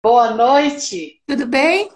Boa 0.00 0.30
noite. 0.30 1.20
Tudo 1.26 1.44
bem? 1.44 1.90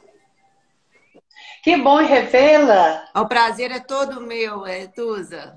Que 1.62 1.76
bom 1.76 1.98
revê-la. 1.98 3.08
O 3.14 3.28
prazer 3.28 3.70
é 3.70 3.78
todo 3.78 4.20
meu, 4.20 4.66
é, 4.66 4.88
Tusa. 4.88 5.56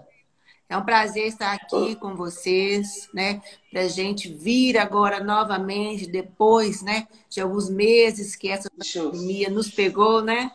É 0.70 0.78
um 0.78 0.86
prazer 0.86 1.26
estar 1.26 1.54
aqui 1.54 1.96
com 1.96 2.16
vocês, 2.16 3.10
né? 3.12 3.42
Para 3.72 3.88
gente 3.88 4.32
vir 4.32 4.78
agora 4.78 5.24
novamente, 5.24 6.06
depois, 6.06 6.84
né? 6.84 7.08
De 7.32 7.42
alguns 7.42 7.68
meses 7.68 8.36
que 8.36 8.48
essa 8.48 8.70
pandemia 8.70 9.50
nos 9.50 9.72
pegou, 9.72 10.22
né? 10.22 10.52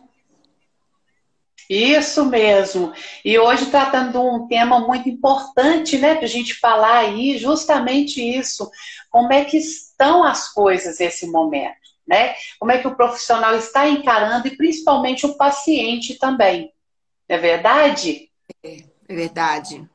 Isso 1.70 2.25
mesmo. 2.25 2.93
E 3.25 3.38
hoje 3.38 3.66
tratando 3.66 4.12
de 4.12 4.18
um 4.18 4.48
tema 4.48 4.80
muito 4.80 5.09
importante, 5.09 5.98
né, 5.98 6.16
para 6.16 6.25
a 6.25 6.29
gente 6.29 6.54
falar 6.54 6.98
aí, 6.98 7.38
justamente 7.38 8.20
isso. 8.20 8.68
Como 9.09 9.32
é 9.32 9.45
que 9.45 9.57
estão 9.57 10.25
as 10.25 10.52
coisas 10.52 10.98
nesse 10.98 11.29
momento, 11.29 11.79
né? 12.07 12.35
Como 12.59 12.73
é 12.73 12.79
que 12.79 12.89
o 12.89 12.95
profissional 12.95 13.55
está 13.57 13.89
encarando 13.89 14.49
e 14.49 14.57
principalmente 14.57 15.27
o 15.27 15.36
paciente 15.36 16.18
também. 16.18 16.72
É 17.29 17.39
verdade? 17.39 18.31
É, 18.63 18.85
é 19.08 19.14
verdade. 19.14 19.89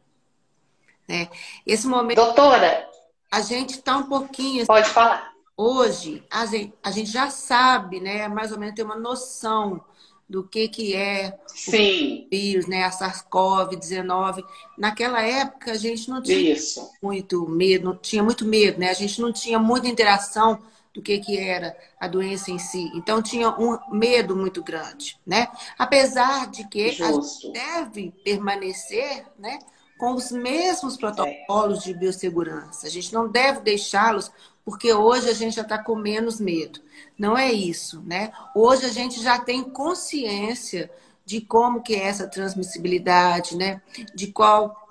É. 1.07 1.27
Esse 1.65 1.87
momento. 1.87 2.17
Doutora. 2.17 2.87
A 3.31 3.41
gente 3.41 3.71
está 3.71 3.97
um 3.97 4.03
pouquinho. 4.03 4.65
Pode 4.65 4.89
falar. 4.89 5.33
Hoje, 5.57 6.23
a 6.29 6.45
gente, 6.45 6.73
a 6.83 6.91
gente 6.91 7.09
já 7.09 7.29
sabe, 7.29 7.99
né? 7.99 8.27
Mais 8.27 8.51
ou 8.51 8.59
menos 8.59 8.75
tem 8.75 8.83
uma 8.83 8.95
noção 8.95 9.83
do 10.27 10.43
que, 10.43 10.67
que 10.67 10.95
é 10.95 11.37
Sim. 11.47 12.25
o 12.25 12.29
vírus, 12.29 12.65
né, 12.65 12.83
a 12.83 12.89
SARS-CoV-19. 12.89 14.43
Naquela 14.77 15.21
época 15.21 15.71
a 15.71 15.77
gente 15.77 16.09
não 16.09 16.21
tinha 16.21 16.53
Isso. 16.53 16.91
muito 17.01 17.47
medo, 17.47 17.85
não 17.85 17.95
tinha 17.95 18.23
muito 18.23 18.43
medo, 18.43 18.79
né? 18.79 18.89
A 18.89 18.93
gente 18.93 19.21
não 19.21 19.31
tinha 19.31 19.59
muita 19.59 19.87
interação 19.87 20.59
do 20.95 21.01
que, 21.01 21.19
que 21.19 21.37
era 21.37 21.77
a 21.99 22.07
doença 22.07 22.49
em 22.49 22.57
si. 22.57 22.89
Então 22.95 23.21
tinha 23.21 23.49
um 23.49 23.77
medo 23.91 24.33
muito 24.33 24.63
grande, 24.63 25.19
né? 25.27 25.49
Apesar 25.77 26.49
de 26.49 26.65
que 26.69 26.93
Justo. 26.93 27.03
a 27.03 27.11
gente 27.11 27.51
deve 27.51 28.11
permanecer, 28.23 29.25
né, 29.37 29.59
com 29.99 30.13
os 30.13 30.31
mesmos 30.31 30.95
protocolos 30.95 31.83
de 31.83 31.93
biossegurança. 31.93 32.87
A 32.87 32.89
gente 32.89 33.13
não 33.13 33.27
deve 33.27 33.59
deixá-los 33.59 34.31
porque 34.63 34.93
hoje 34.93 35.29
a 35.29 35.33
gente 35.33 35.55
já 35.55 35.61
está 35.61 35.77
com 35.77 35.95
menos 35.95 36.39
medo. 36.39 36.81
Não 37.17 37.37
é 37.37 37.51
isso, 37.51 38.01
né? 38.01 38.31
Hoje 38.55 38.85
a 38.85 38.89
gente 38.89 39.21
já 39.21 39.37
tem 39.37 39.63
consciência 39.63 40.89
de 41.25 41.41
como 41.41 41.83
que 41.83 41.93
é 41.93 42.05
essa 42.05 42.27
transmissibilidade, 42.27 43.55
né? 43.55 43.81
De 44.13 44.27
qual 44.27 44.85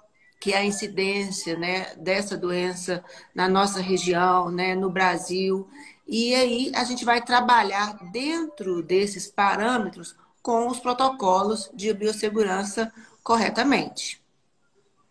que 0.45 0.53
é 0.53 0.59
a 0.59 0.65
incidência, 0.65 1.57
né, 1.57 1.95
dessa 1.97 2.37
doença 2.37 3.03
na 3.35 3.49
nossa 3.49 3.81
região, 3.81 4.51
né, 4.51 4.75
no 4.75 4.91
Brasil. 4.91 5.67
E 6.07 6.35
aí 6.35 6.73
a 6.75 6.85
gente 6.85 7.05
vai 7.05 7.23
trabalhar 7.23 7.97
dentro 8.13 8.83
desses 8.83 9.27
parâmetros 9.27 10.15
com 10.43 10.69
os 10.69 10.79
protocolos 10.79 11.71
de 11.73 11.93
biossegurança 11.93 12.93
corretamente. 13.23 14.23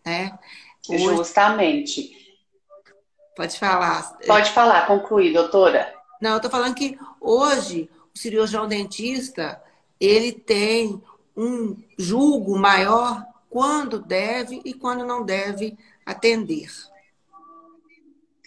Né? 0.04 0.38
Hoje... 0.88 1.04
Justamente. 1.04 2.24
Pode 3.36 3.58
falar. 3.58 4.16
Pode 4.26 4.50
falar, 4.52 4.86
concluir, 4.86 5.32
doutora. 5.32 5.92
Não, 6.20 6.30
eu 6.30 6.36
estou 6.36 6.50
falando 6.50 6.74
que 6.74 6.96
hoje 7.20 7.90
o 8.14 8.18
cirurgião 8.18 8.68
dentista 8.68 9.60
ele 9.98 10.30
tem 10.30 11.02
um 11.36 11.76
julgo 11.98 12.56
maior 12.56 13.24
quando 13.50 13.98
deve 13.98 14.60
e 14.64 14.72
quando 14.72 15.04
não 15.04 15.24
deve 15.24 15.76
atender. 16.06 16.70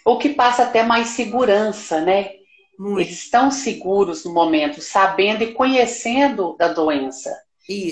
O 0.06 0.18
que 0.18 0.30
passa 0.30 0.64
até 0.64 0.84
mais 0.84 1.10
segurança, 1.10 2.00
né? 2.00 2.37
Eles 2.80 3.24
estão 3.24 3.50
seguros 3.50 4.24
no 4.24 4.34
momento, 4.34 4.82
sabendo 4.82 5.44
e 5.44 5.54
conhecendo 5.54 6.56
da 6.58 6.68
doença. 6.68 7.36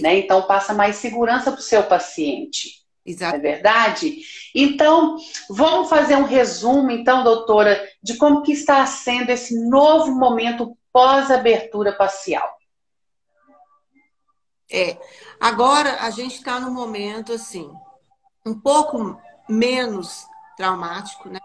Né? 0.01 0.19
Então 0.19 0.43
passa 0.43 0.73
mais 0.73 0.97
segurança 0.97 1.51
para 1.51 1.59
o 1.59 1.63
seu 1.63 1.83
paciente. 1.83 2.85
Exato. 3.05 3.35
É 3.35 3.39
verdade? 3.39 4.21
Então, 4.53 5.17
vamos 5.49 5.89
fazer 5.89 6.15
um 6.15 6.23
resumo, 6.23 6.89
então, 6.89 7.23
doutora, 7.23 7.87
de 8.01 8.17
como 8.17 8.41
que 8.41 8.51
está 8.51 8.83
sendo 8.85 9.29
esse 9.29 9.67
novo 9.69 10.11
momento 10.11 10.75
pós-abertura 10.91 11.95
facial. 11.95 12.55
É, 14.71 14.97
agora 15.39 16.01
a 16.01 16.09
gente 16.09 16.35
está 16.35 16.59
num 16.59 16.71
momento, 16.71 17.31
assim, 17.31 17.71
um 18.43 18.59
pouco 18.59 19.19
menos 19.47 20.25
traumático, 20.57 21.29
né? 21.29 21.39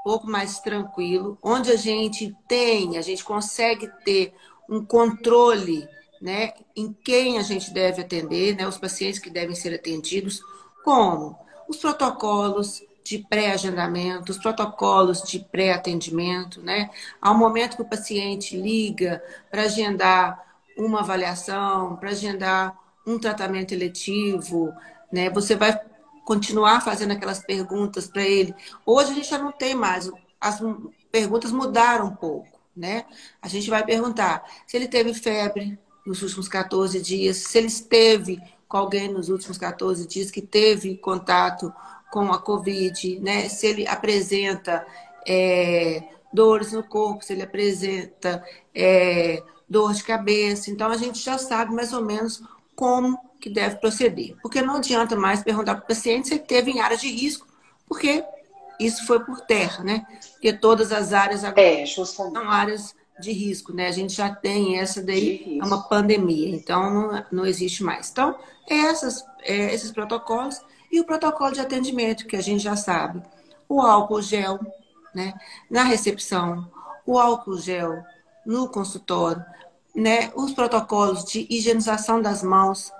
Um 0.00 0.02
pouco 0.02 0.26
mais 0.26 0.60
tranquilo, 0.60 1.38
onde 1.42 1.70
a 1.70 1.76
gente 1.76 2.34
tem, 2.48 2.96
a 2.96 3.02
gente 3.02 3.22
consegue 3.22 3.88
ter 4.04 4.32
um 4.68 4.84
controle, 4.84 5.86
né? 6.20 6.52
Em 6.74 6.92
quem 6.92 7.38
a 7.38 7.42
gente 7.42 7.72
deve 7.72 8.02
atender, 8.02 8.56
né? 8.56 8.66
Os 8.66 8.78
pacientes 8.78 9.18
que 9.18 9.30
devem 9.30 9.54
ser 9.54 9.74
atendidos, 9.74 10.40
como? 10.84 11.36
Os 11.68 11.76
protocolos 11.76 12.82
de 13.04 13.18
pré-agendamento, 13.18 14.32
os 14.32 14.38
protocolos 14.38 15.22
de 15.22 15.40
pré-atendimento, 15.40 16.62
né? 16.62 16.90
Ao 17.20 17.36
momento 17.36 17.76
que 17.76 17.82
o 17.82 17.88
paciente 17.88 18.56
liga 18.56 19.22
para 19.50 19.62
agendar 19.62 20.40
uma 20.76 21.00
avaliação, 21.00 21.96
para 21.96 22.10
agendar 22.10 22.78
um 23.06 23.18
tratamento 23.18 23.72
eletivo, 23.72 24.72
né? 25.12 25.28
Você 25.30 25.56
vai 25.56 25.78
continuar 26.24 26.80
fazendo 26.80 27.12
aquelas 27.12 27.40
perguntas 27.40 28.06
para 28.06 28.22
ele. 28.22 28.54
Hoje 28.84 29.10
a 29.10 29.14
gente 29.14 29.28
já 29.28 29.38
não 29.38 29.52
tem 29.52 29.74
mais, 29.74 30.10
as 30.40 30.60
perguntas 31.10 31.52
mudaram 31.52 32.06
um 32.06 32.14
pouco, 32.14 32.48
né? 32.76 33.04
A 33.42 33.48
gente 33.48 33.68
vai 33.68 33.84
perguntar 33.84 34.44
se 34.66 34.76
ele 34.76 34.88
teve 34.88 35.12
febre 35.14 35.78
nos 36.06 36.22
últimos 36.22 36.48
14 36.48 37.00
dias, 37.00 37.36
se 37.36 37.58
ele 37.58 37.66
esteve 37.66 38.40
com 38.68 38.76
alguém 38.76 39.08
nos 39.08 39.28
últimos 39.28 39.58
14 39.58 40.06
dias 40.06 40.30
que 40.30 40.40
teve 40.40 40.96
contato 40.96 41.72
com 42.10 42.32
a 42.32 42.38
Covid, 42.38 43.20
né? 43.20 43.48
Se 43.48 43.66
ele 43.66 43.86
apresenta 43.86 44.86
é, 45.26 46.02
dores 46.32 46.72
no 46.72 46.82
corpo, 46.82 47.24
se 47.24 47.32
ele 47.32 47.42
apresenta 47.42 48.44
é, 48.74 49.42
dor 49.68 49.92
de 49.92 50.02
cabeça. 50.02 50.70
Então, 50.70 50.90
a 50.90 50.96
gente 50.96 51.18
já 51.18 51.38
sabe 51.38 51.74
mais 51.74 51.92
ou 51.92 52.04
menos 52.04 52.42
como 52.74 53.18
que 53.40 53.50
deve 53.50 53.76
proceder. 53.76 54.36
Porque 54.42 54.62
não 54.62 54.76
adianta 54.76 55.16
mais 55.16 55.42
perguntar 55.42 55.74
para 55.76 55.84
o 55.84 55.88
paciente 55.88 56.28
se 56.28 56.34
ele 56.34 56.42
teve 56.42 56.70
em 56.70 56.80
áreas 56.80 57.00
de 57.00 57.10
risco, 57.10 57.46
porque 57.88 58.24
isso 58.78 59.06
foi 59.06 59.20
por 59.20 59.40
terra, 59.40 59.82
né? 59.84 60.06
Porque 60.32 60.52
todas 60.52 60.92
as 60.92 61.12
áreas 61.12 61.44
agora 61.44 61.60
é, 61.60 61.86
são 61.86 62.36
áreas 62.48 62.94
de 63.20 63.32
risco, 63.32 63.72
né? 63.72 63.88
A 63.88 63.92
gente 63.92 64.14
já 64.14 64.34
tem 64.34 64.78
essa 64.78 65.02
daí, 65.02 65.58
é 65.60 65.64
uma 65.64 65.82
pandemia, 65.82 66.56
então 66.56 66.90
não, 66.90 67.24
não 67.30 67.46
existe 67.46 67.82
mais. 67.84 68.10
Então, 68.10 68.38
essas, 68.66 69.24
é, 69.42 69.72
esses 69.74 69.92
protocolos 69.92 70.60
e 70.90 70.98
o 71.00 71.04
protocolo 71.04 71.52
de 71.52 71.60
atendimento, 71.60 72.26
que 72.26 72.36
a 72.36 72.42
gente 72.42 72.62
já 72.62 72.74
sabe. 72.74 73.22
O 73.68 73.80
álcool 73.80 74.22
gel, 74.22 74.58
né? 75.14 75.34
Na 75.70 75.84
recepção, 75.84 76.68
o 77.06 77.18
álcool 77.18 77.58
gel 77.58 78.02
no 78.44 78.68
consultório, 78.68 79.44
né? 79.94 80.32
Os 80.34 80.52
protocolos 80.52 81.24
de 81.24 81.46
higienização 81.50 82.20
das 82.20 82.42
mãos, 82.42 82.90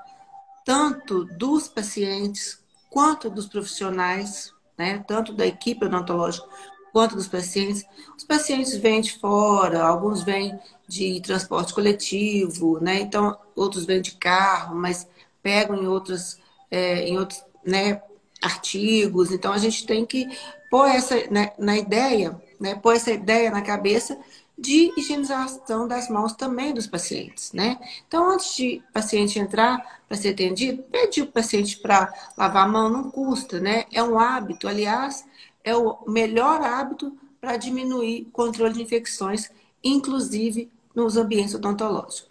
tanto 0.71 1.25
dos 1.25 1.67
pacientes 1.67 2.61
quanto 2.89 3.29
dos 3.29 3.49
profissionais, 3.49 4.55
né? 4.79 5.05
Tanto 5.05 5.33
da 5.33 5.45
equipe 5.45 5.85
odontológica 5.85 6.47
quanto 6.93 7.17
dos 7.17 7.27
pacientes. 7.27 7.85
Os 8.17 8.23
pacientes 8.23 8.77
vêm 8.77 9.01
de 9.01 9.19
fora, 9.19 9.83
alguns 9.83 10.23
vêm 10.23 10.57
de 10.87 11.21
transporte 11.23 11.75
coletivo, 11.75 12.79
né? 12.81 13.01
Então, 13.01 13.37
outros 13.57 13.85
vêm 13.85 14.01
de 14.01 14.13
carro, 14.13 14.77
mas 14.77 15.09
pegam 15.43 15.75
em 15.75 15.89
outros, 15.89 16.39
é, 16.71 17.09
em 17.09 17.19
outros 17.19 17.43
né, 17.67 18.01
artigos. 18.41 19.33
Então, 19.33 19.53
a 19.53 19.59
gente 19.59 19.85
tem 19.85 20.07
que 20.07 20.29
pôr 20.71 20.87
essa 20.87 21.17
né, 21.33 21.51
na 21.59 21.77
ideia, 21.79 22.41
né? 22.61 22.77
Pôr 22.77 22.95
essa 22.95 23.11
ideia 23.11 23.51
na 23.51 23.61
cabeça 23.61 24.17
de 24.61 24.93
higienização 24.95 25.89
das 25.89 26.11
mãos 26.11 26.35
também 26.35 26.75
dos 26.75 26.87
pacientes, 26.87 27.51
né? 27.55 27.81
Então, 28.07 28.31
antes 28.31 28.55
de 28.55 28.83
o 28.91 28.93
paciente 28.93 29.39
entrar 29.39 30.03
para 30.07 30.17
ser 30.19 30.31
atendido, 30.31 30.83
pedir 30.83 31.23
o 31.23 31.27
paciente 31.27 31.79
para 31.79 32.13
lavar 32.37 32.67
a 32.67 32.69
mão 32.69 32.91
não 32.91 33.11
custa, 33.11 33.59
né? 33.59 33.87
É 33.91 34.03
um 34.03 34.19
hábito, 34.19 34.69
aliás, 34.69 35.25
é 35.65 35.75
o 35.75 36.05
melhor 36.07 36.61
hábito 36.61 37.17
para 37.41 37.57
diminuir 37.57 38.27
o 38.29 38.31
controle 38.33 38.75
de 38.75 38.83
infecções, 38.83 39.51
inclusive 39.83 40.71
nos 40.95 41.17
ambientes 41.17 41.55
odontológicos. 41.55 42.29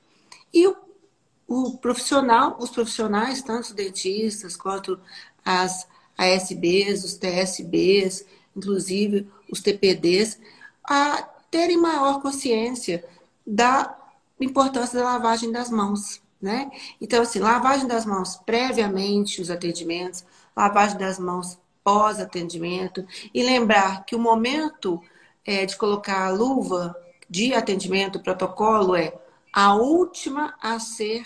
E 0.54 0.68
o, 0.68 0.76
o 1.48 1.78
profissional, 1.80 2.58
os 2.60 2.70
profissionais, 2.70 3.42
tanto 3.42 3.70
os 3.70 3.72
dentistas 3.72 4.56
quanto 4.56 5.00
as 5.44 5.88
ASBs, 6.16 7.04
os 7.04 7.16
TSBs, 7.16 8.24
inclusive 8.56 9.28
os 9.52 9.62
TPDs, 9.62 10.40
a 10.88 11.28
terem 11.52 11.78
maior 11.78 12.22
consciência 12.22 13.06
da 13.46 13.98
importância 14.40 15.00
da 15.00 15.06
lavagem 15.06 15.52
das 15.52 15.70
mãos, 15.70 16.22
né? 16.42 16.72
Então, 17.02 17.22
assim, 17.22 17.40
lavagem 17.40 17.88
das 17.88 18.06
mãos 18.06 18.38
previamente 18.38 19.42
os 19.42 19.50
atendimentos, 19.50 20.24
lavagem 20.56 20.98
das 20.98 21.20
mãos 21.20 21.58
pós-atendimento 21.84 23.06
e 23.34 23.44
lembrar 23.44 24.06
que 24.06 24.16
o 24.16 24.20
momento 24.20 25.02
é, 25.46 25.66
de 25.66 25.76
colocar 25.76 26.28
a 26.28 26.30
luva 26.30 26.96
de 27.30 27.54
atendimento, 27.54 28.18
o 28.18 28.24
protocolo 28.24 28.96
é 28.96 29.14
a 29.54 29.76
última 29.76 30.56
a 30.62 30.80
ser 30.80 31.24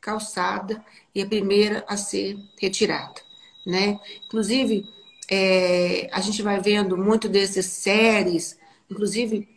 calçada 0.00 0.84
e 1.14 1.22
a 1.22 1.26
primeira 1.26 1.84
a 1.88 1.96
ser 1.96 2.36
retirada, 2.60 3.20
né? 3.66 3.98
Inclusive, 4.26 4.84
é, 5.30 6.08
a 6.12 6.20
gente 6.20 6.42
vai 6.42 6.60
vendo 6.60 6.96
muito 6.96 7.28
dessas 7.28 7.66
séries, 7.66 8.58
inclusive 8.90 9.48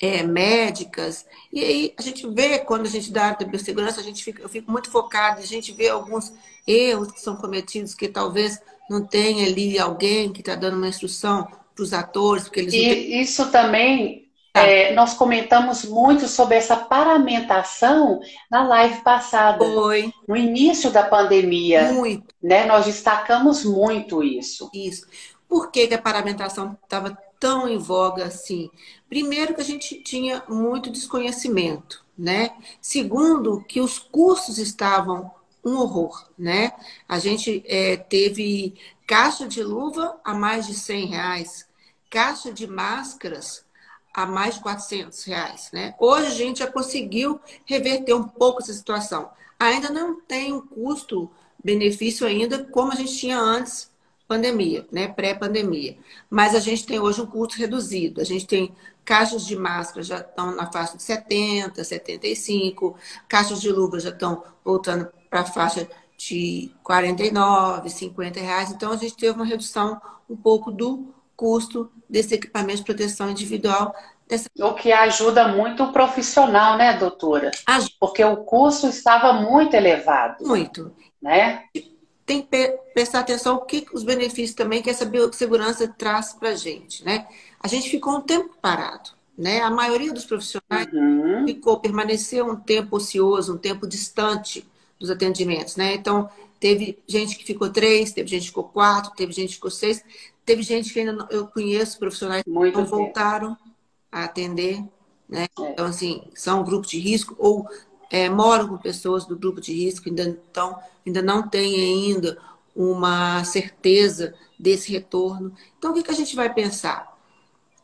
é, 0.00 0.22
médicas, 0.22 1.26
e 1.52 1.64
aí 1.64 1.94
a 1.98 2.02
gente 2.02 2.26
vê, 2.28 2.58
quando 2.58 2.86
a 2.86 2.90
gente 2.90 3.10
dá 3.10 3.30
a 3.30 3.58
segurança, 3.58 4.00
a 4.00 4.04
gente 4.04 4.22
fica, 4.22 4.42
eu 4.42 4.48
fico 4.48 4.70
muito 4.70 4.90
focada, 4.90 5.40
a 5.40 5.46
gente 5.46 5.72
vê 5.72 5.88
alguns 5.88 6.32
erros 6.66 7.10
que 7.10 7.20
são 7.20 7.36
cometidos, 7.36 7.94
que 7.94 8.08
talvez 8.08 8.60
não 8.88 9.04
tenha 9.04 9.46
ali 9.46 9.78
alguém 9.78 10.32
que 10.32 10.40
está 10.40 10.54
dando 10.54 10.76
uma 10.76 10.88
instrução 10.88 11.48
para 11.74 11.82
os 11.82 11.92
atores, 11.92 12.44
porque 12.44 12.60
eles 12.60 12.74
e 12.74 12.78
têm... 12.78 13.20
isso 13.20 13.50
também 13.50 14.28
tá. 14.52 14.66
é, 14.66 14.92
nós 14.94 15.14
comentamos 15.14 15.84
muito 15.84 16.26
sobre 16.28 16.56
essa 16.56 16.76
paramentação 16.76 18.20
na 18.50 18.66
live 18.66 19.02
passada. 19.02 19.64
Foi. 19.64 20.12
No 20.26 20.36
início 20.36 20.90
da 20.90 21.02
pandemia. 21.02 21.92
Muito. 21.92 22.34
Né, 22.42 22.66
nós 22.66 22.86
destacamos 22.86 23.64
muito 23.64 24.22
isso. 24.22 24.70
Isso. 24.74 25.06
Por 25.48 25.70
que, 25.70 25.86
que 25.86 25.94
a 25.94 26.02
paramentação 26.02 26.76
estava 26.82 27.16
tão 27.38 27.68
em 27.68 27.78
voga 27.78 28.24
assim? 28.24 28.70
Primeiro 29.08 29.54
que 29.54 29.60
a 29.60 29.64
gente 29.64 30.00
tinha 30.02 30.42
muito 30.48 30.90
desconhecimento, 30.90 32.04
né? 32.16 32.56
Segundo, 32.80 33.62
que 33.64 33.80
os 33.80 33.98
cursos 33.98 34.58
estavam 34.58 35.30
um 35.64 35.76
horror, 35.76 36.28
né? 36.38 36.72
A 37.08 37.18
gente 37.18 37.62
é, 37.66 37.96
teve 37.96 38.74
caixa 39.06 39.46
de 39.46 39.62
luva 39.62 40.18
a 40.24 40.34
mais 40.34 40.66
de 40.66 40.74
100 40.74 41.06
reais, 41.06 41.66
caixa 42.10 42.52
de 42.52 42.66
máscaras 42.66 43.64
a 44.14 44.26
mais 44.26 44.56
de 44.56 44.62
400 44.62 45.24
reais, 45.24 45.70
né? 45.72 45.94
Hoje 45.98 46.26
a 46.26 46.30
gente 46.30 46.58
já 46.58 46.66
conseguiu 46.66 47.40
reverter 47.64 48.14
um 48.14 48.26
pouco 48.26 48.62
essa 48.62 48.72
situação. 48.72 49.30
Ainda 49.58 49.90
não 49.90 50.20
tem 50.20 50.52
um 50.52 50.60
custo-benefício 50.60 52.26
ainda 52.26 52.64
como 52.64 52.92
a 52.92 52.96
gente 52.96 53.16
tinha 53.16 53.38
antes 53.38 53.90
pandemia, 54.28 54.86
né? 54.92 55.08
Pré-pandemia. 55.08 55.96
Mas 56.28 56.54
a 56.54 56.60
gente 56.60 56.86
tem 56.86 57.00
hoje 57.00 57.22
um 57.22 57.26
custo 57.26 57.58
reduzido. 57.58 58.20
A 58.20 58.24
gente 58.24 58.46
tem 58.46 58.74
caixas 59.04 59.46
de 59.46 59.56
máscara 59.56 60.02
já 60.02 60.18
estão 60.18 60.54
na 60.54 60.70
faixa 60.70 60.98
de 60.98 61.02
70, 61.02 61.82
75, 61.82 62.94
caixas 63.26 63.58
de 63.58 63.72
luva 63.72 63.98
já 63.98 64.10
estão 64.10 64.44
voltando 64.62 65.08
para 65.30 65.40
a 65.40 65.44
faixa 65.46 65.88
de 66.18 66.70
49, 66.82 67.88
50 67.88 68.38
reais. 68.38 68.70
Então 68.70 68.92
a 68.92 68.96
gente 68.96 69.16
teve 69.16 69.32
uma 69.32 69.46
redução 69.46 69.98
um 70.28 70.36
pouco 70.36 70.70
do 70.70 71.06
custo 71.34 71.90
desse 72.08 72.34
equipamento 72.34 72.78
de 72.78 72.84
proteção 72.84 73.30
individual. 73.30 73.94
Dessa... 74.28 74.50
O 74.58 74.74
que 74.74 74.92
ajuda 74.92 75.48
muito 75.48 75.84
o 75.84 75.92
profissional, 75.92 76.76
né, 76.76 76.98
doutora? 76.98 77.50
Ajuda. 77.66 77.94
Porque 77.98 78.22
o 78.22 78.36
custo 78.38 78.88
estava 78.88 79.32
muito 79.32 79.74
elevado. 79.74 80.46
Muito. 80.46 80.92
Né? 81.22 81.64
Tem 82.28 82.42
que 82.42 82.68
prestar 82.92 83.20
atenção 83.20 83.56
o 83.56 83.64
que 83.64 83.86
os 83.90 84.04
benefícios 84.04 84.54
também 84.54 84.82
que 84.82 84.90
essa 84.90 85.10
segurança 85.32 85.88
traz 85.88 86.34
para 86.34 86.50
a 86.50 86.54
gente, 86.54 87.02
né? 87.02 87.26
A 87.58 87.66
gente 87.66 87.88
ficou 87.88 88.18
um 88.18 88.20
tempo 88.20 88.54
parado, 88.60 89.10
né? 89.36 89.62
A 89.62 89.70
maioria 89.70 90.12
dos 90.12 90.26
profissionais 90.26 90.92
uhum. 90.92 91.46
ficou, 91.46 91.80
permaneceu 91.80 92.46
um 92.46 92.54
tempo 92.54 92.96
ocioso, 92.96 93.54
um 93.54 93.56
tempo 93.56 93.86
distante 93.86 94.68
dos 95.00 95.10
atendimentos, 95.10 95.76
né? 95.76 95.94
Então, 95.94 96.28
teve 96.60 96.98
gente 97.08 97.34
que 97.34 97.44
ficou 97.46 97.70
três, 97.70 98.12
teve 98.12 98.28
gente 98.28 98.42
que 98.42 98.48
ficou 98.48 98.64
quatro, 98.64 99.12
teve 99.16 99.32
gente 99.32 99.48
que 99.48 99.54
ficou 99.54 99.70
seis, 99.70 100.04
teve 100.44 100.62
gente 100.62 100.92
que 100.92 101.00
ainda 101.00 101.12
não, 101.12 101.26
eu 101.30 101.46
conheço 101.46 101.98
profissionais 101.98 102.42
que 102.42 102.50
Muito 102.50 102.76
não 102.76 102.84
tempo. 102.84 102.94
voltaram 102.94 103.56
a 104.12 104.24
atender, 104.24 104.84
né? 105.26 105.46
É. 105.58 105.70
Então, 105.70 105.86
assim, 105.86 106.24
são 106.34 106.62
grupos 106.62 106.90
de 106.90 106.98
risco 106.98 107.34
ou 107.38 107.66
é, 108.10 108.28
moram 108.28 108.68
com 108.68 108.78
pessoas 108.78 109.26
do 109.26 109.36
grupo 109.36 109.60
de 109.60 109.72
risco, 109.72 110.08
ainda, 110.08 110.22
então, 110.22 110.78
ainda 111.06 111.22
não 111.22 111.46
tem 111.46 111.74
ainda 111.74 112.38
uma 112.74 113.42
certeza 113.44 114.34
desse 114.58 114.90
retorno. 114.92 115.52
Então, 115.78 115.90
o 115.90 115.94
que, 115.94 116.02
que 116.02 116.10
a 116.10 116.14
gente 116.14 116.34
vai 116.34 116.52
pensar? 116.52 117.16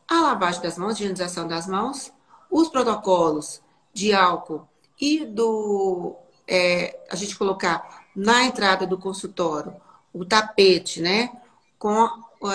A 0.07 0.21
lavagem 0.21 0.61
das 0.61 0.77
mãos, 0.77 0.91
a 0.91 0.93
higienização 0.93 1.47
das 1.47 1.67
mãos, 1.67 2.11
os 2.49 2.69
protocolos 2.69 3.61
de 3.93 4.13
álcool 4.13 4.67
e 4.99 5.25
do 5.25 6.15
é, 6.47 6.99
a 7.09 7.15
gente 7.15 7.37
colocar 7.37 8.05
na 8.15 8.45
entrada 8.45 8.85
do 8.85 8.97
consultório 8.97 9.75
o 10.13 10.23
tapete, 10.23 11.01
né, 11.01 11.31
com 11.77 12.07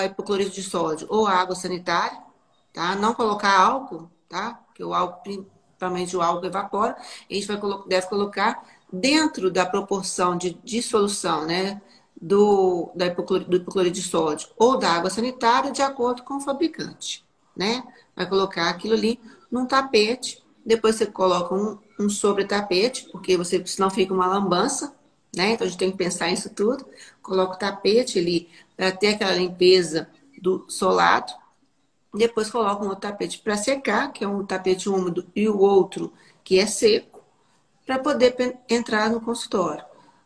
hipoclorito 0.04 0.52
de 0.52 0.62
sódio 0.62 1.06
ou 1.10 1.26
água 1.26 1.54
sanitária, 1.54 2.18
tá? 2.72 2.94
Não 2.94 3.12
colocar 3.12 3.58
álcool, 3.58 4.10
tá? 4.28 4.60
Porque 4.66 4.82
o 4.82 4.94
álcool 4.94 5.46
principalmente 5.80 6.14
o 6.14 6.20
álcool 6.20 6.46
evapora, 6.46 6.94
a 6.98 7.34
gente 7.34 7.46
vai, 7.46 7.58
deve 7.88 8.06
colocar 8.06 8.62
dentro 8.92 9.50
da 9.50 9.64
proporção 9.64 10.36
de 10.36 10.58
dissolução, 10.62 11.46
né, 11.46 11.80
do, 12.20 12.90
da 12.94 13.06
hipoclorito, 13.06 13.50
do 13.50 13.56
hipoclorito 13.56 13.94
de 13.94 14.02
sódio 14.02 14.48
ou 14.58 14.76
da 14.76 14.90
água 14.92 15.08
sanitária, 15.08 15.72
de 15.72 15.80
acordo 15.80 16.22
com 16.22 16.36
o 16.36 16.40
fabricante, 16.40 17.24
né? 17.56 17.82
Vai 18.14 18.28
colocar 18.28 18.68
aquilo 18.68 18.92
ali 18.92 19.18
num 19.50 19.64
tapete, 19.64 20.42
depois 20.64 20.96
você 20.96 21.06
coloca 21.06 21.54
um, 21.54 21.78
um 21.98 22.10
sobre 22.10 22.44
tapete, 22.44 23.08
porque 23.10 23.38
você 23.38 23.64
senão 23.64 23.88
fica 23.88 24.12
uma 24.12 24.26
lambança, 24.26 24.94
né? 25.34 25.52
Então 25.52 25.66
a 25.66 25.70
gente 25.70 25.78
tem 25.78 25.90
que 25.90 25.96
pensar 25.96 26.28
nisso 26.28 26.50
tudo. 26.50 26.84
Coloca 27.22 27.54
o 27.54 27.58
tapete 27.58 28.18
ali 28.18 28.50
para 28.76 28.92
ter 28.92 29.14
aquela 29.14 29.34
limpeza 29.34 30.06
do 30.42 30.66
solado, 30.68 31.32
depois 32.12 32.50
coloca 32.50 32.84
um 32.84 32.94
tapete 32.94 33.38
para 33.38 33.56
secar, 33.56 34.12
que 34.12 34.24
é 34.24 34.28
um 34.28 34.44
tapete 34.44 34.88
úmido, 34.88 35.26
e 35.34 35.48
o 35.48 35.58
outro 35.58 36.12
que 36.42 36.58
é 36.58 36.66
seco, 36.66 37.20
para 37.86 37.98
poder 37.98 38.36
entrar 38.68 39.10
no 39.10 39.20
consultório. 39.20 39.84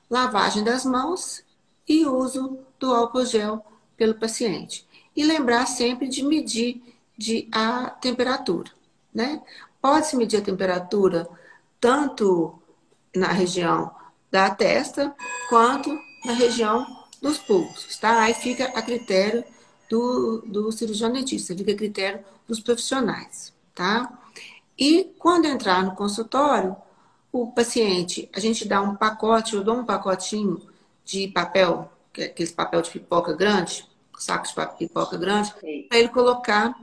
Lavagem 0.09 0.65
das 0.65 0.85
mãos 0.85 1.45
e 1.89 2.07
uso 2.07 2.59
do 2.79 2.95
álcool 2.95 3.27
gel 3.27 3.65
pelo 3.97 4.15
paciente. 4.15 4.87
E 5.15 5.25
lembrar 5.25 5.67
sempre 5.67 6.09
de 6.09 6.23
medir 6.23 6.83
de 7.17 7.49
a 7.53 7.91
temperatura, 7.91 8.71
né? 9.15 9.41
Pode-se 9.81 10.17
medir 10.17 10.39
a 10.39 10.43
temperatura 10.43 11.29
tanto 11.81 12.61
na 13.15 13.29
região 13.29 13.95
da 14.31 14.51
testa 14.51 15.15
quanto 15.49 15.97
na 16.25 16.33
região 16.33 16.85
dos 17.23 17.39
pulsos, 17.39 17.97
tá? 17.99 18.23
Aí 18.23 18.35
fica 18.35 18.65
a 18.65 18.83
critério 18.83 19.45
do, 19.89 20.43
do 20.47 20.73
cirurgião 20.73 21.13
dentista, 21.13 21.57
fica 21.57 21.73
a 21.73 21.77
critério 21.77 22.25
dos 22.47 22.61
profissionais, 22.61 23.53
tá? 23.75 24.21
E 24.79 25.15
quando 25.19 25.47
entrar 25.47 25.85
no 25.85 25.95
consultório, 25.95 26.77
o 27.33 27.51
paciente, 27.51 28.29
a 28.33 28.41
gente 28.41 28.67
dá 28.67 28.81
um 28.81 28.95
pacote, 28.95 29.55
eu 29.55 29.65
dou 29.65 29.77
um 29.77 29.85
pacotinho 29.85 30.61
de 31.05 31.29
papel, 31.29 31.91
é 32.17 32.25
aqueles 32.27 32.53
papel 32.53 32.81
de 32.83 32.91
pipoca 32.91 33.33
grande, 33.33 33.89
saco 34.19 34.47
de 34.47 34.79
pipoca 34.79 35.17
grande, 35.17 35.53
para 35.89 35.99
ele 35.99 36.09
colocar 36.09 36.75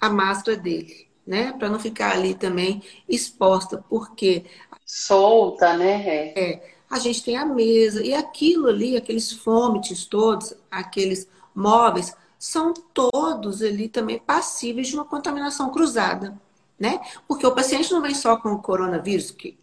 a 0.00 0.10
máscara 0.10 0.56
dele, 0.56 1.06
né? 1.26 1.52
Para 1.52 1.68
não 1.68 1.78
ficar 1.78 2.12
ali 2.12 2.34
também 2.34 2.82
exposta, 3.08 3.84
porque 3.88 4.44
solta, 4.84 5.76
né? 5.76 6.06
É. 6.06 6.40
é. 6.40 6.76
A 6.90 6.98
gente 6.98 7.22
tem 7.22 7.36
a 7.36 7.46
mesa 7.46 8.04
e 8.04 8.12
aquilo 8.12 8.66
ali, 8.66 8.96
aqueles 8.96 9.32
fomites 9.32 10.04
todos, 10.06 10.52
aqueles 10.68 11.28
móveis, 11.54 12.14
são 12.38 12.72
todos 12.72 13.62
ali 13.62 13.88
também 13.88 14.18
passíveis 14.18 14.88
de 14.88 14.94
uma 14.94 15.04
contaminação 15.04 15.70
cruzada, 15.70 16.40
né? 16.78 17.00
Porque 17.28 17.46
o 17.46 17.54
paciente 17.54 17.92
não 17.92 18.00
vem 18.00 18.14
só 18.14 18.36
com 18.36 18.52
o 18.52 18.62
coronavírus, 18.62 19.30
que, 19.30 19.58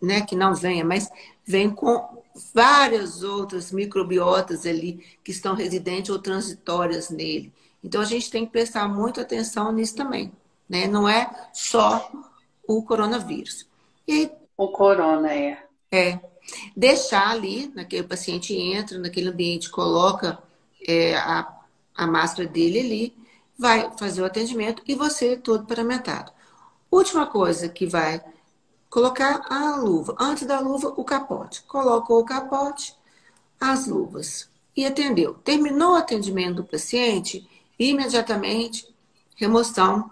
né, 0.00 0.20
que 0.20 0.36
não 0.36 0.54
venha, 0.54 0.84
mas 0.84 1.10
vem 1.44 1.70
com 1.70 2.22
várias 2.54 3.22
outras 3.22 3.72
microbiotas 3.72 4.66
ali 4.66 5.04
que 5.24 5.30
estão 5.30 5.54
residentes 5.54 6.10
ou 6.10 6.18
transitórias 6.18 7.10
nele. 7.10 7.52
Então 7.82 8.00
a 8.00 8.04
gente 8.04 8.30
tem 8.30 8.44
que 8.44 8.52
prestar 8.52 8.88
muita 8.88 9.22
atenção 9.22 9.72
nisso 9.72 9.96
também, 9.96 10.32
né? 10.68 10.86
Não 10.86 11.08
é 11.08 11.30
só 11.52 12.10
o 12.66 12.82
coronavírus. 12.82 13.66
E, 14.06 14.30
o 14.56 14.68
corona 14.68 15.32
é. 15.32 15.64
É. 15.90 16.20
Deixar 16.76 17.28
ali, 17.30 17.72
naquele 17.74 18.06
paciente 18.06 18.54
entra 18.54 18.98
naquele 18.98 19.30
ambiente, 19.30 19.70
coloca 19.70 20.38
é, 20.88 21.16
a, 21.16 21.46
a 21.94 22.06
máscara 22.06 22.48
dele 22.48 22.80
ali, 22.80 23.16
vai 23.58 23.90
fazer 23.98 24.22
o 24.22 24.24
atendimento 24.24 24.82
e 24.86 24.94
você 24.94 25.36
todo 25.36 25.66
paramentado. 25.66 26.32
Última 26.90 27.26
coisa 27.26 27.68
que 27.68 27.86
vai 27.86 28.22
colocar 28.88 29.42
a 29.50 29.76
luva. 29.76 30.16
Antes 30.18 30.46
da 30.46 30.60
luva, 30.60 30.94
o 30.96 31.04
capote. 31.04 31.62
Colocou 31.64 32.20
o 32.20 32.24
capote, 32.24 32.94
as 33.60 33.86
luvas 33.86 34.48
e 34.76 34.86
atendeu. 34.86 35.34
Terminou 35.34 35.92
o 35.92 35.96
atendimento 35.96 36.56
do 36.56 36.64
paciente, 36.64 37.46
imediatamente 37.78 38.88
remoção 39.36 40.10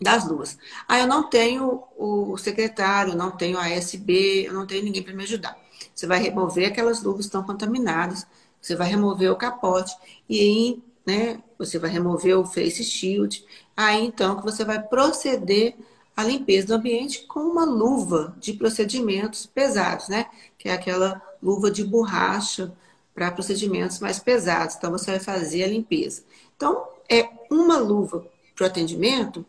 das 0.00 0.26
luvas. 0.26 0.58
Ah, 0.88 0.98
eu 0.98 1.06
não 1.06 1.28
tenho 1.28 1.84
o 1.96 2.36
secretário, 2.36 3.14
não 3.14 3.30
tenho 3.30 3.58
a 3.58 3.68
SB, 3.68 4.46
eu 4.46 4.54
não 4.54 4.66
tenho 4.66 4.84
ninguém 4.84 5.02
para 5.02 5.14
me 5.14 5.24
ajudar. 5.24 5.58
Você 5.94 6.06
vai 6.06 6.18
remover 6.18 6.70
aquelas 6.70 7.02
luvas 7.02 7.20
que 7.20 7.26
estão 7.26 7.42
contaminadas, 7.42 8.26
você 8.66 8.76
vai 8.76 8.88
remover 8.88 9.30
o 9.30 9.36
capote 9.36 9.96
e 10.28 10.40
aí, 10.40 10.82
né, 11.06 11.42
você 11.58 11.78
vai 11.78 11.90
remover 11.90 12.38
o 12.38 12.44
face 12.44 12.82
shield. 12.82 13.44
Aí 13.76 14.04
então 14.04 14.36
que 14.36 14.42
você 14.42 14.64
vai 14.64 14.82
proceder 14.82 15.76
a 16.16 16.24
limpeza 16.24 16.68
do 16.68 16.74
ambiente 16.74 17.26
com 17.26 17.40
uma 17.40 17.64
luva 17.64 18.34
de 18.40 18.54
procedimentos 18.54 19.44
pesados, 19.44 20.08
né? 20.08 20.26
Que 20.56 20.70
é 20.70 20.72
aquela 20.72 21.20
luva 21.42 21.70
de 21.70 21.84
borracha 21.84 22.72
para 23.14 23.30
procedimentos 23.30 23.98
mais 23.98 24.18
pesados. 24.18 24.76
Então, 24.76 24.90
você 24.90 25.10
vai 25.10 25.20
fazer 25.20 25.64
a 25.64 25.68
limpeza. 25.68 26.22
Então, 26.56 26.88
é 27.08 27.28
uma 27.50 27.78
luva 27.78 28.26
para 28.54 28.64
o 28.64 28.66
atendimento, 28.66 29.44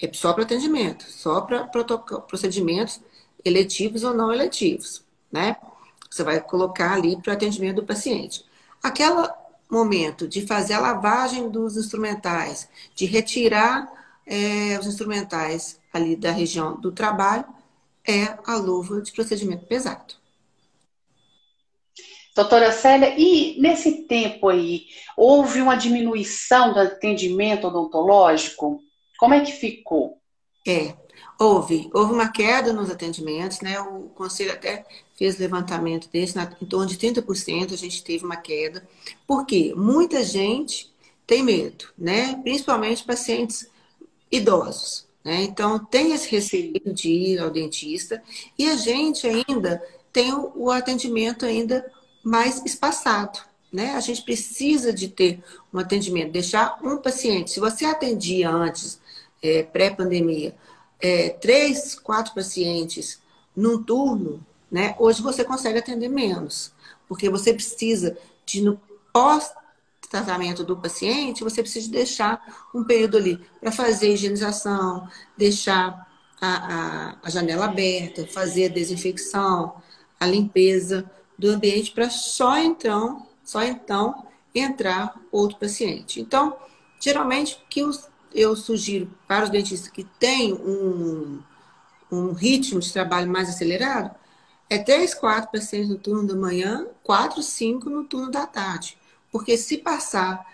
é 0.00 0.10
só 0.12 0.32
para 0.32 0.44
atendimento, 0.44 1.04
só 1.04 1.42
para 1.42 1.68
procedimentos 2.26 3.00
eletivos 3.44 4.02
ou 4.02 4.14
não 4.14 4.32
eletivos, 4.32 5.04
né? 5.30 5.56
Você 6.10 6.22
vai 6.22 6.40
colocar 6.40 6.92
ali 6.92 7.16
para 7.20 7.32
o 7.32 7.34
atendimento 7.34 7.76
do 7.76 7.86
paciente. 7.86 8.44
Aquele 8.82 9.28
momento 9.70 10.28
de 10.28 10.46
fazer 10.46 10.74
a 10.74 10.80
lavagem 10.80 11.48
dos 11.48 11.76
instrumentais, 11.76 12.68
de 12.94 13.06
retirar 13.06 13.90
é, 14.26 14.78
os 14.78 14.86
instrumentais 14.86 15.80
ali 15.92 16.16
da 16.16 16.30
região 16.30 16.80
do 16.80 16.92
trabalho, 16.92 17.44
é 18.06 18.38
a 18.46 18.56
luva 18.56 19.00
de 19.00 19.12
procedimento 19.12 19.66
pesado. 19.66 20.14
Doutora 22.34 22.70
Célia, 22.70 23.14
e 23.16 23.58
nesse 23.60 24.02
tempo 24.02 24.48
aí, 24.48 24.88
houve 25.16 25.62
uma 25.62 25.74
diminuição 25.74 26.74
do 26.74 26.80
atendimento 26.80 27.66
odontológico? 27.66 28.78
Como 29.18 29.32
é 29.32 29.40
que 29.40 29.52
ficou? 29.52 30.20
É, 30.68 30.94
houve. 31.40 31.88
Houve 31.94 32.12
uma 32.12 32.30
queda 32.30 32.74
nos 32.74 32.90
atendimentos, 32.90 33.62
né? 33.62 33.80
O 33.80 34.10
conselho 34.10 34.52
até 34.52 34.84
fez 35.16 35.38
levantamento 35.38 36.08
desse, 36.12 36.38
em 36.38 36.66
torno 36.66 36.86
de 36.86 36.96
30% 36.96 37.72
a 37.72 37.76
gente 37.76 38.04
teve 38.04 38.24
uma 38.24 38.36
queda. 38.36 38.86
Por 39.26 39.46
quê? 39.46 39.72
Muita 39.76 40.22
gente 40.22 40.92
tem 41.26 41.42
medo, 41.42 41.86
né? 41.98 42.36
Principalmente 42.42 43.04
pacientes 43.04 43.68
idosos. 44.30 45.06
Né? 45.24 45.42
Então, 45.42 45.78
tem 45.78 46.12
esse 46.12 46.28
receio 46.28 46.80
de 46.92 47.08
ir 47.08 47.40
ao 47.40 47.50
dentista 47.50 48.22
e 48.56 48.68
a 48.68 48.76
gente 48.76 49.26
ainda 49.26 49.82
tem 50.12 50.32
o, 50.32 50.52
o 50.54 50.70
atendimento 50.70 51.44
ainda 51.44 51.90
mais 52.22 52.62
espaçado. 52.64 53.40
Né? 53.72 53.92
A 53.94 54.00
gente 54.00 54.22
precisa 54.22 54.92
de 54.92 55.08
ter 55.08 55.42
um 55.72 55.78
atendimento, 55.78 56.30
deixar 56.30 56.78
um 56.82 56.98
paciente. 56.98 57.50
Se 57.50 57.58
você 57.58 57.84
atendia 57.84 58.48
antes, 58.50 59.00
é, 59.42 59.62
pré-pandemia, 59.64 60.54
é, 61.00 61.30
três, 61.30 61.94
quatro 61.94 62.32
pacientes 62.32 63.20
num 63.54 63.82
turno, 63.82 64.44
né? 64.70 64.94
hoje 64.98 65.22
você 65.22 65.44
consegue 65.44 65.78
atender 65.78 66.08
menos, 66.08 66.72
porque 67.08 67.30
você 67.30 67.52
precisa 67.52 68.16
de, 68.44 68.62
no 68.62 68.80
pós 69.12 69.52
tratamento 70.08 70.64
do 70.64 70.76
paciente, 70.76 71.44
você 71.44 71.62
precisa 71.62 71.90
deixar 71.90 72.68
um 72.74 72.84
período 72.84 73.16
ali 73.16 73.40
para 73.60 73.72
fazer 73.72 74.08
a 74.08 74.10
higienização, 74.10 75.08
deixar 75.36 76.06
a, 76.40 76.48
a, 76.48 77.16
a, 77.22 77.30
janela 77.30 77.66
aberta, 77.66 78.26
fazer 78.26 78.66
a 78.66 78.74
desinfecção, 78.74 79.74
a 80.18 80.26
limpeza 80.26 81.10
do 81.38 81.50
ambiente 81.50 81.92
para 81.92 82.08
só 82.08 82.58
então, 82.58 83.26
só 83.44 83.62
então 83.62 84.26
entrar 84.54 85.20
outro 85.30 85.58
paciente. 85.58 86.20
Então, 86.20 86.56
geralmente, 87.00 87.62
que 87.68 87.82
eu 88.32 88.56
sugiro 88.56 89.10
para 89.26 89.44
os 89.44 89.50
dentistas 89.50 89.90
que 89.90 90.04
têm 90.04 90.54
um, 90.54 91.40
um 92.10 92.32
ritmo 92.32 92.80
de 92.80 92.92
trabalho 92.92 93.30
mais 93.30 93.48
acelerado 93.48 94.14
é 94.68 94.78
três, 94.78 95.14
quatro 95.14 95.50
pacientes 95.50 95.88
no 95.88 95.98
turno 95.98 96.26
da 96.26 96.34
manhã, 96.34 96.86
quatro, 97.02 97.42
cinco 97.42 97.88
no 97.88 98.04
turno 98.04 98.30
da 98.30 98.46
tarde. 98.46 98.98
Porque 99.30 99.56
se 99.56 99.78
passar 99.78 100.44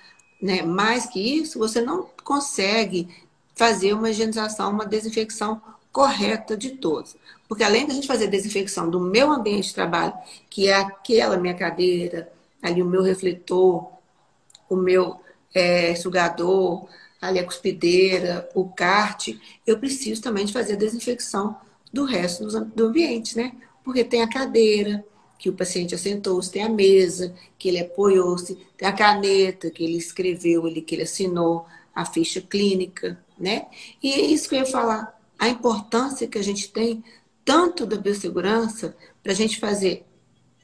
né, 0.40 0.62
mais 0.62 1.06
que 1.06 1.20
isso, 1.20 1.58
você 1.58 1.80
não 1.80 2.08
consegue 2.24 3.08
fazer 3.54 3.94
uma 3.94 4.10
higienização, 4.10 4.70
uma 4.70 4.84
desinfecção 4.84 5.62
correta 5.92 6.56
de 6.56 6.70
todos. 6.70 7.16
Porque 7.48 7.62
além 7.62 7.86
da 7.86 7.94
gente 7.94 8.06
fazer 8.06 8.26
desinfecção 8.26 8.90
do 8.90 8.98
meu 8.98 9.30
ambiente 9.30 9.68
de 9.68 9.74
trabalho, 9.74 10.14
que 10.48 10.68
é 10.68 10.74
aquela 10.74 11.36
minha 11.36 11.54
cadeira, 11.54 12.32
ali 12.62 12.82
o 12.82 12.86
meu 12.86 13.02
refletor, 13.02 13.88
o 14.68 14.76
meu 14.76 15.20
é, 15.54 15.94
sugador, 15.94 16.88
ali 17.20 17.38
a 17.38 17.44
cuspideira, 17.44 18.48
o 18.54 18.68
kart, 18.68 19.28
eu 19.66 19.78
preciso 19.78 20.20
também 20.20 20.44
de 20.44 20.52
fazer 20.52 20.72
a 20.72 20.76
desinfecção 20.76 21.56
do 21.92 22.04
resto 22.04 22.46
do 22.46 22.86
ambiente, 22.86 23.36
né? 23.36 23.52
Porque 23.84 24.04
tem 24.04 24.22
a 24.22 24.28
cadeira, 24.28 25.04
que 25.38 25.48
o 25.48 25.52
paciente 25.52 25.94
assentou-se, 25.94 26.50
tem 26.50 26.62
a 26.62 26.68
mesa, 26.68 27.34
que 27.58 27.68
ele 27.68 27.80
apoiou-se, 27.80 28.54
tem 28.76 28.86
a 28.86 28.92
caneta 28.92 29.70
que 29.70 29.82
ele 29.82 29.96
escreveu, 29.96 30.68
ele, 30.68 30.80
que 30.80 30.94
ele 30.94 31.02
assinou, 31.02 31.66
a 31.94 32.04
ficha 32.04 32.40
clínica, 32.40 33.18
né? 33.38 33.66
E 34.02 34.12
é 34.12 34.20
isso 34.20 34.48
que 34.48 34.54
eu 34.54 34.60
ia 34.60 34.66
falar, 34.66 35.20
a 35.38 35.48
importância 35.48 36.26
que 36.26 36.38
a 36.38 36.42
gente 36.42 36.70
tem 36.70 37.04
tanto 37.44 37.84
da 37.84 37.96
biossegurança 37.96 38.96
para 39.22 39.32
a 39.32 39.34
gente 39.34 39.58
fazer 39.58 40.06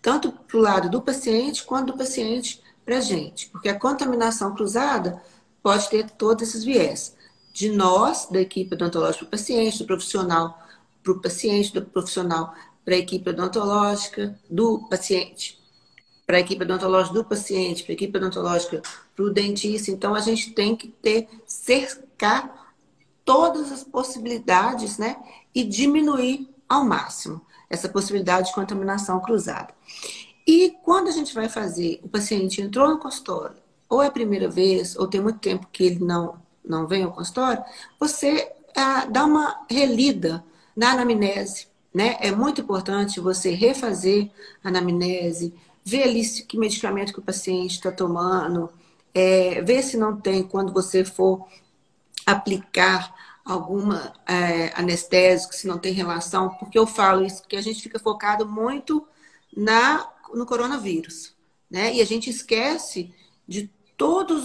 tanto 0.01 0.31
para 0.33 0.57
o 0.57 0.61
lado 0.61 0.89
do 0.89 1.03
paciente 1.03 1.65
quanto 1.65 1.93
do 1.93 1.99
paciente 1.99 2.63
para 2.85 2.99
a 2.99 3.01
gente. 3.01 3.49
Porque 3.49 3.69
a 3.69 3.79
contaminação 3.79 4.55
cruzada 4.55 5.21
pode 5.63 5.89
ter 5.91 6.09
todos 6.11 6.49
esses 6.49 6.65
viés. 6.65 7.17
De 7.53 7.71
nós, 7.71 8.29
da 8.31 8.41
equipe 8.41 8.75
odontológica 8.75 9.25
para 9.25 9.27
o 9.27 9.31
paciente, 9.31 9.79
do 9.79 9.87
profissional 9.87 10.59
para 11.03 11.13
o 11.13 11.21
paciente, 11.21 11.73
do 11.73 11.83
profissional 11.83 12.55
para 12.89 12.97
a 12.97 13.01
equipe 13.01 13.29
odontológica 13.29 14.41
do 14.49 14.89
paciente, 14.89 15.61
para 16.27 16.39
a 16.39 16.41
equipe 16.41 16.65
odontológica 16.65 17.13
do 17.13 17.23
paciente, 17.23 17.83
para 17.83 17.93
a 17.93 17.97
equipe 17.97 18.17
odontológica 18.17 18.81
para 19.15 19.25
o 19.27 19.29
dentista. 19.29 19.91
Então, 19.91 20.15
a 20.15 20.21
gente 20.21 20.53
tem 20.55 20.75
que 20.75 20.89
ter, 20.89 21.29
cercar 21.47 22.73
todas 23.27 23.71
as 23.71 23.85
possibilidades, 23.85 24.97
né? 24.97 25.19
E 25.55 25.65
diminuir 25.65 26.49
ao 26.67 26.83
máximo 26.83 27.43
essa 27.69 27.91
possibilidade 27.91 28.49
de 28.49 28.55
contaminação 28.55 29.21
cruzada. 29.21 29.75
E 30.47 30.75
quando 30.83 31.09
a 31.09 31.13
gente 31.13 31.35
vai 31.35 31.51
fazer, 31.51 32.01
o 32.03 32.09
paciente 32.09 32.63
entrou 32.63 32.89
no 32.89 32.99
consultório, 32.99 33.57
ou 33.87 34.03
é 34.03 34.07
a 34.07 34.11
primeira 34.11 34.49
vez, 34.49 34.97
ou 34.97 35.07
tem 35.07 35.21
muito 35.21 35.41
tempo 35.41 35.69
que 35.71 35.85
ele 35.85 36.03
não, 36.03 36.41
não 36.65 36.87
vem 36.87 37.03
ao 37.03 37.13
consultório, 37.13 37.63
você 38.01 38.51
ah, 38.75 39.05
dá 39.05 39.27
uma 39.27 39.67
relida 39.69 40.43
na 40.75 40.93
anamnese, 40.93 41.69
né? 41.99 42.17
É 42.21 42.31
muito 42.31 42.61
importante 42.61 43.19
você 43.19 43.51
refazer 43.51 44.31
a 44.63 44.69
anamnese, 44.69 45.53
ver 45.85 46.05
ali 46.05 46.25
que 46.47 46.57
medicamento 46.57 47.13
que 47.13 47.19
o 47.19 47.23
paciente 47.23 47.73
está 47.73 47.91
tomando, 47.91 48.71
é, 49.13 49.61
ver 49.63 49.83
se 49.83 49.97
não 49.97 50.17
tem, 50.17 50.45
quando 50.45 50.73
você 50.73 51.05
for 51.05 51.49
aplicar 52.25 53.13
alguma 53.45 54.13
é, 54.29 54.71
anestésico, 54.77 55.53
se 55.53 55.67
não 55.67 55.77
tem 55.77 55.93
relação, 55.93 56.51
porque 56.51 56.79
eu 56.79 56.87
falo 56.87 57.27
isso, 57.27 57.43
que 57.49 57.57
a 57.57 57.61
gente 57.61 57.83
fica 57.83 57.99
focado 57.99 58.47
muito 58.47 59.05
na, 59.57 60.09
no 60.33 60.47
coronavírus, 60.47 61.35
né? 61.69 61.93
E 61.93 62.01
a 62.01 62.07
gente 62.07 62.31
esquece 62.31 63.13
de 63.45 63.69
todas 63.97 64.45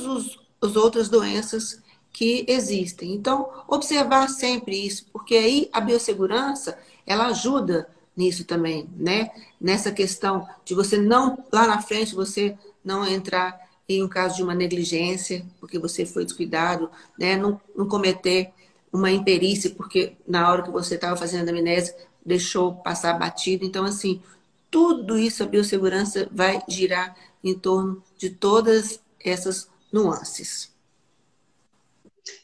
as 0.60 0.76
outras 0.76 1.08
doenças 1.08 1.84
que 2.12 2.46
existem. 2.48 3.14
Então, 3.14 3.48
observar 3.68 4.28
sempre 4.28 4.88
isso, 4.88 5.06
porque 5.14 5.36
aí 5.36 5.70
a 5.72 5.80
biossegurança, 5.80 6.80
ela 7.06 7.28
ajuda 7.28 7.88
nisso 8.16 8.46
também, 8.46 8.90
né? 8.96 9.30
Nessa 9.60 9.92
questão 9.92 10.48
de 10.64 10.74
você 10.74 10.98
não, 10.98 11.44
lá 11.52 11.68
na 11.68 11.82
frente, 11.82 12.16
você 12.16 12.58
não 12.84 13.08
entrar 13.08 13.60
em 13.88 14.04
um 14.04 14.08
caso 14.08 14.36
de 14.38 14.44
uma 14.44 14.56
negligência, 14.56 15.46
porque 15.60 15.80
você 15.80 16.06
foi 16.06 16.24
descuidado, 16.24 16.90
né? 17.18 17.36
Não, 17.36 17.60
não 17.76 17.88
cometer 17.88 18.52
uma 18.92 19.12
imperícia, 19.12 19.72
porque 19.72 20.16
na 20.28 20.50
hora 20.50 20.64
que 20.64 20.72
você 20.72 20.96
estava 20.96 21.18
fazendo 21.18 21.50
a 21.50 21.52
amnésia, 21.52 21.96
deixou 22.26 22.76
passar 22.76 23.18
batido. 23.18 23.66
Então, 23.66 23.84
assim, 23.86 24.22
tudo 24.70 25.18
isso, 25.18 25.44
a 25.44 25.48
biossegurança 25.48 26.28
vai 26.32 26.62
girar 26.68 27.16
em 27.44 27.54
torno 27.54 28.02
de 28.18 28.30
todas 28.30 29.00
essas 29.20 29.70
nuances. 29.92 30.73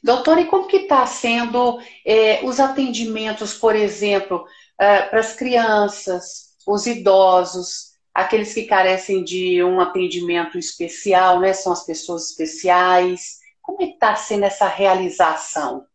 Doutora, 0.03 0.41
e 0.41 0.45
como 0.45 0.67
que 0.67 0.77
está 0.77 1.05
sendo 1.05 1.79
é, 2.05 2.43
os 2.43 2.59
atendimentos, 2.59 3.53
por 3.53 3.75
exemplo, 3.75 4.45
é, 4.77 5.03
para 5.03 5.19
as 5.19 5.33
crianças, 5.33 6.55
os 6.67 6.85
idosos, 6.85 7.89
aqueles 8.13 8.53
que 8.53 8.63
carecem 8.63 9.23
de 9.23 9.63
um 9.63 9.79
atendimento 9.79 10.57
especial, 10.57 11.39
né? 11.39 11.53
São 11.53 11.71
as 11.71 11.85
pessoas 11.85 12.29
especiais. 12.29 13.39
Como 13.61 13.81
é 13.81 13.87
que 13.87 13.93
está 13.93 14.15
sendo 14.15 14.45
essa 14.45 14.67
realização? 14.67 15.85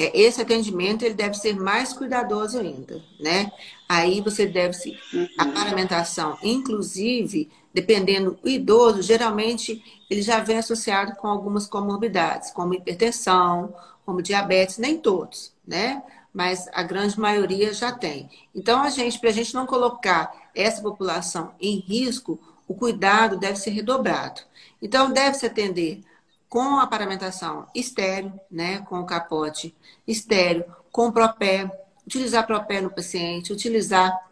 É, 0.00 0.16
esse 0.18 0.40
atendimento 0.40 1.04
ele 1.04 1.14
deve 1.14 1.34
ser 1.34 1.56
mais 1.56 1.92
cuidadoso 1.92 2.58
ainda, 2.58 3.02
né? 3.20 3.50
Aí 3.88 4.20
você 4.20 4.46
deve 4.46 4.74
se 4.74 4.96
uhum. 5.12 5.28
a 5.38 5.46
paramentação, 5.46 6.38
inclusive, 6.42 7.50
dependendo 7.80 8.32
do 8.42 8.48
idoso, 8.48 9.02
geralmente 9.02 9.82
ele 10.10 10.20
já 10.20 10.40
vem 10.40 10.58
associado 10.58 11.14
com 11.14 11.28
algumas 11.28 11.66
comorbidades, 11.66 12.50
como 12.50 12.74
hipertensão, 12.74 13.72
como 14.04 14.20
diabetes, 14.20 14.78
nem 14.78 14.98
todos, 14.98 15.52
né? 15.66 16.02
Mas 16.34 16.68
a 16.72 16.82
grande 16.82 17.18
maioria 17.18 17.72
já 17.72 17.92
tem. 17.92 18.28
Então, 18.52 18.82
a 18.82 18.90
gente, 18.90 19.20
para 19.20 19.30
a 19.30 19.32
gente 19.32 19.54
não 19.54 19.64
colocar 19.64 20.32
essa 20.54 20.82
população 20.82 21.52
em 21.60 21.78
risco, 21.78 22.38
o 22.66 22.74
cuidado 22.74 23.36
deve 23.36 23.56
ser 23.56 23.70
redobrado. 23.70 24.40
Então, 24.82 25.12
deve-se 25.12 25.46
atender 25.46 26.02
com 26.48 26.80
a 26.80 26.86
paramentação 26.86 27.66
estéreo, 27.74 28.32
né, 28.50 28.80
com 28.80 28.98
o 28.98 29.06
capote 29.06 29.74
estéreo, 30.06 30.64
com 30.90 31.12
propé, 31.12 31.70
utilizar 32.04 32.46
propé 32.46 32.80
no 32.80 32.90
paciente, 32.90 33.52
utilizar 33.52 34.27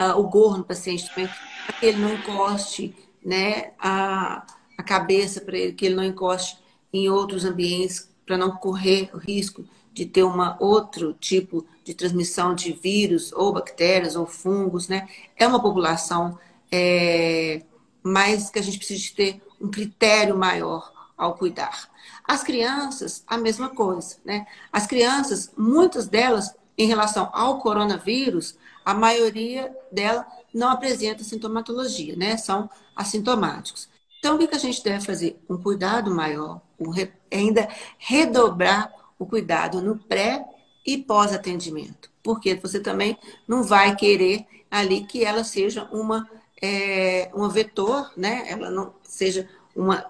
uh, 0.00 0.18
o 0.18 0.28
gorro 0.28 0.58
no 0.58 0.64
paciente 0.64 1.08
também, 1.08 1.28
para 1.66 1.76
que 1.78 1.86
ele 1.86 1.98
não 1.98 2.14
encoste 2.14 2.94
né, 3.24 3.72
a, 3.78 4.46
a 4.76 4.82
cabeça, 4.82 5.40
para 5.40 5.72
que 5.72 5.86
ele 5.86 5.94
não 5.94 6.04
encoste 6.04 6.58
em 6.92 7.08
outros 7.08 7.44
ambientes, 7.44 8.08
para 8.24 8.36
não 8.36 8.56
correr 8.56 9.10
o 9.12 9.18
risco 9.18 9.64
de 9.92 10.04
ter 10.06 10.24
uma 10.24 10.56
outro 10.60 11.14
tipo 11.14 11.64
de 11.84 11.94
transmissão 11.94 12.54
de 12.54 12.72
vírus 12.72 13.32
ou 13.32 13.52
bactérias 13.52 14.16
ou 14.16 14.26
fungos, 14.26 14.88
né? 14.88 15.08
É 15.36 15.46
uma 15.46 15.62
população 15.62 16.38
é, 16.70 17.62
mais 18.02 18.50
que 18.50 18.58
a 18.58 18.62
gente 18.62 18.78
precisa 18.78 19.14
ter 19.14 19.42
um 19.60 19.70
critério 19.70 20.36
maior 20.36 20.92
ao 21.16 21.34
cuidar. 21.34 21.88
As 22.26 22.42
crianças, 22.42 23.22
a 23.26 23.38
mesma 23.38 23.68
coisa, 23.68 24.16
né? 24.24 24.46
As 24.72 24.86
crianças, 24.86 25.52
muitas 25.56 26.08
delas, 26.08 26.54
em 26.76 26.86
relação 26.86 27.30
ao 27.32 27.58
coronavírus, 27.60 28.56
a 28.84 28.92
maioria 28.92 29.74
dela 29.90 30.26
não 30.52 30.68
apresenta 30.68 31.24
sintomatologia, 31.24 32.14
né? 32.16 32.36
São 32.36 32.68
assintomáticos. 32.94 33.88
Então, 34.18 34.36
o 34.36 34.38
que 34.38 34.54
a 34.54 34.58
gente 34.58 34.82
deve 34.82 35.04
fazer? 35.04 35.38
Um 35.48 35.56
cuidado 35.56 36.10
maior, 36.10 36.60
um 36.78 36.90
re... 36.90 37.12
ainda 37.30 37.68
redobrar 37.98 38.92
o 39.18 39.26
cuidado 39.26 39.80
no 39.80 39.98
pré 39.98 40.44
e 40.86 40.98
pós-atendimento. 40.98 42.10
Porque 42.22 42.54
você 42.54 42.80
também 42.80 43.18
não 43.46 43.62
vai 43.62 43.94
querer 43.96 44.46
ali 44.70 45.04
que 45.04 45.24
ela 45.24 45.44
seja 45.44 45.88
uma, 45.92 46.28
é, 46.60 47.30
uma 47.34 47.48
vetor, 47.48 48.12
né? 48.16 48.44
Ela 48.48 48.70
não 48.70 48.94
seja 49.02 49.48
uma 49.74 50.04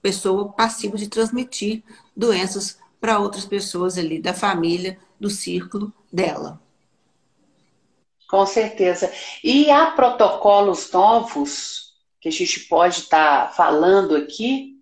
pessoa 0.00 0.50
passiva 0.50 0.96
de 0.96 1.08
transmitir 1.08 1.82
doenças 2.16 2.78
para 3.00 3.18
outras 3.18 3.44
pessoas 3.44 3.96
ali 3.96 4.20
da 4.20 4.34
família, 4.34 4.98
do 5.20 5.28
círculo 5.28 5.92
dela. 6.12 6.60
Com 8.28 8.44
certeza. 8.44 9.10
E 9.42 9.70
há 9.70 9.92
protocolos 9.92 10.90
novos 10.92 11.94
que 12.20 12.28
a 12.28 12.32
gente 12.32 12.60
pode 12.60 13.00
estar 13.00 13.48
tá 13.48 13.52
falando 13.52 14.16
aqui 14.16 14.78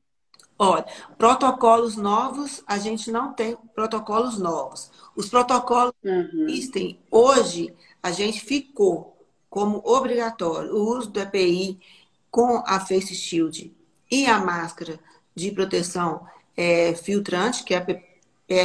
Olha, 0.58 0.86
protocolos 1.18 1.96
novos, 1.96 2.62
a 2.66 2.78
gente 2.78 3.10
não 3.10 3.34
tem 3.34 3.56
protocolos 3.74 4.38
novos. 4.38 4.90
Os 5.14 5.28
protocolos 5.28 5.92
uhum. 6.02 6.28
que 6.30 6.52
existem 6.52 6.98
hoje, 7.10 7.74
a 8.02 8.10
gente 8.10 8.40
ficou 8.40 9.18
como 9.50 9.82
obrigatório 9.84 10.74
o 10.74 10.96
uso 10.96 11.10
do 11.10 11.20
EPI 11.20 11.78
com 12.30 12.62
a 12.66 12.80
Face 12.80 13.14
Shield 13.14 13.74
e 14.10 14.26
a 14.26 14.38
máscara 14.38 14.98
de 15.34 15.50
proteção 15.50 16.26
é, 16.56 16.94
filtrante, 16.94 17.62
que 17.62 17.74
é 17.74 17.78
a 17.78 17.86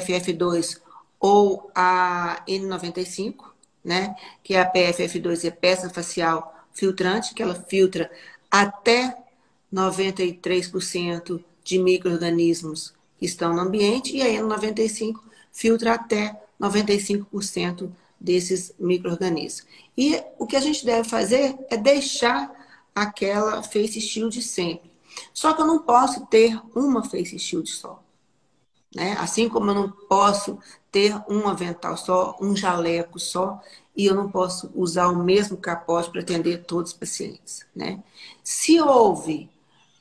PFF2 0.01 0.79
ou 1.21 1.71
a 1.75 2.43
N95, 2.47 3.35
né? 3.85 4.15
Que 4.43 4.55
é 4.55 4.61
a 4.61 4.71
PFF2 4.71 5.47
é 5.47 5.51
peça 5.51 5.89
facial 5.89 6.65
filtrante, 6.73 7.35
que 7.35 7.43
ela 7.43 7.53
filtra 7.53 8.11
até 8.49 9.15
93% 9.71 11.43
de 11.63 11.77
micro-organismos 11.77 12.93
que 13.17 13.25
estão 13.25 13.53
no 13.53 13.61
ambiente, 13.61 14.17
e 14.17 14.21
a 14.23 14.41
N95 14.41 15.19
filtra 15.51 15.93
até 15.93 16.41
95% 16.59 17.91
desses 18.19 18.73
micro-organismos. 18.79 19.65
E 19.95 20.21
o 20.39 20.47
que 20.47 20.55
a 20.55 20.59
gente 20.59 20.83
deve 20.83 21.07
fazer 21.07 21.55
é 21.69 21.77
deixar 21.77 22.51
aquela 22.95 23.61
face 23.61 24.01
shield 24.01 24.41
sempre. 24.41 24.91
Só 25.33 25.53
que 25.53 25.61
eu 25.61 25.67
não 25.67 25.79
posso 25.79 26.25
ter 26.25 26.59
uma 26.75 27.03
face 27.03 27.37
shield 27.37 27.69
só. 27.69 28.01
Né? 28.93 29.15
Assim 29.19 29.47
como 29.47 29.71
eu 29.71 29.75
não 29.75 29.89
posso 29.89 30.59
ter 30.91 31.15
um 31.29 31.47
avental 31.47 31.95
só, 31.95 32.35
um 32.41 32.55
jaleco 32.55 33.19
só, 33.19 33.61
e 33.95 34.05
eu 34.05 34.15
não 34.15 34.29
posso 34.29 34.71
usar 34.75 35.07
o 35.07 35.23
mesmo 35.23 35.57
capote 35.57 36.09
para 36.09 36.21
atender 36.21 36.65
todos 36.65 36.91
os 36.91 36.97
pacientes. 36.97 37.65
Né? 37.75 38.03
Se 38.43 38.79
houve 38.81 39.49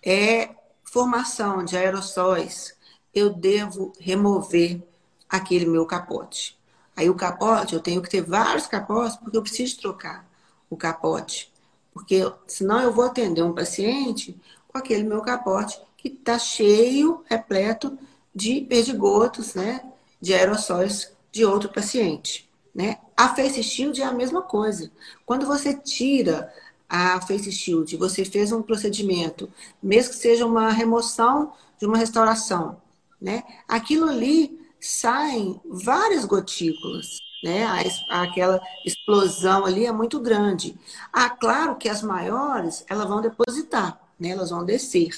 é, 0.05 0.51
formação 0.83 1.65
de 1.65 1.77
aerossóis, 1.77 2.75
eu 3.15 3.31
devo 3.31 3.93
remover 4.01 4.83
aquele 5.29 5.67
meu 5.67 5.87
capote. 5.87 6.59
Aí 6.97 7.09
o 7.09 7.15
capote, 7.15 7.75
eu 7.75 7.81
tenho 7.81 8.03
que 8.03 8.11
ter 8.11 8.23
vários 8.23 8.67
capotes, 8.67 9.17
porque 9.17 9.37
eu 9.37 9.43
preciso 9.43 9.81
trocar 9.81 10.29
o 10.69 10.77
capote. 10.77 11.53
Porque 11.95 12.21
senão 12.47 12.81
eu 12.81 12.93
vou 12.93 13.05
atender 13.05 13.43
um 13.43 13.55
paciente 13.55 14.39
com 14.69 14.79
aquele 14.79 15.05
meu 15.05 15.23
capote 15.23 15.81
que 15.97 16.09
está 16.09 16.39
cheio, 16.39 17.25
repleto 17.29 17.99
de 18.35 18.61
perdigotos, 18.63 19.55
né? 19.55 19.81
De 20.21 20.35
aerossóis 20.35 21.13
de 21.33 21.45
outro 21.45 21.69
paciente. 21.69 22.49
Né? 22.75 22.99
A 23.17 23.35
face 23.35 23.63
shield 23.63 24.01
é 24.01 24.05
a 24.05 24.13
mesma 24.13 24.43
coisa. 24.43 24.91
Quando 25.27 25.47
você 25.47 25.75
tira 25.75 26.53
a 26.89 27.21
face 27.21 27.51
shield, 27.53 27.97
você 27.97 28.25
fez 28.25 28.53
um 28.53 28.63
procedimento, 28.63 29.49
mesmo 29.83 30.11
que 30.11 30.19
seja 30.19 30.47
uma 30.47 30.71
remoção 30.71 31.53
de 31.79 31.87
uma 31.87 31.97
restauração, 31.97 32.81
né? 33.21 33.45
Aquilo 33.69 34.09
ali 34.09 34.61
saem 34.81 35.61
várias 35.65 36.25
gotículas, 36.25 37.19
né? 37.45 37.65
aquela 38.11 38.61
explosão 38.85 39.65
ali 39.65 39.87
é 39.87 39.93
muito 39.93 40.19
grande. 40.21 40.77
Ah, 41.13 41.31
claro 41.31 41.77
que 41.77 41.89
as 41.89 42.03
maiores, 42.03 42.85
elas 42.89 43.09
vão 43.09 43.21
depositar, 43.21 44.01
né? 44.19 44.31
Elas 44.31 44.51
vão 44.51 44.65
descer, 44.65 45.11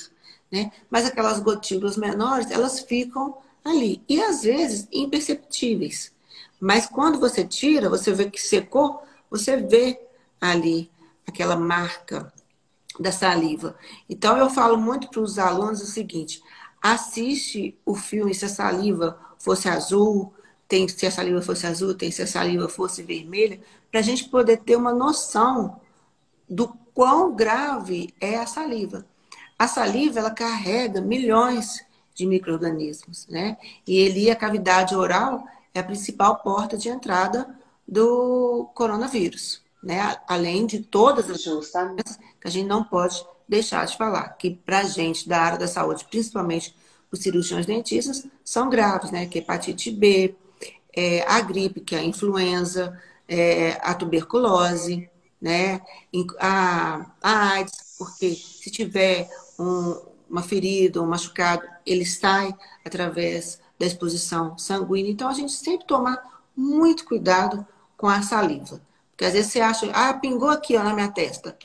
né? 0.52 0.70
Mas 0.90 1.06
aquelas 1.06 1.40
gotículas 1.40 1.96
menores, 1.96 2.50
elas 2.50 2.80
ficam 2.80 3.38
ali. 3.64 4.02
E 4.06 4.22
às 4.22 4.42
vezes 4.42 4.86
imperceptíveis. 4.92 6.12
Mas 6.60 6.86
quando 6.86 7.18
você 7.18 7.42
tira, 7.42 7.88
você 7.88 8.12
vê 8.12 8.30
que 8.30 8.40
secou, 8.40 9.02
você 9.30 9.56
vê 9.56 9.98
ali 10.38 10.90
aquela 11.26 11.56
marca 11.56 12.30
da 13.00 13.10
saliva. 13.10 13.74
Então, 14.08 14.36
eu 14.36 14.50
falo 14.50 14.76
muito 14.76 15.08
para 15.08 15.20
os 15.20 15.38
alunos 15.38 15.80
o 15.80 15.86
seguinte: 15.86 16.42
assiste 16.80 17.76
o 17.86 17.94
filme 17.94 18.34
se 18.34 18.44
a 18.44 18.48
saliva 18.48 19.18
fosse 19.38 19.68
azul, 19.68 20.32
tem 20.68 20.86
se 20.86 21.06
a 21.06 21.10
saliva 21.10 21.40
fosse 21.40 21.66
azul, 21.66 21.94
tem 21.94 22.10
se 22.10 22.22
a 22.22 22.26
saliva 22.26 22.68
fosse 22.68 23.02
vermelha, 23.02 23.60
para 23.90 24.00
a 24.00 24.02
gente 24.02 24.28
poder 24.28 24.58
ter 24.58 24.76
uma 24.76 24.92
noção 24.92 25.80
do 26.48 26.68
quão 26.94 27.34
grave 27.34 28.14
é 28.20 28.36
a 28.36 28.46
saliva. 28.46 29.06
A 29.58 29.68
saliva 29.68 30.18
ela 30.18 30.30
carrega 30.30 31.00
milhões 31.00 31.84
de 32.14 32.26
micro-organismos, 32.26 33.26
né? 33.28 33.56
E 33.86 33.96
ele, 33.96 34.30
a 34.30 34.36
cavidade 34.36 34.94
oral, 34.94 35.44
é 35.74 35.80
a 35.80 35.84
principal 35.84 36.36
porta 36.42 36.76
de 36.76 36.88
entrada 36.88 37.48
do 37.86 38.70
coronavírus 38.74 39.62
né? 39.82 40.16
Além 40.28 40.64
de 40.64 40.80
todas 40.80 41.28
as 41.28 41.42
doenças 41.42 42.18
que 42.40 42.46
a 42.46 42.50
gente 42.50 42.66
não 42.66 42.84
pode 42.84 43.24
deixar 43.48 43.84
de 43.84 43.96
falar, 43.96 44.28
que 44.30 44.50
para 44.50 44.84
gente 44.84 45.28
da 45.28 45.40
área 45.40 45.58
da 45.58 45.66
saúde, 45.66 46.06
principalmente 46.08 46.74
os 47.10 47.20
cirurgiões 47.20 47.66
dentistas, 47.66 48.26
são 48.44 48.70
graves, 48.70 49.10
né? 49.10 49.26
Que 49.26 49.38
é 49.38 49.42
hepatite 49.42 49.90
B, 49.90 50.36
é, 50.94 51.22
a 51.26 51.40
gripe, 51.40 51.80
que 51.80 51.94
é 51.94 51.98
a 51.98 52.04
influenza, 52.04 52.98
é, 53.28 53.72
a 53.82 53.92
tuberculose, 53.94 55.10
né? 55.40 55.82
A, 56.38 57.10
a 57.20 57.50
AIDS, 57.54 57.96
porque 57.98 58.34
se 58.34 58.70
tiver 58.70 59.28
um, 59.62 60.03
uma 60.29 60.42
ferida, 60.42 61.03
um 61.03 61.07
machucado, 61.07 61.66
ele 61.87 62.05
sai 62.05 62.55
através 62.85 63.61
da 63.79 63.87
exposição 63.87 64.57
sanguínea. 64.59 65.11
Então, 65.11 65.29
a 65.29 65.35
gente 65.35 65.53
sempre 65.53 65.87
tomar 65.87 66.22
muito 66.57 67.05
cuidado 67.05 67.66
com 67.96 68.09
a 68.09 68.22
saliva. 68.22 68.81
Porque 69.11 69.25
às 69.25 69.33
vezes 69.33 69.53
você 69.53 69.61
acha, 69.61 69.90
ah, 69.92 70.14
pingou 70.14 70.48
aqui 70.48 70.77
ó, 70.77 70.83
na 70.83 70.94
minha 70.94 71.11
testa. 71.11 71.57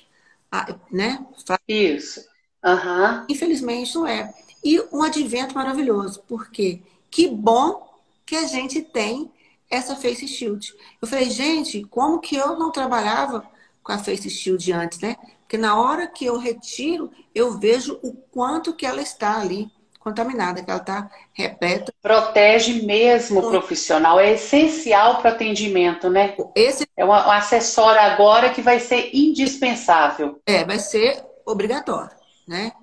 Ah, 0.52 0.76
né? 0.92 1.26
Isso. 1.68 2.22
Uhum. 2.64 3.26
Infelizmente 3.30 3.96
não 3.96 4.08
é. 4.08 4.34
E 4.64 4.80
um 4.92 5.02
advento 5.02 5.56
maravilhoso, 5.56 6.24
porque 6.28 6.82
que 7.10 7.28
bom 7.28 7.88
que 8.26 8.36
a 8.36 8.46
gente 8.46 8.82
tem 8.82 9.32
essa 9.70 9.96
face 9.96 10.28
shield. 10.28 10.74
Eu 11.02 11.08
falei, 11.08 11.30
gente, 11.30 11.84
como 11.86 12.20
que 12.20 12.36
eu 12.36 12.58
não 12.58 12.72
trabalhava 12.72 13.50
com 13.84 13.92
a 13.92 13.98
face 13.98 14.30
shield 14.30 14.72
antes, 14.72 15.00
né? 15.00 15.16
Porque 15.48 15.58
na 15.58 15.80
hora 15.80 16.08
que 16.08 16.26
eu 16.26 16.38
retiro, 16.38 17.10
eu 17.34 17.58
vejo 17.58 17.98
o 18.04 18.12
quanto 18.14 18.76
que 18.76 18.86
ela 18.86 19.02
está 19.02 19.40
ali 19.40 19.72
contaminada, 19.98 20.62
que 20.62 20.70
ela 20.70 20.82
está 20.82 21.10
repleta. 21.34 21.94
Protege 22.02 22.86
mesmo 22.86 23.40
o 23.40 23.50
profissional, 23.50 24.20
é 24.20 24.34
essencial 24.34 25.22
para 25.22 25.32
o 25.32 25.34
atendimento, 25.34 26.10
né? 26.10 26.36
Esse... 26.54 26.86
É 26.98 27.06
um 27.06 27.14
acessório 27.14 28.02
agora 28.02 28.50
que 28.50 28.62
vai 28.62 28.82
ser 28.82 29.10
indispensável. 29.14 30.42
É, 30.46 30.66
vai 30.66 30.80
ser 30.80 31.24
obrigatório, 31.46 32.16
né? 32.46 32.74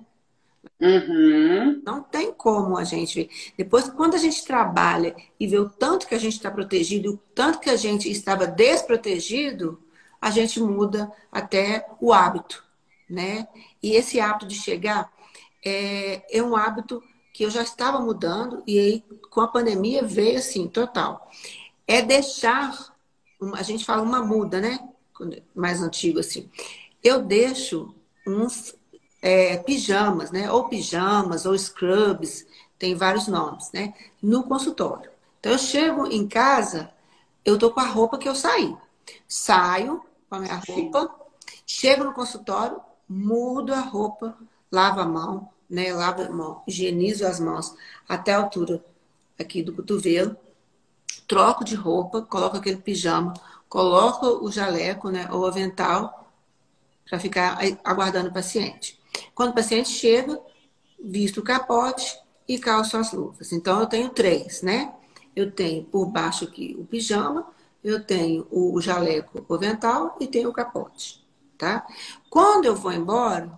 Uhum. 0.81 1.83
Não 1.85 2.01
tem 2.01 2.33
como 2.33 2.79
a 2.79 2.83
gente 2.83 3.15
ver. 3.15 3.29
Depois, 3.55 3.89
quando 3.89 4.15
a 4.15 4.19
gente 4.19 4.43
trabalha 4.43 5.15
e 5.39 5.45
vê 5.45 5.59
o 5.59 5.69
tanto 5.69 6.07
que 6.07 6.15
a 6.15 6.19
gente 6.19 6.33
está 6.33 6.49
protegido 6.49 7.05
e 7.05 7.13
o 7.13 7.17
tanto 7.35 7.59
que 7.59 7.69
a 7.69 7.75
gente 7.75 8.09
estava 8.09 8.47
desprotegido, 8.47 9.84
a 10.25 10.31
gente 10.31 10.59
muda 10.59 11.11
até 11.31 11.87
o 12.01 12.11
hábito, 12.11 12.63
né? 13.07 13.47
E 13.81 13.91
esse 13.91 14.19
hábito 14.19 14.47
de 14.47 14.55
chegar 14.55 15.13
é, 15.63 16.23
é 16.35 16.41
um 16.41 16.55
hábito 16.55 16.99
que 17.31 17.45
eu 17.45 17.51
já 17.51 17.61
estava 17.61 17.99
mudando 17.99 18.63
e 18.65 18.79
aí 18.79 19.03
com 19.29 19.39
a 19.39 19.47
pandemia 19.47 20.01
veio 20.01 20.39
assim, 20.39 20.67
total. 20.67 21.29
É 21.87 22.01
deixar, 22.01 22.91
a 23.53 23.61
gente 23.61 23.85
fala 23.85 24.01
uma 24.01 24.23
muda, 24.23 24.59
né? 24.59 24.79
Mais 25.53 25.79
antigo 25.79 26.19
assim. 26.19 26.49
Eu 27.03 27.21
deixo 27.21 27.93
uns 28.25 28.73
é, 29.21 29.57
pijamas, 29.57 30.31
né? 30.31 30.51
Ou 30.51 30.67
pijamas, 30.67 31.45
ou 31.45 31.55
scrubs, 31.55 32.47
tem 32.79 32.95
vários 32.95 33.27
nomes, 33.27 33.71
né? 33.71 33.93
No 34.19 34.41
consultório. 34.41 35.11
Então 35.39 35.51
eu 35.51 35.59
chego 35.59 36.07
em 36.07 36.27
casa, 36.27 36.91
eu 37.45 37.59
tô 37.59 37.69
com 37.69 37.79
a 37.79 37.85
roupa 37.85 38.17
que 38.17 38.27
eu 38.27 38.33
saí. 38.33 38.75
Saio 39.27 40.01
com 40.29 40.35
a 40.35 40.39
minha 40.39 40.61
roupa, 40.67 41.13
chego 41.65 42.03
no 42.03 42.13
consultório, 42.13 42.79
mudo 43.07 43.73
a 43.73 43.79
roupa, 43.79 44.37
lavo 44.71 44.99
a 44.99 45.05
mão, 45.05 45.49
né? 45.69 45.93
Lavo 45.93 46.21
a 46.21 46.29
mão, 46.29 46.63
higienizo 46.67 47.25
as 47.25 47.39
mãos 47.39 47.75
até 48.07 48.33
a 48.33 48.37
altura 48.37 48.83
aqui 49.39 49.61
do 49.61 49.73
cotovelo, 49.73 50.35
troco 51.27 51.63
de 51.63 51.75
roupa, 51.75 52.21
coloco 52.21 52.57
aquele 52.57 52.77
pijama, 52.77 53.33
coloco 53.67 54.45
o 54.45 54.51
jaleco, 54.51 55.09
né? 55.09 55.27
Ou 55.31 55.45
avental 55.45 56.31
para 57.07 57.19
ficar 57.19 57.59
aguardando 57.83 58.29
o 58.29 58.33
paciente. 58.33 58.99
Quando 59.33 59.51
o 59.51 59.55
paciente 59.55 59.89
chega, 59.89 60.39
visto 60.99 61.39
o 61.39 61.43
capote 61.43 62.19
e 62.47 62.57
calço 62.57 62.97
as 62.97 63.11
luvas. 63.11 63.51
Então 63.51 63.79
eu 63.79 63.85
tenho 63.85 64.09
três, 64.09 64.61
né? 64.61 64.93
Eu 65.35 65.51
tenho 65.51 65.83
por 65.83 66.07
baixo 66.07 66.45
aqui 66.45 66.75
o 66.79 66.85
pijama, 66.85 67.45
eu 67.85 68.03
tenho 68.03 68.47
o 68.49 68.81
jaleco 68.81 69.45
avental 69.53 70.17
e 70.19 70.25
tenho 70.25 70.49
o 70.49 70.53
capote, 70.53 71.23
tá? 71.55 71.85
Quando 72.31 72.65
eu 72.65 72.75
vou 72.75 72.91
embora, 72.91 73.51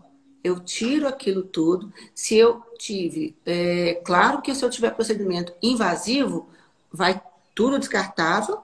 eu 0.44 0.60
tiro 0.60 1.08
aquilo 1.08 1.44
tudo. 1.44 1.94
Se 2.14 2.36
eu 2.36 2.62
tive, 2.78 3.38
é, 3.46 4.02
claro 4.06 4.42
que 4.42 4.54
se 4.54 4.66
eu 4.66 4.70
tiver 4.70 4.92
procedimento 4.92 5.54
invasivo, 5.62 6.50
vai 6.92 7.22
tudo 7.56 7.80
descartável 7.80 8.60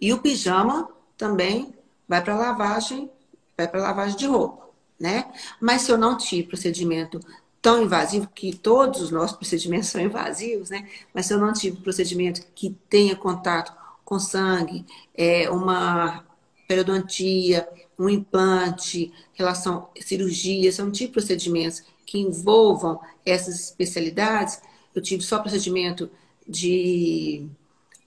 e 0.00 0.12
o 0.12 0.18
pijama 0.18 0.88
também 1.16 1.72
vai 2.08 2.22
para 2.22 2.36
lavagem, 2.36 3.08
vai 3.56 3.68
para 3.68 3.80
lavagem 3.80 4.16
de 4.16 4.26
roupa, 4.26 4.68
né? 4.98 5.32
Mas 5.60 5.82
se 5.82 5.92
eu 5.92 5.96
não 5.96 6.16
tive 6.16 6.48
procedimento 6.48 7.20
tão 7.62 7.82
invasivo, 7.82 8.28
que 8.34 8.56
todos 8.56 9.00
os 9.00 9.10
nossos 9.12 9.36
procedimentos 9.36 9.88
são 9.90 10.00
invasivos, 10.00 10.70
né? 10.70 10.88
Mas 11.14 11.26
se 11.26 11.32
eu 11.32 11.38
não 11.38 11.52
tive 11.52 11.80
procedimento 11.80 12.44
que 12.56 12.76
tenha 12.88 13.14
contato 13.14 13.85
com 14.06 14.18
sangue, 14.20 14.86
é, 15.14 15.50
uma 15.50 16.24
periodontia, 16.66 17.68
um 17.98 18.08
implante, 18.08 19.12
relação 19.34 19.88
cirurgia, 20.00 20.72
são 20.72 20.90
tipo 20.90 21.08
de 21.08 21.12
procedimentos 21.12 21.82
que 22.06 22.18
envolvam 22.18 23.00
essas 23.24 23.56
especialidades. 23.60 24.62
Eu 24.94 25.02
tive 25.02 25.22
só 25.22 25.40
procedimento 25.40 26.08
de 26.48 27.46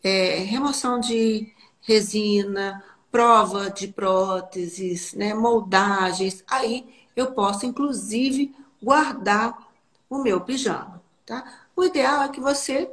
é, 0.01 0.37
remoção 0.39 0.99
de 0.99 1.53
resina, 1.81 2.81
prova 3.11 3.69
de 3.69 3.89
próteses, 3.89 5.13
né, 5.13 5.33
moldagens. 5.33 6.43
Aí 6.47 6.87
eu 7.15 7.33
posso, 7.33 7.65
inclusive, 7.65 8.55
guardar 8.81 9.69
o 10.09 10.19
meu 10.19 10.39
pijama. 10.41 11.01
Tá? 11.25 11.67
O 11.75 11.83
ideal 11.83 12.23
é 12.23 12.29
que 12.29 12.39
você 12.39 12.89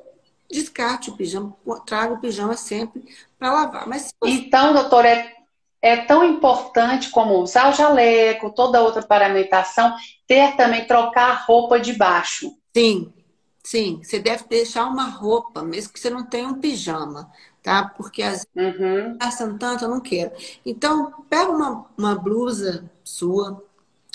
descarte 0.50 1.10
o 1.10 1.16
pijama, 1.16 1.56
traga 1.84 2.14
o 2.14 2.20
pijama 2.20 2.56
sempre 2.56 3.04
para 3.38 3.52
lavar. 3.52 3.86
Mas 3.86 4.12
você... 4.20 4.30
Então, 4.30 4.72
doutor, 4.72 5.04
é 5.04 5.36
é 5.86 5.98
tão 5.98 6.24
importante 6.24 7.10
como 7.10 7.40
usar 7.40 7.70
o 7.70 7.72
jaleco, 7.72 8.50
toda 8.50 8.82
outra 8.82 9.02
paramentação, 9.02 9.94
ter 10.26 10.56
também 10.56 10.84
trocar 10.84 11.30
a 11.30 11.34
roupa 11.34 11.78
de 11.78 11.92
baixo. 11.92 12.52
Sim, 12.76 13.12
sim. 13.62 14.00
Você 14.02 14.18
deve 14.18 14.44
deixar 14.48 14.86
uma 14.86 15.04
roupa, 15.04 15.62
mesmo 15.62 15.92
que 15.92 16.00
você 16.00 16.10
não 16.10 16.24
tenha 16.24 16.48
um 16.48 16.60
pijama, 16.60 17.30
tá? 17.62 17.84
Porque 17.96 18.22
às 18.22 18.44
vezes 18.52 18.80
uhum. 18.80 19.16
gastando 19.16 19.58
tanto, 19.58 19.84
eu 19.84 19.88
não 19.88 20.00
quero. 20.00 20.32
Então, 20.64 21.24
pega 21.30 21.52
uma, 21.52 21.86
uma 21.96 22.16
blusa 22.16 22.90
sua, 23.04 23.62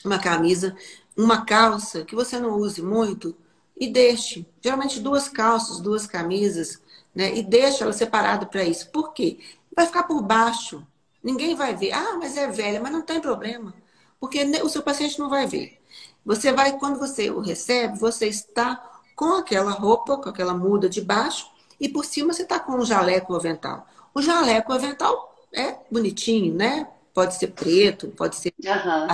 uma 0.03 0.19
camisa, 0.19 0.75
uma 1.15 1.45
calça 1.45 2.03
que 2.03 2.15
você 2.15 2.37
não 2.37 2.57
use 2.57 2.81
muito 2.81 3.33
e 3.81 3.87
deixe. 3.87 4.45
Geralmente 4.61 4.99
duas 4.99 5.27
calças, 5.27 5.79
duas 5.79 6.05
camisas, 6.05 6.79
né? 7.15 7.35
E 7.35 7.41
deixa 7.41 7.83
ela 7.83 7.91
separada 7.91 8.45
para 8.45 8.63
isso. 8.63 8.87
Por 8.91 9.11
quê? 9.11 9.39
Vai 9.75 9.87
ficar 9.87 10.03
por 10.03 10.21
baixo. 10.21 10.85
Ninguém 11.23 11.55
vai 11.55 11.75
ver. 11.75 11.91
Ah, 11.91 12.15
mas 12.19 12.37
é 12.37 12.47
velha, 12.47 12.79
mas 12.79 12.91
não 12.91 13.01
tem 13.01 13.19
problema. 13.19 13.73
Porque 14.19 14.43
o 14.61 14.69
seu 14.69 14.83
paciente 14.83 15.17
não 15.17 15.29
vai 15.29 15.47
ver. 15.47 15.81
Você 16.23 16.53
vai, 16.53 16.77
quando 16.77 16.99
você 16.99 17.31
o 17.31 17.39
recebe, 17.39 17.97
você 17.97 18.27
está 18.27 18.75
com 19.15 19.33
aquela 19.33 19.71
roupa, 19.71 20.15
com 20.17 20.29
aquela 20.29 20.53
muda 20.53 20.87
de 20.87 21.01
baixo, 21.01 21.49
e 21.79 21.89
por 21.89 22.05
cima 22.05 22.31
você 22.31 22.43
está 22.43 22.59
com 22.59 22.73
um 22.73 22.85
jaleco 22.85 23.35
avental. 23.35 23.87
O 24.13 24.21
jaleco 24.21 24.71
avental 24.71 25.35
é 25.51 25.77
bonitinho, 25.89 26.53
né? 26.53 26.87
Pode 27.15 27.33
ser 27.33 27.47
preto, 27.47 28.09
pode 28.09 28.35
ser. 28.35 28.53
Uhum. 28.63 29.07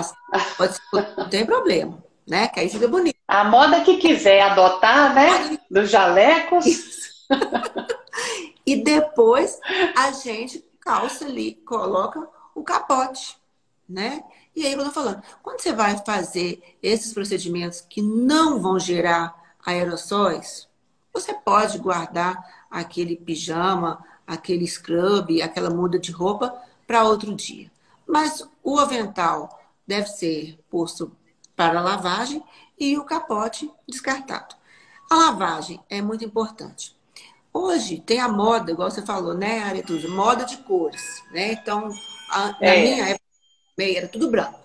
Pode 0.58 0.74
ser 0.74 0.82
não 1.18 1.30
tem 1.30 1.46
problema, 1.46 2.04
né? 2.28 2.48
Que 2.48 2.60
aí 2.60 2.70
fica 2.70 2.88
bonito. 2.88 3.18
A 3.28 3.46
moda 3.46 3.82
que 3.82 3.98
quiser 3.98 4.42
adotar, 4.42 5.14
né? 5.16 5.58
Dos 5.72 5.90
jalecos. 5.90 6.66
e 8.66 8.84
depois 8.84 9.60
a 9.96 10.12
gente 10.12 10.64
calça 10.82 11.26
ali, 11.26 11.56
coloca 11.66 12.28
o 12.54 12.64
capote, 12.64 13.38
né? 13.88 14.24
E 14.56 14.66
aí 14.66 14.74
eu 14.74 14.84
tô 14.84 14.92
falando, 14.92 15.22
quando 15.44 15.62
você 15.62 15.72
vai 15.72 15.98
fazer 16.06 16.78
esses 16.82 17.14
procedimentos 17.14 17.82
que 17.82 18.02
não 18.02 18.60
vão 18.60 18.80
gerar 18.80 19.36
aerossóis, 19.66 20.68
você 21.14 21.34
pode 21.34 21.78
guardar 21.78 22.66
aquele 22.70 23.16
pijama, 23.16 24.04
aquele 24.26 24.66
scrub, 24.68 25.42
aquela 25.42 25.70
muda 25.70 26.00
de 26.00 26.12
roupa 26.12 26.56
para 26.86 27.04
outro 27.04 27.34
dia. 27.36 27.72
Mas 28.08 28.48
o 28.64 28.80
avental 28.80 29.60
deve 29.86 30.08
ser 30.08 30.60
posto 30.70 31.12
para 31.58 31.82
lavagem 31.82 32.42
e 32.80 32.98
o 32.98 33.04
capote 33.04 33.70
descartado. 33.90 34.56
A 35.10 35.16
lavagem 35.16 35.82
é 35.90 36.02
muito 36.02 36.24
importante. 36.24 36.96
Hoje 37.52 38.00
tem 38.06 38.20
a 38.20 38.28
moda, 38.28 38.72
igual 38.72 38.92
você 38.92 39.02
falou, 39.02 39.34
né, 39.34 39.64
Aretuza? 39.64 40.08
Moda 40.08 40.46
de 40.46 40.58
cores, 40.58 41.24
né? 41.32 41.54
Então, 41.54 41.90
a, 42.30 42.52
na 42.52 42.58
é. 42.62 42.82
minha 42.84 43.10
época, 43.10 43.26
era 43.80 44.08
tudo 44.08 44.30
branco. 44.30 44.60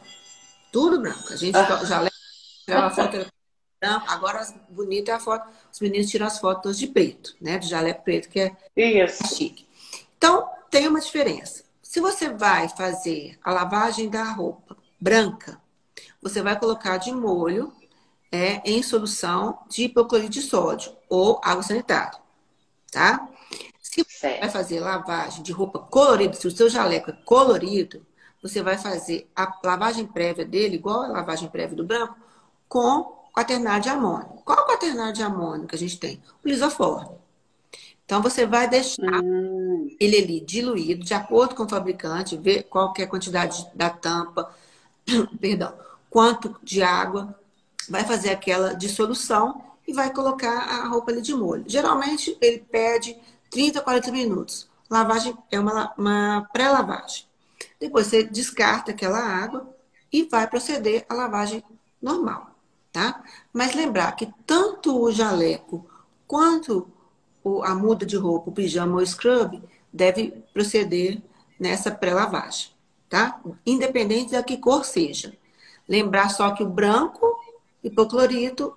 Tudo 0.71 1.01
branco. 1.01 1.33
A 1.33 1.37
gente 1.37 1.57
ah. 1.57 1.85
já 1.85 2.01
leva 2.01 2.87
a 2.87 2.91
foto 2.91 3.17
era 3.17 3.27
branco. 3.81 4.11
Agora, 4.11 4.41
as 4.41 4.55
bonitas 4.69 5.09
é 5.09 5.17
a 5.17 5.21
foto. 5.21 5.49
Os 5.73 5.81
meninos 5.81 6.11
tiram 6.11 6.27
as 6.27 6.39
fotos 6.39 6.79
de 6.79 6.87
preto, 6.87 7.35
né? 7.41 7.59
De 7.59 7.69
jaleco 7.69 8.05
preto, 8.05 8.29
que 8.29 8.41
é 8.41 8.57
Isso. 8.77 9.35
chique. 9.35 9.67
Então, 10.19 10.49
tem 10.71 10.87
uma 10.87 11.01
diferença. 11.01 11.65
Se 11.83 12.01
você 12.01 12.29
vai 12.29 12.69
fazer 12.69 13.39
a 13.43 13.51
lavagem 13.53 14.11
da 14.11 14.25
roupa 14.25 14.77
branca, 15.01 15.62
você 16.23 16.41
vai 16.43 16.59
colocar 16.59 16.97
de 16.97 17.13
molho 17.13 17.73
é, 18.31 18.63
em 18.65 18.83
solução 18.83 19.59
de 19.69 19.85
hipoclorito 19.85 20.31
de 20.31 20.43
sódio 20.43 20.97
ou 21.09 21.41
água 21.45 21.63
sanitária 21.63 22.23
tá? 22.93 23.27
Se 23.81 24.05
você 24.05 24.39
vai 24.39 24.51
fazer 24.51 24.79
lavagem 24.79 25.43
de 25.43 25.51
roupa 25.51 25.81
colorida, 25.81 26.35
se 26.35 26.47
o 26.47 26.51
seu 26.51 26.69
jaleco 26.69 27.11
é 27.11 27.15
colorido, 27.25 28.07
você 28.41 28.63
vai 28.63 28.79
fazer 28.79 29.29
a 29.35 29.53
lavagem 29.65 30.07
prévia 30.07 30.45
dele, 30.45 30.77
igual 30.77 31.03
a 31.03 31.09
lavagem 31.09 31.49
prévia 31.49 31.77
do 31.77 31.85
branco, 31.85 32.17
com 32.69 33.23
quaternário 33.35 33.83
de 33.83 33.89
amônio. 33.89 34.29
Qual 34.45 34.67
quaternário 34.67 35.13
de 35.13 35.23
amônio 35.23 35.67
que 35.67 35.75
a 35.75 35.79
gente 35.79 35.99
tem? 35.99 36.23
O 36.45 36.49
lisoforme. 36.49 37.17
Então, 38.05 38.21
você 38.21 38.47
vai 38.47 38.69
deixar 38.69 39.23
hum. 39.23 39.89
ele 39.99 40.17
ali 40.19 40.41
diluído, 40.41 41.05
de 41.05 41.15
acordo 41.15 41.55
com 41.55 41.65
o 41.65 41.69
fabricante, 41.69 42.37
ver 42.37 42.65
qual 42.65 42.93
é 42.99 43.03
a 43.03 43.07
quantidade 43.07 43.67
da 43.75 43.89
tampa, 43.91 44.53
perdão, 45.41 45.75
quanto 46.13 46.55
de 46.63 46.83
água, 46.83 47.35
vai 47.89 48.05
fazer 48.05 48.29
aquela 48.29 48.75
dissolução 48.75 49.65
e 49.89 49.95
vai 49.95 50.13
colocar 50.13 50.59
a 50.59 50.87
roupa 50.87 51.11
ali 51.11 51.23
de 51.23 51.35
molho. 51.35 51.65
Geralmente 51.67 52.37
ele 52.39 52.59
pede 52.59 53.17
30, 53.51 53.81
40 53.81 54.13
minutos. 54.13 54.69
Lavagem 54.91 55.35
é 55.51 55.59
uma, 55.59 55.91
uma 55.97 56.47
pré-lavagem. 56.53 57.25
Depois 57.81 58.09
você 58.09 58.25
descarta 58.25 58.91
aquela 58.91 59.19
água 59.19 59.75
e 60.13 60.25
vai 60.25 60.47
proceder 60.47 61.07
à 61.09 61.15
lavagem 61.15 61.65
normal, 62.01 62.55
tá? 62.93 63.25
Mas 63.51 63.75
lembrar 63.75 64.13
que 64.13 64.31
tanto 64.47 65.03
o 65.03 65.11
jaleco 65.11 65.87
quanto 66.27 66.87
a 67.65 67.75
muda 67.75 68.05
de 68.05 68.17
roupa, 68.17 68.51
o 68.51 68.53
pijama 68.53 68.97
ou 68.97 69.07
scrub, 69.07 69.63
deve 69.91 70.45
proceder 70.53 71.23
nessa 71.59 71.91
pré-lavagem, 71.91 72.71
tá? 73.09 73.41
Independente 73.65 74.33
da 74.33 74.43
que 74.43 74.59
cor 74.59 74.85
seja. 74.85 75.33
Lembrar 75.93 76.31
só 76.31 76.55
que 76.55 76.63
o 76.63 76.71
branco, 76.71 77.39
hipoclorito, 77.85 78.75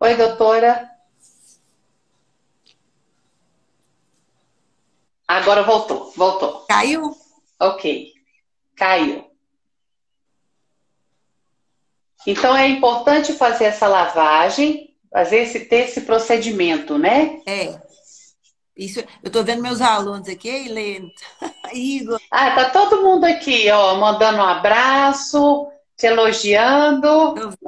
Oi, 0.00 0.14
doutora. 0.14 0.88
Agora 5.26 5.62
voltou, 5.62 6.10
voltou. 6.12 6.64
Caiu? 6.68 7.14
Ok, 7.60 8.14
caiu. 8.74 9.30
Então 12.26 12.56
é 12.56 12.66
importante 12.68 13.34
fazer 13.34 13.64
essa 13.64 13.86
lavagem, 13.86 14.96
fazer 15.12 15.40
esse, 15.40 15.66
ter 15.66 15.88
esse 15.88 16.00
procedimento, 16.02 16.96
né? 16.96 17.42
É. 17.44 17.87
Isso, 18.78 19.00
eu 19.00 19.06
estou 19.24 19.42
vendo 19.42 19.60
meus 19.60 19.80
alunos 19.80 20.28
aqui, 20.28 20.48
Helene, 20.48 21.12
Igor. 21.74 22.20
Ah, 22.30 22.52
tá 22.52 22.70
todo 22.70 23.02
mundo 23.02 23.24
aqui, 23.24 23.68
ó, 23.70 23.96
mandando 23.96 24.38
um 24.38 24.44
abraço, 24.44 25.66
te 25.96 26.06
elogiando. 26.06 27.34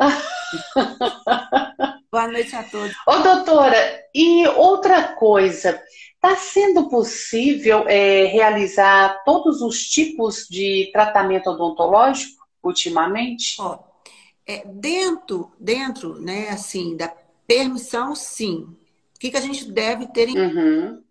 Boa 2.12 2.28
noite 2.28 2.54
a 2.54 2.62
todos. 2.62 2.94
Ô, 3.08 3.18
doutora, 3.18 3.76
e 4.14 4.46
outra 4.50 5.14
coisa, 5.14 5.82
está 6.14 6.36
sendo 6.36 6.88
possível 6.88 7.88
é, 7.88 8.26
realizar 8.26 9.24
todos 9.24 9.62
os 9.62 9.88
tipos 9.88 10.46
de 10.48 10.90
tratamento 10.92 11.50
odontológico 11.50 12.46
ultimamente? 12.62 13.56
Ó, 13.60 13.80
é, 14.46 14.62
dentro, 14.64 15.50
dentro, 15.58 16.20
né, 16.20 16.50
assim, 16.50 16.96
da 16.96 17.12
permissão, 17.48 18.14
sim. 18.14 18.76
O 19.20 19.22
que, 19.22 19.30
que 19.30 19.36
a 19.36 19.42
gente 19.42 19.70
deve 19.70 20.06
ter 20.06 20.30
em 20.30 20.38
uhum. 20.38 21.02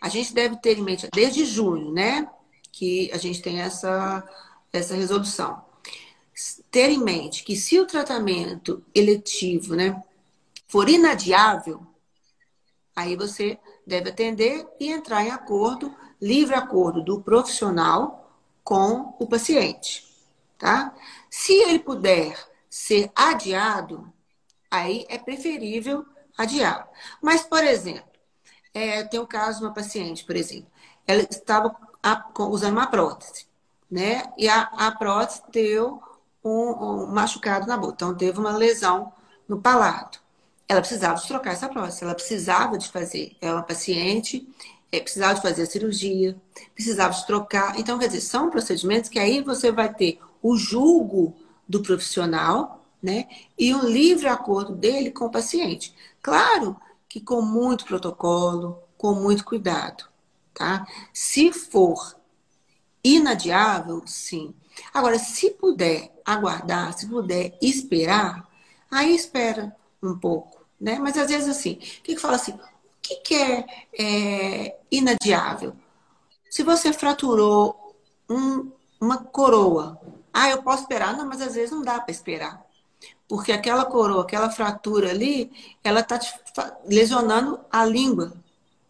A 0.00 0.08
gente 0.08 0.34
deve 0.34 0.56
ter 0.56 0.76
em 0.76 0.82
mente, 0.82 1.08
desde 1.14 1.44
junho, 1.44 1.92
né, 1.92 2.28
que 2.72 3.08
a 3.12 3.16
gente 3.16 3.40
tem 3.40 3.60
essa, 3.60 4.28
essa 4.72 4.96
resolução. 4.96 5.64
Ter 6.72 6.90
em 6.90 6.98
mente 6.98 7.44
que 7.44 7.54
se 7.54 7.78
o 7.78 7.86
tratamento 7.86 8.84
eletivo, 8.92 9.76
né, 9.76 10.02
for 10.66 10.88
inadiável, 10.88 11.86
aí 12.96 13.14
você 13.14 13.56
deve 13.86 14.10
atender 14.10 14.66
e 14.80 14.90
entrar 14.90 15.24
em 15.24 15.30
acordo, 15.30 15.94
livre 16.20 16.56
acordo 16.56 17.00
do 17.00 17.22
profissional 17.22 18.36
com 18.64 19.14
o 19.20 19.26
paciente, 19.28 20.04
tá? 20.58 20.92
Se 21.30 21.52
ele 21.52 21.78
puder 21.78 22.36
ser 22.68 23.08
adiado, 23.14 24.12
aí 24.68 25.06
é 25.08 25.16
preferível 25.16 26.04
adiar. 26.42 26.88
Mas, 27.22 27.42
por 27.42 27.62
exemplo, 27.64 28.10
é, 28.74 29.04
tem 29.04 29.20
o 29.20 29.26
caso 29.26 29.60
de 29.60 29.64
uma 29.64 29.74
paciente, 29.74 30.24
por 30.24 30.36
exemplo, 30.36 30.70
ela 31.06 31.22
estava 31.22 31.74
usando 32.38 32.72
uma 32.72 32.86
prótese, 32.86 33.46
né? 33.90 34.24
E 34.38 34.48
a, 34.48 34.62
a 34.62 34.92
prótese 34.92 35.42
deu 35.52 36.02
um, 36.44 36.50
um 36.50 37.06
machucado 37.06 37.66
na 37.66 37.76
boca, 37.76 37.94
então 37.94 38.14
teve 38.16 38.38
uma 38.38 38.56
lesão 38.56 39.12
no 39.48 39.60
palato 39.60 40.22
ela 40.72 40.80
precisava 40.80 41.20
de 41.20 41.28
trocar 41.28 41.52
essa 41.52 41.68
prótese, 41.68 42.02
ela 42.02 42.14
precisava 42.14 42.78
de 42.78 42.88
fazer. 42.88 43.36
É 43.40 43.52
uma 43.52 43.62
paciente, 43.62 44.48
é, 44.90 45.00
precisava 45.00 45.34
de 45.34 45.42
fazer 45.42 45.62
a 45.62 45.66
cirurgia, 45.66 46.36
precisava 46.74 47.12
de 47.12 47.26
trocar. 47.26 47.78
Então, 47.78 47.98
quer 47.98 48.06
dizer, 48.06 48.22
são 48.22 48.50
procedimentos 48.50 49.10
que 49.10 49.18
aí 49.18 49.42
você 49.42 49.70
vai 49.70 49.92
ter 49.92 50.18
o 50.42 50.56
julgo 50.56 51.34
do 51.68 51.82
profissional, 51.82 52.84
né? 53.02 53.28
E 53.58 53.74
um 53.74 53.84
livre 53.84 54.28
acordo 54.28 54.74
dele 54.74 55.10
com 55.10 55.26
o 55.26 55.30
paciente. 55.30 55.94
Claro 56.22 56.80
que 57.08 57.20
com 57.20 57.42
muito 57.42 57.84
protocolo, 57.84 58.82
com 58.96 59.14
muito 59.14 59.44
cuidado, 59.44 60.04
tá? 60.54 60.86
Se 61.12 61.52
for 61.52 62.16
inadiável, 63.04 64.02
sim. 64.06 64.54
Agora, 64.94 65.18
se 65.18 65.50
puder 65.50 66.10
aguardar, 66.24 66.96
se 66.96 67.06
puder 67.06 67.58
esperar, 67.60 68.48
aí 68.90 69.14
espera 69.14 69.76
um 70.02 70.18
pouco 70.18 70.62
né? 70.82 70.98
Mas 70.98 71.16
às 71.16 71.30
vezes 71.30 71.48
assim, 71.48 71.74
o 71.74 71.78
que, 71.78 72.14
que 72.16 72.18
fala 72.18 72.34
assim? 72.34 72.52
O 72.52 72.60
que, 73.00 73.16
que 73.16 73.34
é, 73.36 73.66
é, 73.98 74.78
inadiável? 74.90 75.74
Se 76.50 76.64
você 76.64 76.92
fraturou 76.92 77.96
um, 78.28 78.72
uma 79.00 79.18
coroa, 79.18 80.00
ah, 80.32 80.50
eu 80.50 80.62
posso 80.62 80.82
esperar? 80.82 81.16
Não, 81.16 81.26
mas 81.26 81.40
às 81.40 81.54
vezes 81.54 81.70
não 81.70 81.82
dá 81.82 82.00
para 82.00 82.10
esperar. 82.10 82.66
Porque 83.32 83.50
aquela 83.50 83.86
coroa, 83.86 84.24
aquela 84.24 84.50
fratura 84.50 85.08
ali, 85.08 85.50
ela 85.82 86.00
está 86.00 86.20
lesionando 86.84 87.58
a 87.70 87.82
língua, 87.82 88.34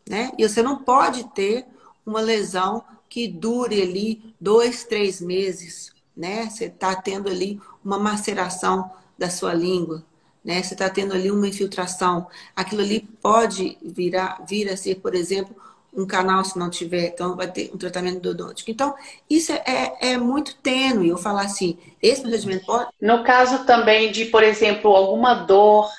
né? 0.04 0.32
E 0.36 0.48
você 0.48 0.60
não 0.60 0.82
pode 0.82 1.22
ter 1.32 1.64
uma 2.04 2.20
lesão 2.20 2.82
que 3.08 3.28
dure 3.28 3.80
ali 3.80 4.34
dois, 4.40 4.82
três 4.82 5.20
meses, 5.20 5.92
né? 6.16 6.50
Você 6.50 6.64
está 6.64 6.92
tendo 6.96 7.28
ali 7.28 7.60
uma 7.84 8.00
maceração 8.00 8.90
da 9.16 9.30
sua 9.30 9.54
língua, 9.54 10.04
né? 10.44 10.60
Você 10.60 10.74
está 10.74 10.90
tendo 10.90 11.14
ali 11.14 11.30
uma 11.30 11.46
infiltração. 11.46 12.26
Aquilo 12.56 12.80
ali 12.82 13.08
pode 13.22 13.78
virar, 13.80 14.44
vir 14.44 14.68
a 14.68 14.76
ser, 14.76 14.96
por 14.96 15.14
exemplo, 15.14 15.54
um 15.94 16.06
canal 16.06 16.44
se 16.44 16.58
não 16.58 16.70
tiver, 16.70 17.08
então 17.08 17.36
vai 17.36 17.50
ter 17.50 17.70
um 17.74 17.76
tratamento 17.76 18.16
endodôntico. 18.16 18.70
Então, 18.70 18.94
isso 19.28 19.52
é, 19.52 19.62
é, 19.66 20.12
é 20.12 20.18
muito 20.18 20.56
tênue. 20.56 21.08
Eu 21.08 21.18
falar 21.18 21.42
assim, 21.42 21.78
esse 22.00 22.22
procedimento 22.22 22.64
pode. 22.64 22.90
No 23.00 23.22
caso 23.22 23.64
também 23.66 24.10
de, 24.10 24.24
por 24.26 24.42
exemplo, 24.42 24.90
alguma 24.90 25.34
dor, 25.34 25.90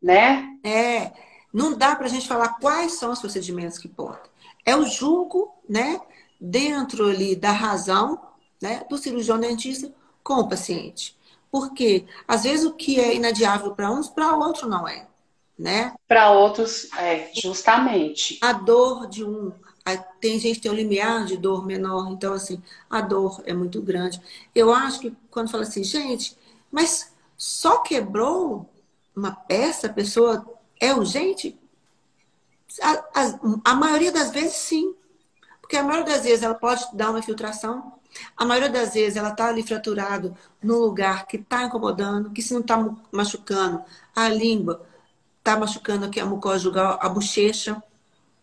né? 0.00 0.46
É, 0.62 1.12
não 1.52 1.76
dá 1.76 1.96
para 1.96 2.06
a 2.06 2.10
gente 2.10 2.28
falar 2.28 2.58
quais 2.60 2.92
são 2.92 3.10
os 3.12 3.18
procedimentos 3.18 3.78
que 3.78 3.88
podem. 3.88 4.30
É 4.64 4.76
o 4.76 4.84
julgo, 4.84 5.54
né, 5.68 6.00
dentro 6.40 7.08
ali 7.08 7.34
da 7.34 7.50
razão, 7.50 8.20
né, 8.60 8.84
do 8.88 8.98
cirurgião 8.98 9.38
dentista 9.38 9.92
com 10.22 10.34
o 10.34 10.48
paciente. 10.48 11.16
Porque 11.50 12.04
às 12.28 12.42
vezes 12.42 12.66
o 12.66 12.74
que 12.74 13.00
é 13.00 13.14
inadiável 13.14 13.74
para 13.74 13.90
uns, 13.90 14.08
para 14.08 14.36
outro 14.36 14.68
não 14.68 14.86
é, 14.86 15.05
né? 15.58 15.94
Para 16.06 16.30
outros, 16.32 16.92
é, 16.98 17.30
justamente. 17.34 18.38
A 18.42 18.52
dor 18.52 19.06
de 19.08 19.24
um, 19.24 19.52
tem 20.20 20.38
gente 20.38 20.56
que 20.56 20.62
tem 20.62 20.70
um 20.70 20.74
limiar 20.74 21.24
de 21.24 21.36
dor 21.36 21.64
menor, 21.64 22.10
então 22.10 22.32
assim, 22.32 22.62
a 22.90 23.00
dor 23.00 23.42
é 23.46 23.54
muito 23.54 23.80
grande. 23.80 24.20
Eu 24.54 24.72
acho 24.72 25.00
que 25.00 25.14
quando 25.30 25.50
fala 25.50 25.62
assim, 25.62 25.84
gente, 25.84 26.36
mas 26.70 27.12
só 27.36 27.78
quebrou 27.78 28.68
uma 29.14 29.32
peça, 29.32 29.86
a 29.86 29.92
pessoa 29.92 30.44
é 30.80 30.92
urgente? 30.92 31.58
A, 32.82 32.90
a, 32.92 33.72
a 33.72 33.74
maioria 33.74 34.12
das 34.12 34.30
vezes 34.30 34.56
sim. 34.56 34.94
Porque 35.60 35.76
a 35.76 35.82
maioria 35.82 36.14
das 36.14 36.22
vezes 36.22 36.42
ela 36.42 36.54
pode 36.54 36.84
dar 36.92 37.10
uma 37.10 37.18
infiltração, 37.18 37.92
a 38.36 38.44
maioria 38.44 38.70
das 38.70 38.94
vezes 38.94 39.16
ela 39.16 39.30
está 39.30 39.48
ali 39.48 39.62
fraturado 39.62 40.36
num 40.62 40.78
lugar 40.78 41.26
que 41.26 41.36
está 41.36 41.64
incomodando, 41.64 42.30
que 42.30 42.42
se 42.42 42.54
não 42.54 42.60
está 42.60 42.76
machucando 43.10 43.82
a 44.14 44.28
língua, 44.28 44.86
está 45.46 45.56
machucando 45.56 46.06
aqui 46.06 46.18
a 46.18 46.26
mucosa 46.26 46.58
jugal, 46.58 46.98
a 47.00 47.08
bochecha, 47.08 47.80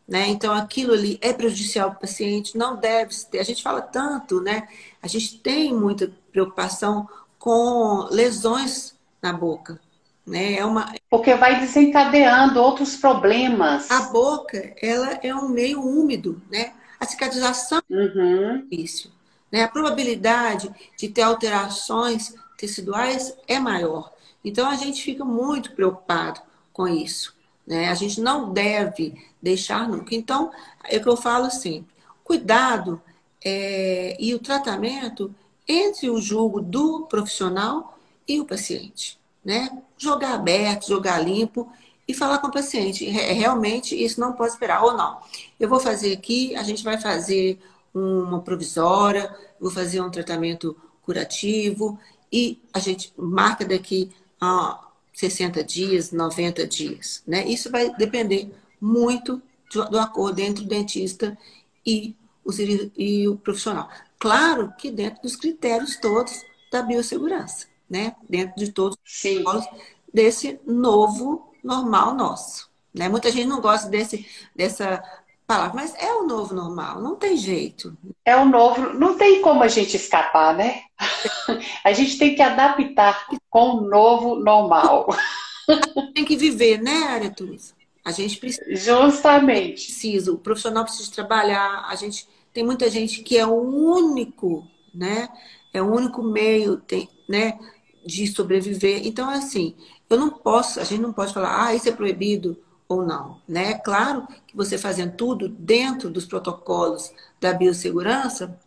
né? 0.07 0.27
Então 0.29 0.53
aquilo 0.53 0.93
ali 0.93 1.19
é 1.21 1.33
prejudicial 1.33 1.89
para 1.89 1.97
o 1.97 2.01
paciente, 2.01 2.57
não 2.57 2.77
deve 2.77 3.13
ter. 3.29 3.39
A 3.39 3.43
gente 3.43 3.61
fala 3.61 3.81
tanto, 3.81 4.39
né? 4.39 4.69
A 5.01 5.07
gente 5.07 5.37
tem 5.39 5.73
muita 5.73 6.09
preocupação 6.31 7.07
com 7.37 8.07
lesões 8.09 8.95
na 9.21 9.33
boca, 9.33 9.79
né? 10.25 10.53
É 10.53 10.65
uma 10.65 10.93
porque 11.09 11.35
vai 11.35 11.59
desencadeando 11.59 12.61
outros 12.61 12.95
problemas. 12.95 13.91
A 13.91 14.03
boca, 14.03 14.73
ela 14.81 15.19
é 15.21 15.35
um 15.35 15.49
meio 15.49 15.81
úmido, 15.81 16.41
né? 16.49 16.71
A 16.97 17.05
cicatrização 17.05 17.81
uhum. 17.89 18.49
é 18.49 18.57
difícil. 18.59 19.11
Né? 19.51 19.61
A 19.61 19.67
probabilidade 19.67 20.73
de 20.97 21.09
ter 21.09 21.23
alterações 21.23 22.33
teciduais 22.57 23.35
é 23.45 23.59
maior. 23.59 24.13
Então 24.43 24.69
a 24.69 24.75
gente 24.77 25.03
fica 25.03 25.25
muito 25.25 25.73
preocupado 25.73 26.41
com 26.73 26.87
isso. 26.87 27.35
Né? 27.65 27.89
A 27.89 27.93
gente 27.93 28.19
não 28.19 28.51
deve 28.51 29.13
deixar 29.41 29.87
nunca. 29.87 30.13
Então, 30.13 30.51
é 30.83 30.97
o 30.97 31.01
que 31.01 31.07
eu 31.07 31.15
falo 31.15 31.49
sempre: 31.49 31.93
cuidado 32.23 33.01
é, 33.43 34.17
e 34.19 34.33
o 34.33 34.39
tratamento 34.39 35.33
entre 35.67 36.09
o 36.09 36.19
julgo 36.19 36.59
do 36.59 37.05
profissional 37.05 37.97
e 38.27 38.41
o 38.41 38.45
paciente. 38.45 39.19
Né? 39.45 39.69
Jogar 39.97 40.33
aberto, 40.33 40.87
jogar 40.87 41.19
limpo 41.19 41.71
e 42.07 42.13
falar 42.13 42.39
com 42.39 42.47
o 42.47 42.51
paciente. 42.51 43.05
Realmente 43.05 44.01
isso 44.01 44.19
não 44.19 44.33
pode 44.33 44.53
esperar, 44.53 44.83
ou 44.83 44.93
não. 44.93 45.19
Eu 45.59 45.69
vou 45.69 45.79
fazer 45.79 46.13
aqui, 46.13 46.55
a 46.55 46.63
gente 46.63 46.83
vai 46.83 46.99
fazer 46.99 47.59
uma 47.93 48.41
provisória, 48.41 49.33
vou 49.59 49.71
fazer 49.71 50.01
um 50.01 50.09
tratamento 50.09 50.75
curativo 51.03 51.99
e 52.31 52.61
a 52.73 52.79
gente 52.79 53.13
marca 53.15 53.63
daqui 53.63 54.09
60 55.13 55.63
dias, 55.63 56.11
90 56.11 56.67
dias, 56.67 57.23
né? 57.25 57.47
Isso 57.47 57.69
vai 57.71 57.93
depender 57.95 58.51
muito 58.81 59.41
do 59.89 59.97
acordo 59.97 60.39
entre 60.39 60.63
o 60.63 60.67
dentista 60.67 61.37
e 61.85 62.15
o, 62.43 62.51
e 62.97 63.27
o 63.27 63.37
profissional. 63.37 63.89
Claro 64.19 64.73
que 64.77 64.91
dentro 64.91 65.21
dos 65.21 65.35
critérios 65.35 65.97
todos 65.97 66.43
da 66.71 66.81
biossegurança, 66.81 67.67
né? 67.89 68.15
Dentro 68.27 68.55
de 68.57 68.71
todos 68.71 68.97
os 69.05 69.67
desse 70.13 70.59
novo 70.65 71.53
normal 71.63 72.13
nosso. 72.13 72.69
Né? 72.93 73.09
Muita 73.09 73.31
gente 73.31 73.47
não 73.47 73.59
gosta 73.59 73.89
desse, 73.89 74.27
dessa 74.55 75.03
palavra, 75.45 75.75
mas 75.75 75.93
é 75.95 76.13
o 76.13 76.25
novo 76.25 76.53
normal, 76.53 77.01
não 77.01 77.15
tem 77.15 77.37
jeito. 77.37 77.95
É 78.25 78.35
o 78.35 78.45
novo, 78.45 78.93
não 78.93 79.17
tem 79.17 79.41
como 79.41 79.63
a 79.63 79.67
gente 79.67 79.95
escapar, 79.95 80.55
né? 80.55 80.81
A 81.83 81.91
gente 81.91 82.17
tem 82.17 82.35
que 82.35 82.41
adaptar 82.41 83.27
com 83.49 83.77
o 83.77 83.81
novo 83.81 84.35
normal. 84.35 85.07
Tem 86.13 86.25
que 86.25 86.35
viver, 86.35 86.81
né, 86.81 87.07
Aretusa? 87.07 87.73
A 88.03 88.11
gente 88.11 88.37
precisa. 88.37 88.75
Justamente. 88.75 89.85
Precisa, 89.85 90.31
o 90.31 90.37
profissional 90.37 90.83
precisa 90.83 91.11
trabalhar, 91.11 91.85
a 91.87 91.95
gente 91.95 92.27
tem 92.53 92.63
muita 92.63 92.89
gente 92.89 93.23
que 93.23 93.37
é 93.37 93.45
o 93.45 93.53
único, 93.55 94.67
né? 94.93 95.29
É 95.73 95.81
o 95.81 95.91
único 95.91 96.21
meio, 96.21 96.77
tem, 96.77 97.09
né? 97.27 97.57
de 98.05 98.27
sobreviver. 98.27 99.05
Então, 99.05 99.31
é 99.31 99.37
assim, 99.37 99.75
eu 100.09 100.17
não 100.17 100.29
posso, 100.29 100.79
a 100.79 100.83
gente 100.83 101.01
não 101.01 101.13
pode 101.13 101.33
falar, 101.33 101.65
ah, 101.65 101.75
isso 101.75 101.89
é 101.89 101.91
proibido 101.91 102.57
ou 102.87 103.05
não, 103.05 103.41
né? 103.47 103.71
É 103.71 103.77
claro 103.77 104.27
que 104.47 104.55
você 104.55 104.77
fazendo 104.77 105.15
tudo 105.15 105.47
dentro 105.49 106.09
dos 106.09 106.25
protocolos 106.25 107.11
da 107.39 107.53
biossegurança 107.53 108.57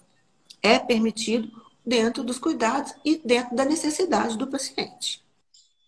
é 0.62 0.78
permitido 0.78 1.50
dentro 1.84 2.24
dos 2.24 2.38
cuidados 2.38 2.94
e 3.04 3.20
dentro 3.24 3.54
da 3.54 3.64
necessidade 3.64 4.36
do 4.36 4.48
paciente. 4.48 5.24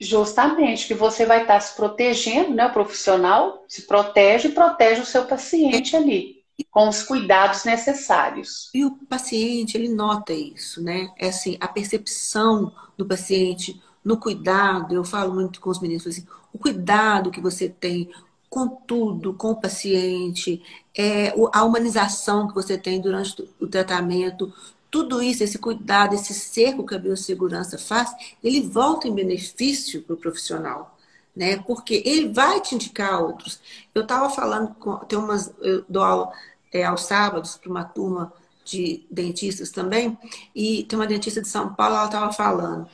Justamente, 0.00 0.86
que 0.86 0.94
você 0.94 1.26
vai 1.26 1.42
estar 1.42 1.58
se 1.58 1.74
protegendo, 1.74 2.54
né? 2.54 2.66
O 2.66 2.72
profissional 2.72 3.64
se 3.66 3.82
protege 3.82 4.48
e 4.48 4.52
protege 4.52 5.00
o 5.00 5.06
seu 5.06 5.24
paciente 5.24 5.96
ali, 5.96 6.44
com 6.70 6.88
os 6.88 7.02
cuidados 7.02 7.64
necessários. 7.64 8.70
E 8.72 8.84
o 8.84 8.92
paciente, 9.08 9.76
ele 9.76 9.88
nota 9.88 10.32
isso, 10.32 10.80
né? 10.80 11.12
É 11.18 11.28
assim, 11.28 11.56
a 11.58 11.66
percepção 11.66 12.72
do 12.96 13.04
paciente 13.04 13.82
no 14.04 14.16
cuidado, 14.16 14.94
eu 14.94 15.02
falo 15.02 15.34
muito 15.34 15.60
com 15.60 15.68
os 15.68 15.80
meninos, 15.80 16.06
assim, 16.06 16.24
o 16.58 16.60
cuidado 16.60 17.30
que 17.30 17.40
você 17.40 17.68
tem 17.68 18.10
com 18.50 18.66
tudo, 18.66 19.32
com 19.34 19.52
o 19.52 19.60
paciente, 19.60 20.62
é, 20.96 21.32
a 21.52 21.64
humanização 21.64 22.48
que 22.48 22.54
você 22.54 22.76
tem 22.76 23.00
durante 23.00 23.48
o 23.60 23.66
tratamento, 23.66 24.52
tudo 24.90 25.22
isso, 25.22 25.44
esse 25.44 25.58
cuidado, 25.58 26.14
esse 26.14 26.34
cerco 26.34 26.84
que 26.84 26.94
a 26.94 26.98
biossegurança 26.98 27.78
faz, 27.78 28.10
ele 28.42 28.62
volta 28.62 29.06
em 29.06 29.14
benefício 29.14 30.02
para 30.02 30.14
o 30.14 30.18
profissional. 30.18 30.96
Né? 31.36 31.58
Porque 31.58 32.02
ele 32.04 32.32
vai 32.32 32.60
te 32.60 32.74
indicar 32.74 33.22
outros. 33.22 33.60
Eu 33.94 34.02
estava 34.02 34.28
falando, 34.28 34.74
com, 34.74 34.96
tem 35.04 35.18
umas, 35.18 35.52
eu 35.60 35.84
dou 35.88 36.02
aula 36.02 36.32
é, 36.72 36.84
aos 36.84 37.02
sábados 37.02 37.56
para 37.56 37.70
uma 37.70 37.84
turma 37.84 38.32
de 38.64 39.06
dentistas 39.10 39.70
também, 39.70 40.18
e 40.54 40.84
tem 40.84 40.98
uma 40.98 41.06
dentista 41.06 41.40
de 41.40 41.48
São 41.48 41.72
Paulo, 41.74 41.94
ela 41.96 42.06
estava 42.06 42.32
falando 42.32 42.88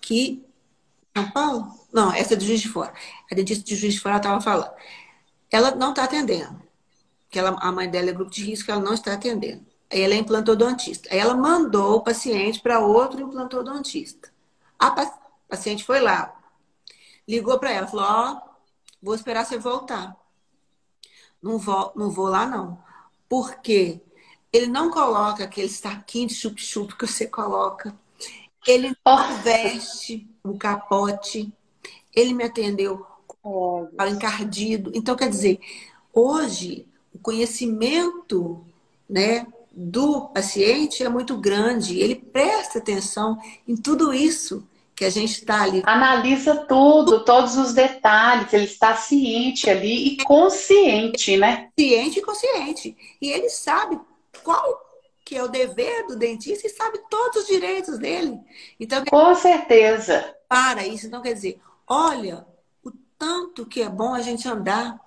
que. 0.00 0.42
São 1.16 1.30
Paulo? 1.30 1.79
Não, 1.92 2.12
essa 2.12 2.34
é 2.34 2.36
de 2.36 2.46
Juiz 2.46 2.60
de 2.60 2.68
Fora. 2.68 2.92
A 3.30 3.34
dentista 3.34 3.64
de 3.64 3.76
Juiz 3.76 3.94
de 3.94 4.00
Fora 4.00 4.16
estava 4.16 4.40
falando. 4.40 4.72
Ela 5.50 5.74
não 5.74 5.90
está 5.90 6.04
atendendo. 6.04 6.62
Que 7.28 7.38
ela, 7.38 7.56
a 7.60 7.72
mãe 7.72 7.88
dela 7.88 8.10
é 8.10 8.12
grupo 8.12 8.30
de 8.30 8.44
risco, 8.44 8.70
ela 8.70 8.80
não 8.80 8.94
está 8.94 9.14
atendendo 9.14 9.64
ela 9.90 10.14
é 10.14 10.18
implantodontista. 10.18 11.08
Aí 11.12 11.18
ela 11.18 11.34
mandou 11.34 11.96
o 11.96 12.00
paciente 12.00 12.60
para 12.60 12.78
outro 12.78 13.20
implantodontista. 13.20 14.32
A 14.78 14.94
paciente 15.48 15.84
foi 15.84 16.00
lá, 16.00 16.34
ligou 17.28 17.58
para 17.58 17.72
ela, 17.72 17.86
falou: 17.88 18.06
Ó, 18.06 18.32
oh, 18.32 18.50
vou 19.02 19.14
esperar 19.14 19.44
você 19.44 19.58
voltar. 19.58 20.16
Não 21.42 21.58
vou, 21.58 21.92
não 21.96 22.10
vou 22.10 22.28
lá, 22.28 22.46
não. 22.46 22.82
Porque 23.28 24.00
ele 24.52 24.68
não 24.68 24.90
coloca 24.90 25.44
aquele 25.44 25.68
saquinho 25.68 26.28
de 26.28 26.34
chup-chup 26.34 26.96
que 26.96 27.06
você 27.06 27.26
coloca. 27.26 27.94
Ele 28.66 28.94
não 29.04 29.42
veste 29.42 30.28
o 30.44 30.56
capote. 30.56 31.52
Ele 32.14 32.34
me 32.34 32.44
atendeu 32.44 33.04
oh, 33.42 33.86
encardido. 34.08 34.90
Então, 34.94 35.16
quer 35.16 35.28
dizer, 35.28 35.60
hoje, 36.12 36.86
o 37.14 37.18
conhecimento 37.18 38.64
né, 39.08 39.46
do 39.72 40.28
paciente 40.28 41.02
é 41.02 41.08
muito 41.08 41.36
grande. 41.36 41.98
Ele 41.98 42.14
presta 42.14 42.78
atenção 42.78 43.38
em 43.66 43.76
tudo 43.76 44.12
isso 44.12 44.66
que 45.00 45.04
a 45.06 45.10
gente 45.10 45.32
está 45.32 45.62
ali. 45.62 45.82
Analisa 45.86 46.54
tudo, 46.66 47.24
todos 47.24 47.56
os 47.56 47.72
detalhes, 47.72 48.52
ele 48.52 48.64
está 48.64 48.94
ciente 48.94 49.70
ali 49.70 50.08
e 50.08 50.16
consciente, 50.24 51.38
né? 51.38 51.70
Ciente 51.78 52.18
e 52.18 52.22
consciente. 52.22 52.96
E 53.18 53.30
ele 53.30 53.48
sabe 53.48 53.98
qual 54.44 54.78
que 55.24 55.36
é 55.36 55.42
o 55.42 55.48
dever 55.48 56.06
do 56.06 56.16
dentista 56.16 56.66
e 56.66 56.70
sabe 56.70 56.98
todos 57.08 57.42
os 57.42 57.46
direitos 57.46 57.98
dele. 57.98 58.38
Então, 58.78 59.02
com 59.06 59.34
certeza. 59.34 60.34
Para 60.46 60.84
isso, 60.84 61.06
então 61.06 61.22
quer 61.22 61.32
dizer, 61.32 61.60
olha 61.90 62.46
o 62.84 62.92
tanto 63.18 63.66
que 63.66 63.82
é 63.82 63.88
bom 63.88 64.14
a 64.14 64.22
gente 64.22 64.48
andar 64.48 64.98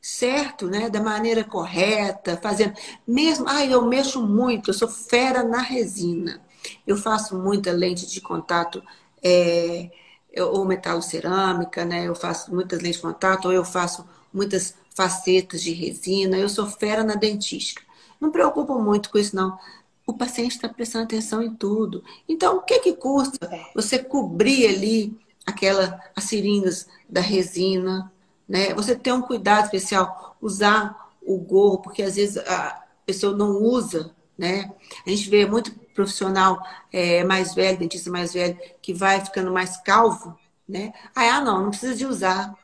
certo, 0.00 0.66
né? 0.68 0.88
Da 0.88 1.02
maneira 1.02 1.44
correta, 1.44 2.38
fazendo. 2.42 2.74
Mesmo, 3.06 3.46
ah, 3.48 3.64
eu 3.64 3.84
mexo 3.86 4.26
muito, 4.26 4.70
eu 4.70 4.74
sou 4.74 4.88
fera 4.88 5.42
na 5.42 5.60
resina. 5.60 6.40
Eu 6.86 6.96
faço 6.96 7.36
muita 7.38 7.70
lente 7.72 8.06
de 8.06 8.20
contato, 8.20 8.82
é, 9.22 9.90
ou 10.38 10.64
metalocerâmica, 10.64 11.84
né? 11.84 12.08
Eu 12.08 12.14
faço 12.14 12.52
muitas 12.54 12.80
lentes 12.80 12.96
de 12.96 13.02
contato, 13.02 13.46
ou 13.46 13.52
eu 13.52 13.64
faço 13.64 14.06
muitas 14.32 14.74
facetas 14.94 15.62
de 15.62 15.72
resina. 15.72 16.38
Eu 16.38 16.48
sou 16.48 16.66
fera 16.66 17.04
na 17.04 17.14
dentística. 17.14 17.82
Não 18.20 18.30
preocupo 18.30 18.78
muito 18.78 19.10
com 19.10 19.18
isso, 19.18 19.36
não. 19.36 19.58
O 20.06 20.14
paciente 20.14 20.52
está 20.52 20.68
prestando 20.68 21.04
atenção 21.04 21.42
em 21.42 21.54
tudo. 21.54 22.02
Então, 22.28 22.56
o 22.58 22.62
que 22.62 22.78
que 22.80 22.94
custa 22.94 23.50
você 23.74 23.98
cobrir 23.98 24.66
ali 24.66 25.18
aquela 25.50 26.00
as 26.16 26.24
seringas 26.24 26.88
da 27.08 27.20
resina, 27.20 28.10
né? 28.48 28.74
Você 28.74 28.96
ter 28.96 29.12
um 29.12 29.22
cuidado 29.22 29.64
especial, 29.64 30.36
usar 30.40 31.10
o 31.22 31.38
gorro, 31.38 31.78
porque 31.78 32.02
às 32.02 32.16
vezes 32.16 32.38
a 32.38 32.82
pessoa 33.06 33.36
não 33.36 33.62
usa, 33.62 34.14
né? 34.36 34.70
A 35.06 35.10
gente 35.10 35.28
vê 35.28 35.46
muito 35.46 35.72
profissional 35.94 36.60
é, 36.92 37.22
mais 37.24 37.54
velho, 37.54 37.78
dentista 37.78 38.10
mais 38.10 38.32
velho, 38.32 38.58
que 38.80 38.94
vai 38.94 39.24
ficando 39.24 39.52
mais 39.52 39.76
calvo, 39.76 40.38
né? 40.68 40.92
Ah, 41.14 41.40
não, 41.40 41.62
não 41.62 41.70
precisa 41.70 41.94
de 41.94 42.06
usar 42.06 42.54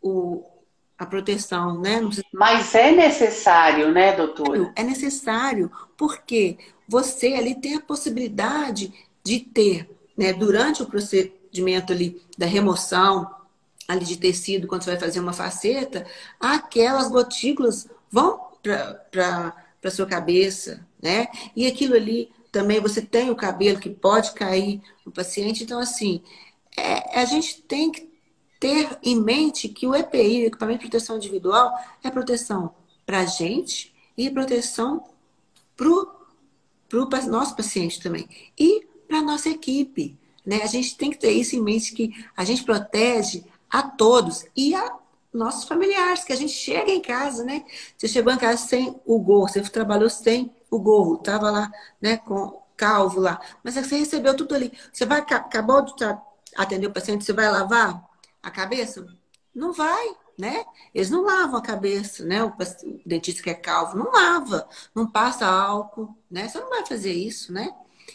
o, 0.00 0.44
a 0.98 1.04
proteção, 1.04 1.78
né? 1.80 2.00
Precisa... 2.00 2.24
Mas 2.32 2.74
é 2.74 2.90
necessário, 2.90 3.92
né, 3.92 4.12
doutora? 4.12 4.72
É 4.74 4.82
necessário, 4.82 5.70
porque 5.96 6.58
você 6.88 7.34
ali 7.34 7.54
tem 7.54 7.76
a 7.76 7.80
possibilidade 7.80 8.92
de 9.22 9.40
ter, 9.40 9.90
né, 10.16 10.32
durante 10.32 10.82
o 10.82 10.86
procedimento 11.56 11.92
ali 11.92 12.20
da 12.36 12.46
remoção, 12.46 13.30
ali 13.88 14.04
de 14.04 14.16
tecido, 14.16 14.66
quando 14.66 14.82
você 14.82 14.90
vai 14.90 15.00
fazer 15.00 15.20
uma 15.20 15.32
faceta, 15.32 16.06
aquelas 16.38 17.08
gotículas 17.08 17.88
vão 18.10 18.40
para 19.10 19.90
sua 19.90 20.06
cabeça, 20.06 20.86
né? 21.00 21.28
E 21.54 21.66
aquilo 21.66 21.94
ali 21.94 22.30
também 22.52 22.80
você 22.80 23.00
tem 23.00 23.30
o 23.30 23.36
cabelo 23.36 23.78
que 23.78 23.90
pode 23.90 24.32
cair 24.32 24.82
no 25.04 25.12
paciente. 25.12 25.62
Então, 25.62 25.78
assim, 25.78 26.22
é, 26.76 27.18
a 27.20 27.24
gente 27.24 27.62
tem 27.62 27.90
que 27.90 28.10
ter 28.58 28.98
em 29.02 29.20
mente 29.20 29.68
que 29.68 29.86
o 29.86 29.94
EPI, 29.94 30.42
o 30.42 30.46
equipamento 30.46 30.80
de 30.80 30.90
proteção 30.90 31.16
individual, 31.16 31.72
é 32.02 32.10
proteção 32.10 32.74
para 33.04 33.20
a 33.20 33.26
gente 33.26 33.94
e 34.16 34.30
proteção 34.30 35.04
para 35.76 35.88
o 35.88 37.28
nosso 37.28 37.54
paciente 37.54 38.00
também. 38.00 38.28
E 38.58 38.86
para 39.06 39.18
a 39.18 39.22
nossa 39.22 39.48
equipe. 39.48 40.18
Né? 40.46 40.62
A 40.62 40.66
gente 40.66 40.96
tem 40.96 41.10
que 41.10 41.18
ter 41.18 41.32
isso 41.32 41.56
em 41.56 41.60
mente 41.60 41.92
que 41.92 42.14
a 42.36 42.44
gente 42.44 42.62
protege 42.62 43.44
a 43.68 43.82
todos 43.82 44.46
e 44.56 44.74
a 44.74 44.96
nossos 45.36 45.64
familiares, 45.64 46.24
que 46.24 46.32
a 46.32 46.36
gente 46.36 46.52
chega 46.52 46.90
em 46.90 47.02
casa, 47.02 47.44
né? 47.44 47.64
Você 47.96 48.08
chegou 48.08 48.32
em 48.32 48.38
casa 48.38 48.66
sem 48.66 48.98
o 49.04 49.18
gorro, 49.18 49.48
você 49.48 49.60
trabalhou 49.62 50.08
sem 50.08 50.54
o 50.70 50.78
gorro, 50.78 51.18
tava 51.18 51.50
lá, 51.50 51.70
né, 52.00 52.16
com 52.16 52.62
calvo 52.76 53.20
lá, 53.20 53.40
mas 53.62 53.74
você 53.74 53.96
recebeu 53.96 54.34
tudo 54.34 54.54
ali. 54.54 54.72
Você 54.92 55.04
vai 55.04 55.20
acabou 55.20 55.82
de 55.82 55.92
atender 56.56 56.86
o 56.86 56.92
paciente, 56.92 57.24
você 57.24 57.32
vai 57.32 57.50
lavar 57.50 58.02
a 58.42 58.50
cabeça? 58.50 59.06
Não 59.54 59.72
vai, 59.72 60.16
né? 60.38 60.64
Eles 60.94 61.10
não 61.10 61.22
lavam 61.22 61.56
a 61.58 61.62
cabeça, 61.62 62.24
né? 62.24 62.42
O 62.44 62.52
dentista 63.04 63.42
que 63.42 63.50
é 63.50 63.54
calvo 63.54 63.96
não 63.96 64.10
lava, 64.10 64.68
não 64.94 65.06
passa 65.06 65.46
álcool, 65.46 66.14
né? 66.30 66.48
Você 66.48 66.58
não 66.60 66.68
vai 66.68 66.84
fazer 66.86 67.12
isso, 67.12 67.52
né? 67.52 67.74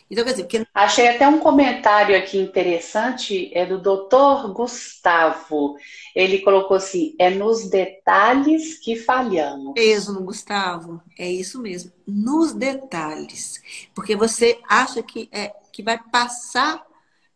Então, 0.10 0.24
quer 0.24 0.32
dizer, 0.32 0.44
porque... 0.44 0.68
Achei 0.74 1.08
até 1.08 1.28
um 1.28 1.40
comentário 1.40 2.18
aqui 2.18 2.38
interessante, 2.38 3.52
é 3.54 3.66
do 3.66 3.80
doutor 3.80 4.54
Gustavo. 4.54 5.76
Ele 6.16 6.40
colocou 6.40 6.78
assim: 6.78 7.16
é 7.18 7.30
nos 7.30 7.70
detalhes 7.70 8.78
que 8.80 8.96
falhamos. 8.96 9.74
Mesmo, 9.76 10.22
Gustavo, 10.22 11.02
é 11.18 11.30
isso 11.30 11.62
mesmo. 11.62 11.92
Nos 12.06 12.54
detalhes. 12.54 13.62
Porque 13.94 14.16
você 14.16 14.60
acha 14.68 15.02
que, 15.02 15.30
é, 15.32 15.54
que 15.72 15.82
vai 15.82 15.98
passar 16.12 16.86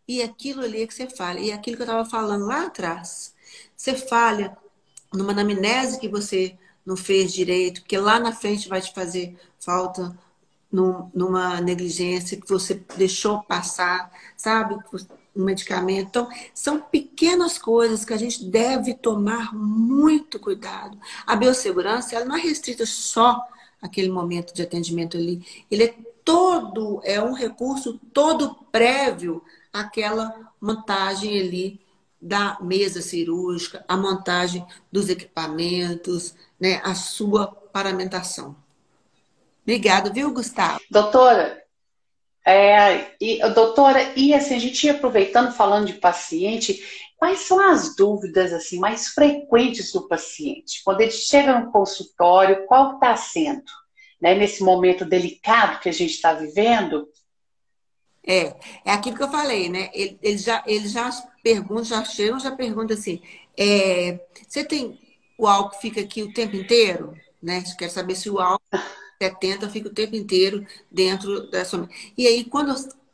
e 0.08 0.22
aquilo 0.22 0.62
ali 0.64 0.84
é 0.84 0.88
que 0.88 0.94
você 0.94 1.10
falha. 1.10 1.40
E 1.40 1.52
aquilo 1.52 1.78
que 1.78 1.84
eu 1.84 1.88
estava 1.88 2.08
falando 2.08 2.46
lá 2.46 2.66
atrás. 2.66 3.34
Você 3.76 3.94
falha 3.96 4.56
numa 5.14 5.32
anamnese 5.32 6.00
que 6.00 6.10
você 6.10 6.58
não 6.86 6.96
fez 6.96 7.34
direito, 7.34 7.84
que 7.84 7.98
lá 7.98 8.20
na 8.20 8.32
frente 8.32 8.70
vai 8.70 8.82
te 8.82 8.94
fazer 8.94 9.38
falta 9.60 10.16
num, 10.72 11.10
numa 11.14 11.62
negligência 11.62 12.40
que 12.40 12.48
você 12.48 12.84
deixou 12.98 13.42
passar, 13.44 14.12
sabe? 14.36 14.76
Um 15.36 15.44
medicamento. 15.44 16.08
Então, 16.08 16.30
são 16.54 16.80
pequenas 16.80 17.58
coisas 17.58 18.06
que 18.06 18.14
a 18.14 18.18
gente 18.18 18.46
deve 18.46 18.94
tomar 18.94 19.54
muito 19.54 20.40
cuidado. 20.40 20.98
A 21.26 21.36
biossegurança, 21.36 22.16
ela 22.16 22.26
não 22.26 22.36
é 22.36 22.40
restrita 22.40 22.86
só 22.86 23.42
aquele 23.82 24.10
momento 24.10 24.54
de 24.54 24.62
atendimento 24.62 25.18
ali. 25.18 25.46
Ele 25.70 25.84
é 25.84 25.96
todo, 26.24 27.00
é 27.04 27.22
um 27.22 27.34
recurso 27.34 28.00
todo 28.12 28.56
prévio 28.72 29.44
àquela 29.72 30.52
montagem 30.60 31.40
ali 31.40 31.80
da 32.20 32.58
mesa 32.60 33.02
cirúrgica, 33.02 33.86
a 33.88 33.96
montagem 33.96 34.66
dos 34.92 35.10
equipamentos, 35.10 36.34
né, 36.60 36.82
a 36.84 36.96
sua 36.96 37.46
paramentação. 37.48 38.56
Obrigada, 39.66 40.12
viu, 40.12 40.32
Gustavo? 40.32 40.80
Doutora, 40.92 41.64
É, 42.48 43.16
e, 43.20 43.40
doutora, 43.56 44.14
e 44.16 44.32
assim, 44.32 44.56
a 44.56 44.60
gente 44.60 44.86
ia 44.86 44.92
aproveitando, 44.94 45.52
falando 45.52 45.88
de 45.88 45.94
paciente, 45.94 46.80
quais 47.18 47.40
são 47.40 47.60
as 47.60 47.96
dúvidas 47.96 48.54
assim 48.54 48.78
mais 48.78 49.08
frequentes 49.08 49.92
do 49.92 50.08
paciente? 50.08 50.84
Quando 50.84 51.02
ele 51.02 51.10
chega 51.12 51.60
no 51.60 51.72
consultório, 51.72 52.66
qual 52.68 52.96
está 52.96 53.16
sendo? 53.16 53.64
Né, 54.22 54.36
nesse 54.36 54.64
momento 54.64 55.04
delicado 55.04 55.80
que 55.80 55.90
a 55.90 55.92
gente 55.92 56.12
está 56.12 56.34
vivendo? 56.34 57.08
É, 58.26 58.56
é 58.86 58.92
aquilo 58.92 59.18
que 59.18 59.24
eu 59.24 59.32
falei, 59.32 59.68
né? 59.68 59.90
Ele, 59.94 60.18
ele 60.22 60.38
já, 60.38 60.64
ele 60.66 60.88
já 60.88 61.10
pergunta, 61.44 61.84
já 61.84 62.06
chega, 62.06 62.40
já 62.40 62.56
pergunta 62.56 62.94
assim: 62.94 63.22
é, 63.58 64.20
você 64.48 64.64
tem 64.64 65.00
o 65.38 65.48
álcool 65.48 65.80
fica 65.80 66.02
aqui 66.02 66.24
o 66.24 66.34
tempo 66.34 66.56
inteiro? 66.56 67.14
Né? 67.42 67.64
Quer 67.78 67.90
saber 67.90 68.16
se 68.16 68.30
o 68.30 68.40
álcool 68.40 68.80
70 69.22 69.70
fica 69.70 69.88
o 69.88 69.94
tempo 69.94 70.16
inteiro 70.16 70.66
dentro 70.92 71.50
da 71.50 71.64
sua. 71.66 71.90
E 72.18 72.28
aí, 72.28 72.44
quando, 72.44 72.74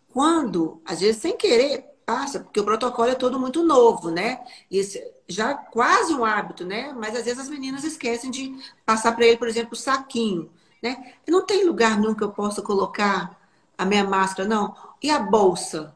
quando, 0.10 0.82
às 0.86 1.00
vezes 1.02 1.22
sem 1.22 1.38
querer, 1.38 1.86
passa, 2.06 2.40
porque 2.42 2.60
o 2.60 2.66
protocolo 2.66 3.10
é 3.10 3.16
todo 3.16 3.40
muito 3.40 3.64
novo, 3.64 4.12
né? 4.12 4.42
Isso 4.70 4.98
já 5.28 5.54
quase 5.54 6.14
um 6.14 6.26
hábito, 6.26 6.66
né? 6.66 6.94
Mas 6.94 7.16
às 7.16 7.24
vezes 7.26 7.40
as 7.40 7.50
meninas 7.50 7.84
esquecem 7.84 8.30
de 8.30 8.54
passar 8.86 9.14
para 9.16 9.26
ele, 9.26 9.38
por 9.38 9.48
exemplo, 9.48 9.74
o 9.74 9.78
saquinho, 9.78 10.50
né? 10.82 11.14
Não 11.28 11.46
tem 11.46 11.66
lugar 11.66 12.00
nenhum 12.00 12.14
que 12.14 12.24
eu 12.24 12.32
possa 12.32 12.62
colocar 12.62 13.40
a 13.78 13.86
minha 13.86 14.04
máscara, 14.04 14.48
não. 14.48 14.76
E 15.02 15.10
a 15.10 15.20
bolsa? 15.20 15.96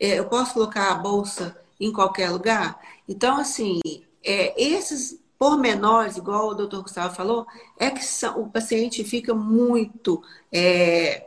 É, 0.00 0.18
eu 0.18 0.26
posso 0.26 0.54
colocar 0.54 0.90
a 0.90 0.96
bolsa 0.96 1.56
em 1.78 1.92
qualquer 1.92 2.30
lugar? 2.30 2.80
Então, 3.08 3.36
assim, 3.36 3.80
é, 4.24 4.60
esses 4.60 5.21
pormenores, 5.42 6.16
igual 6.16 6.50
o 6.50 6.54
doutor 6.54 6.82
Gustavo 6.82 7.16
falou, 7.16 7.44
é 7.76 7.90
que 7.90 8.00
o 8.36 8.46
paciente 8.46 9.02
fica 9.02 9.34
muito 9.34 10.22
é, 10.52 11.26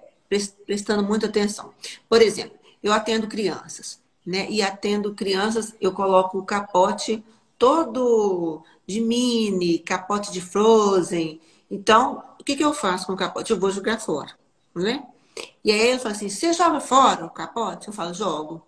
prestando 0.66 1.04
muita 1.04 1.26
atenção. 1.26 1.74
Por 2.08 2.22
exemplo, 2.22 2.58
eu 2.82 2.94
atendo 2.94 3.28
crianças, 3.28 4.02
né? 4.26 4.50
E 4.50 4.62
atendo 4.62 5.14
crianças, 5.14 5.76
eu 5.82 5.92
coloco 5.92 6.40
o 6.40 6.46
capote 6.46 7.22
todo 7.60 8.64
de 8.88 9.02
mini, 9.02 9.80
capote 9.80 10.32
de 10.32 10.40
frozen. 10.40 11.42
Então, 11.70 12.24
o 12.40 12.44
que, 12.46 12.56
que 12.56 12.64
eu 12.64 12.74
faço 12.74 13.08
com 13.08 13.14
o 13.14 13.18
capote? 13.18 13.52
Eu 13.52 13.60
vou 13.60 13.70
jogar 13.70 14.00
fora, 14.00 14.32
né? 14.74 15.06
E 15.62 15.74
aí 15.74 15.90
ele 15.90 16.00
fala 16.00 16.16
assim: 16.16 16.30
você 16.30 16.54
joga 16.54 16.80
fora 16.80 17.26
o 17.26 17.30
capote? 17.30 17.90
Eu 17.90 17.94
falo, 17.94 18.14
jogo. 18.14 18.66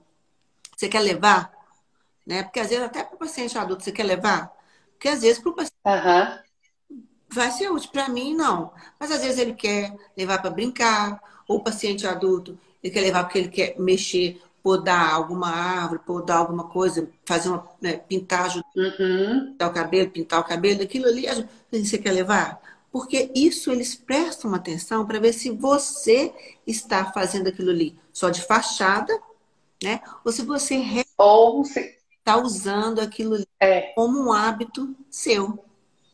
Você 0.75 0.89
quer 0.89 0.99
levar? 0.99 1.53
Né? 2.25 2.43
Porque 2.43 2.59
às 2.59 2.67
vezes, 2.67 2.83
até 2.83 3.01
para 3.01 3.15
o 3.15 3.19
paciente 3.19 3.57
adulto, 3.57 3.85
você 3.85 3.93
quer 3.93 4.03
levar? 4.03 4.56
Porque 4.97 5.09
às 5.09 5.21
vezes 5.21 5.39
para 5.39 5.51
o 5.51 5.55
paciente 5.55 5.75
uhum. 5.85 7.01
vai 7.29 7.51
ser 7.51 7.69
útil. 7.69 7.91
Para 7.91 8.09
mim, 8.09 8.35
não. 8.35 8.73
Mas 8.99 9.11
às 9.11 9.21
vezes 9.21 9.37
ele 9.37 9.53
quer 9.53 9.95
levar 10.17 10.41
para 10.41 10.49
brincar, 10.49 11.21
ou 11.47 11.57
o 11.57 11.63
paciente 11.63 12.07
adulto, 12.07 12.57
ele 12.83 12.91
quer 12.91 13.01
levar 13.01 13.23
porque 13.23 13.37
ele 13.37 13.49
quer 13.49 13.79
mexer, 13.79 14.41
podar 14.61 15.13
alguma 15.13 15.49
árvore, 15.49 16.01
podar 16.05 16.39
alguma 16.39 16.65
coisa, 16.65 17.09
fazer 17.25 17.49
uma, 17.49 17.65
né, 17.79 17.93
pintar, 17.93 18.53
uhum. 18.75 19.51
pintar 19.51 19.69
o 19.69 19.73
cabelo, 19.73 20.11
pintar 20.11 20.39
o 20.41 20.43
cabelo, 20.43 20.81
aquilo 20.81 21.05
ali, 21.05 21.25
você 21.71 21.97
quer 21.97 22.11
levar? 22.11 22.59
Porque 22.91 23.31
isso 23.35 23.71
eles 23.71 23.95
prestam 23.95 24.53
atenção 24.53 25.05
para 25.05 25.19
ver 25.19 25.31
se 25.31 25.51
você 25.51 26.33
está 26.65 27.11
fazendo 27.11 27.47
aquilo 27.47 27.69
ali 27.69 27.97
só 28.11 28.29
de 28.29 28.41
fachada, 28.41 29.17
né? 29.83 30.01
Ou 30.25 30.31
se 30.31 30.41
você 30.41 30.83
ou 31.17 31.63
se 31.63 31.96
está 32.27 32.35
usando 32.35 32.99
aquilo 32.99 33.41
é. 33.57 33.93
como 33.93 34.19
um 34.19 34.33
hábito 34.33 34.93
seu, 35.09 35.63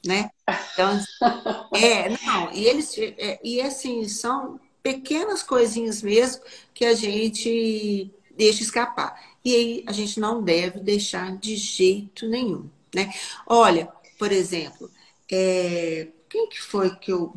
né? 0.05 0.29
Então, 0.71 1.03
é, 1.73 2.09
não, 2.09 2.53
e 2.53 2.65
eles, 2.65 2.95
é, 2.99 3.39
e 3.43 3.59
assim, 3.59 4.07
são 4.07 4.59
pequenas 4.83 5.41
coisinhas 5.41 6.03
mesmo 6.03 6.43
que 6.71 6.85
a 6.85 6.93
gente 6.93 8.11
deixa 8.37 8.61
escapar. 8.61 9.19
E 9.43 9.55
aí 9.55 9.83
a 9.87 9.91
gente 9.91 10.19
não 10.19 10.43
deve 10.43 10.79
deixar 10.81 11.35
de 11.35 11.55
jeito 11.55 12.27
nenhum, 12.27 12.69
né? 12.93 13.11
Olha, 13.47 13.91
por 14.19 14.31
exemplo, 14.31 14.91
é, 15.31 16.09
quem 16.29 16.47
que 16.47 16.61
foi 16.61 16.95
que 16.95 17.11
eu... 17.11 17.33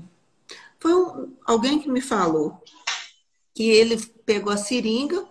Foi 0.79 0.95
um, 0.95 1.35
alguém 1.47 1.79
que 1.79 1.89
me 1.89 2.03
falou 2.03 2.63
que 3.55 3.71
ele 3.71 3.97
pegou 4.27 4.53
a 4.53 4.59
seringa 4.59 5.27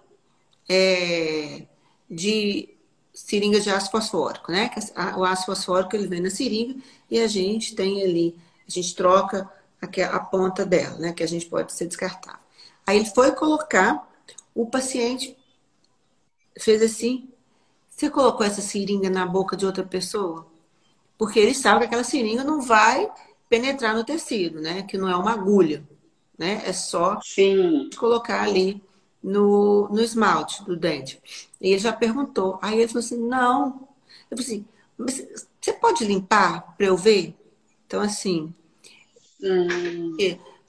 é, 0.67 1.67
de 2.09 2.74
seringa 3.15 3.61
de 3.61 3.69
ácido 3.69 3.91
fosfórico, 3.91 4.51
né? 4.51 4.69
O 5.17 5.23
ácido 5.23 5.55
fosfórico 5.55 5.95
ele 5.95 6.07
vem 6.07 6.19
na 6.19 6.29
seringa 6.29 6.75
e 7.09 7.19
a 7.19 7.27
gente 7.27 7.73
tem 7.73 8.03
ali, 8.03 8.37
a 8.67 8.71
gente 8.71 8.93
troca 8.93 9.49
aqui 9.81 10.01
a 10.01 10.19
ponta 10.19 10.65
dela, 10.65 10.97
né? 10.97 11.13
Que 11.13 11.23
a 11.23 11.27
gente 11.27 11.45
pode 11.45 11.71
ser 11.71 11.87
descartável. 11.87 12.41
Aí 12.85 12.97
ele 12.97 13.05
foi 13.05 13.31
colocar, 13.31 14.07
o 14.53 14.67
paciente 14.67 15.35
fez 16.59 16.81
assim: 16.81 17.29
você 17.89 18.09
colocou 18.09 18.45
essa 18.45 18.61
seringa 18.61 19.09
na 19.09 19.25
boca 19.25 19.55
de 19.55 19.65
outra 19.65 19.83
pessoa? 19.83 20.45
Porque 21.17 21.39
ele 21.39 21.53
sabe 21.53 21.79
que 21.79 21.85
aquela 21.85 22.03
seringa 22.03 22.43
não 22.43 22.61
vai 22.61 23.09
penetrar 23.47 23.95
no 23.95 24.03
tecido, 24.03 24.59
né? 24.59 24.83
Que 24.83 24.97
não 24.97 25.07
é 25.07 25.15
uma 25.15 25.31
agulha, 25.31 25.87
né? 26.37 26.61
É 26.65 26.73
só 26.73 27.19
Sim. 27.21 27.89
colocar 27.97 28.43
ali 28.43 28.83
no, 29.25 29.89
no 29.89 30.01
esmalte 30.01 30.63
do 30.63 30.77
dente. 30.77 31.19
E 31.59 31.69
ele 31.69 31.79
já 31.79 31.91
perguntou. 31.91 32.59
Aí 32.61 32.77
ele 32.77 32.87
falou 32.87 33.03
assim: 33.03 33.17
não. 33.17 33.87
Eu 34.29 34.37
falei 34.37 34.45
assim: 34.45 34.65
você 35.59 35.73
pode 35.73 36.05
limpar 36.05 36.75
para 36.77 36.85
eu 36.85 36.95
ver? 36.95 37.35
Então, 37.87 38.01
assim. 38.01 38.53
Hum. 39.41 40.15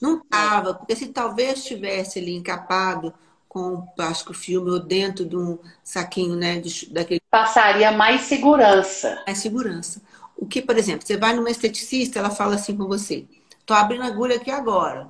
Não 0.00 0.20
tava, 0.20 0.74
porque 0.74 0.96
se 0.96 1.06
talvez 1.08 1.64
tivesse 1.64 2.18
ali 2.18 2.34
encapado 2.34 3.14
com 3.48 3.80
plástico 3.96 4.34
filme 4.34 4.70
ou 4.70 4.78
dentro 4.78 5.24
de 5.24 5.36
um 5.36 5.58
saquinho, 5.82 6.36
né? 6.36 6.60
De, 6.60 6.92
daquele... 6.92 7.22
Passaria 7.30 7.90
mais 7.92 8.22
segurança. 8.22 9.22
Mais 9.26 9.38
segurança. 9.38 10.02
O 10.36 10.44
que, 10.44 10.60
por 10.60 10.76
exemplo, 10.76 11.06
você 11.06 11.16
vai 11.16 11.34
numa 11.34 11.50
esteticista, 11.50 12.18
ela 12.18 12.28
fala 12.30 12.56
assim 12.56 12.76
com 12.76 12.86
você: 12.86 13.26
tô 13.64 13.74
abrindo 13.74 14.02
a 14.02 14.06
agulha 14.06 14.36
aqui 14.36 14.50
agora. 14.50 15.08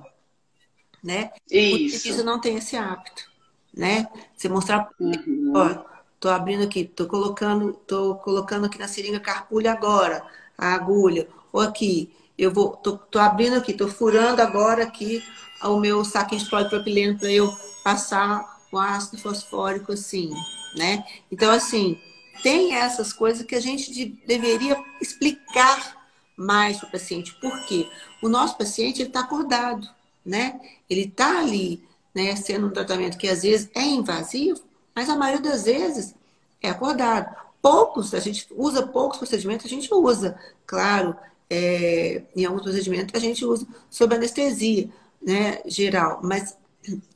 Né? 1.03 1.31
Isso. 1.49 1.75
O 1.75 1.79
esteticista 1.79 2.23
não 2.23 2.39
tem 2.39 2.57
esse 2.57 2.75
hábito 2.75 3.36
né? 3.77 4.07
Você 4.35 4.49
mostrar, 4.49 4.89
uhum. 4.99 5.53
ó, 5.55 5.85
tô 6.19 6.29
abrindo 6.29 6.63
aqui, 6.63 6.83
tô 6.83 7.05
colocando, 7.05 7.73
tô 7.85 8.15
colocando 8.15 8.65
aqui 8.65 8.79
na 8.79 8.87
seringa 8.87 9.19
carpulha 9.19 9.71
agora, 9.71 10.25
a 10.57 10.73
agulha, 10.73 11.27
ou 11.53 11.61
aqui, 11.61 12.11
eu 12.37 12.51
vou, 12.51 12.75
tô, 12.75 12.97
tô 12.97 13.19
abrindo 13.19 13.55
aqui, 13.55 13.73
tô 13.73 13.87
furando 13.87 14.41
agora 14.41 14.83
aqui 14.83 15.23
o 15.63 15.77
meu 15.77 16.03
saquinho 16.03 16.41
de 16.43 16.49
polipropileno 16.49 17.17
para 17.17 17.31
eu 17.31 17.55
passar 17.83 18.57
o 18.71 18.77
ácido 18.77 19.21
fosfórico 19.21 19.93
assim, 19.93 20.31
né? 20.75 21.03
Então, 21.31 21.51
assim, 21.51 21.99
tem 22.43 22.75
essas 22.75 23.13
coisas 23.13 23.45
que 23.45 23.55
a 23.55 23.59
gente 23.59 23.91
de, 23.91 24.05
deveria 24.25 24.77
explicar 25.01 25.97
mais 26.35 26.77
para 26.77 26.89
o 26.89 26.91
paciente. 26.91 27.33
Por 27.39 27.65
quê? 27.65 27.89
O 28.21 28.29
nosso 28.29 28.57
paciente 28.57 29.01
está 29.01 29.21
acordado, 29.21 29.87
né? 30.25 30.59
Ele 30.89 31.05
está 31.05 31.39
ali 31.39 31.86
né, 32.17 32.35
sendo 32.35 32.65
um 32.65 32.71
tratamento 32.71 33.15
que 33.15 33.29
às 33.29 33.43
vezes 33.43 33.69
é 33.75 33.83
invasivo, 33.83 34.59
mas 34.95 35.07
a 35.07 35.15
maioria 35.15 35.51
das 35.51 35.65
vezes 35.65 36.15
é 36.59 36.67
acordado. 36.67 37.35
Poucos, 37.61 38.15
a 38.15 38.19
gente 38.19 38.47
usa 38.55 38.87
poucos 38.87 39.19
procedimentos, 39.19 39.67
a 39.67 39.69
gente 39.69 39.93
usa, 39.93 40.35
claro, 40.65 41.15
é, 41.47 42.23
em 42.35 42.43
alguns 42.43 42.63
procedimentos 42.63 43.13
a 43.13 43.19
gente 43.19 43.45
usa 43.45 43.67
sob 43.87 44.15
anestesia 44.15 44.89
né, 45.21 45.61
geral, 45.67 46.19
mas 46.23 46.57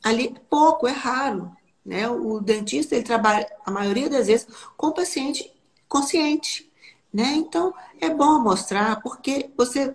ali 0.04 0.36
pouco, 0.48 0.88
é 0.88 0.92
raro. 0.92 1.52
Né? 1.84 2.08
O 2.08 2.40
dentista 2.40 2.94
ele 2.94 3.04
trabalha, 3.04 3.50
a 3.66 3.72
maioria 3.72 4.08
das 4.08 4.28
vezes, 4.28 4.48
com 4.78 4.88
o 4.88 4.94
paciente 4.94 5.52
consciente. 5.90 6.70
Né? 7.12 7.34
Então, 7.38 7.74
é 8.00 8.08
bom 8.08 8.40
mostrar, 8.40 9.02
porque 9.02 9.50
você 9.58 9.92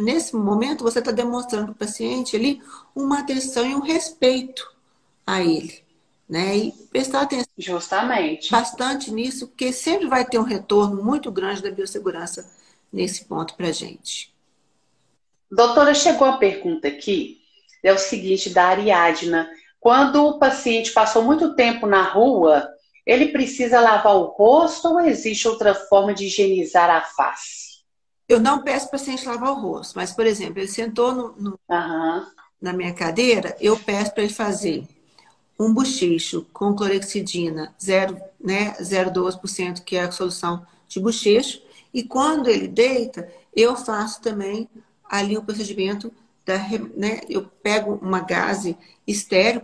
nesse 0.00 0.34
momento 0.34 0.84
você 0.84 0.98
está 0.98 1.10
demonstrando 1.10 1.66
para 1.66 1.72
o 1.72 1.76
paciente 1.76 2.36
ali 2.36 2.62
uma 2.94 3.20
atenção 3.20 3.66
e 3.66 3.74
um 3.74 3.80
respeito 3.80 4.70
a 5.26 5.42
ele. 5.42 5.82
Né? 6.28 6.56
E 6.56 6.72
prestar 6.90 7.22
atenção 7.22 7.52
Justamente. 7.58 8.50
bastante 8.50 9.10
nisso, 9.10 9.48
porque 9.48 9.72
sempre 9.72 10.06
vai 10.06 10.24
ter 10.24 10.38
um 10.38 10.44
retorno 10.44 11.02
muito 11.02 11.30
grande 11.30 11.62
da 11.62 11.70
biossegurança 11.70 12.48
nesse 12.92 13.24
ponto 13.24 13.54
para 13.54 13.68
a 13.68 13.72
gente. 13.72 14.32
Doutora, 15.50 15.92
chegou 15.94 16.28
a 16.28 16.36
pergunta 16.36 16.86
aqui, 16.86 17.40
é 17.82 17.92
o 17.92 17.98
seguinte, 17.98 18.50
da 18.50 18.66
Ariadna. 18.66 19.50
Quando 19.80 20.24
o 20.24 20.38
paciente 20.38 20.92
passou 20.92 21.24
muito 21.24 21.56
tempo 21.56 21.86
na 21.86 22.02
rua, 22.02 22.68
ele 23.04 23.28
precisa 23.28 23.80
lavar 23.80 24.14
o 24.14 24.26
rosto 24.26 24.88
ou 24.88 25.00
existe 25.00 25.48
outra 25.48 25.74
forma 25.74 26.14
de 26.14 26.26
higienizar 26.26 26.88
a 26.90 27.00
face? 27.00 27.69
Eu 28.30 28.38
não 28.38 28.62
peço 28.62 28.88
para 28.88 28.96
o 28.96 29.00
paciente 29.00 29.26
lavar 29.26 29.50
o 29.50 29.60
rosto, 29.60 29.94
mas, 29.96 30.12
por 30.12 30.24
exemplo, 30.24 30.60
ele 30.60 30.68
sentou 30.68 31.12
no, 31.12 31.32
no, 31.32 31.60
uhum. 31.68 32.26
na 32.62 32.72
minha 32.72 32.94
cadeira, 32.94 33.56
eu 33.60 33.76
peço 33.76 34.14
para 34.14 34.22
ele 34.22 34.32
fazer 34.32 34.86
um 35.58 35.74
bochecho 35.74 36.46
com 36.52 36.72
clorexidina 36.72 37.74
0,12%, 37.80 38.22
né, 38.40 38.76
0,12%, 38.80 39.82
que 39.82 39.96
é 39.96 40.04
a 40.04 40.12
solução 40.12 40.64
de 40.86 41.00
bochecho, 41.00 41.60
e 41.92 42.04
quando 42.04 42.48
ele 42.48 42.68
deita, 42.68 43.28
eu 43.52 43.74
faço 43.74 44.22
também 44.22 44.70
ali 45.04 45.36
o 45.36 45.42
procedimento 45.42 46.12
da, 46.46 46.56
né, 46.96 47.22
eu 47.28 47.42
pego 47.62 47.98
uma 48.00 48.20
gase 48.20 48.78
estéreo 49.08 49.60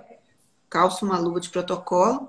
calço 0.69 1.07
uma 1.07 1.19
luva 1.19 1.39
de 1.39 1.49
protocolo, 1.51 2.29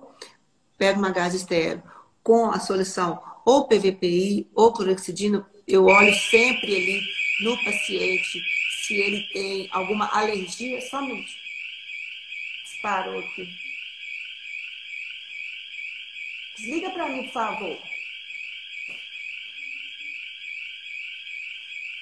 pego 0.78 1.00
uma 1.00 1.10
gás 1.10 1.34
estéreo 1.34 1.82
com 2.24 2.52
a 2.52 2.60
solução 2.60 3.20
ou 3.44 3.68
PVPI 3.68 4.48
ou 4.54 4.72
clorexidina, 4.72 5.46
eu 5.68 5.86
olho 5.86 6.14
sempre 6.16 6.76
ali 6.76 7.02
no 7.42 7.64
paciente 7.64 8.42
se 8.84 8.96
ele 8.96 9.24
tem 9.34 9.68
alguma 9.72 10.08
alergia. 10.18 10.80
Um 10.94 11.02
minuto. 11.08 11.48
Parou 12.82 13.20
aqui. 13.20 13.50
Desliga 16.58 16.90
para 16.92 17.10
mim, 17.10 17.24
por 17.24 17.34
favor. 17.34 17.84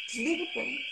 Desliga 0.07 0.45
para 0.53 0.63
mim. 0.63 0.85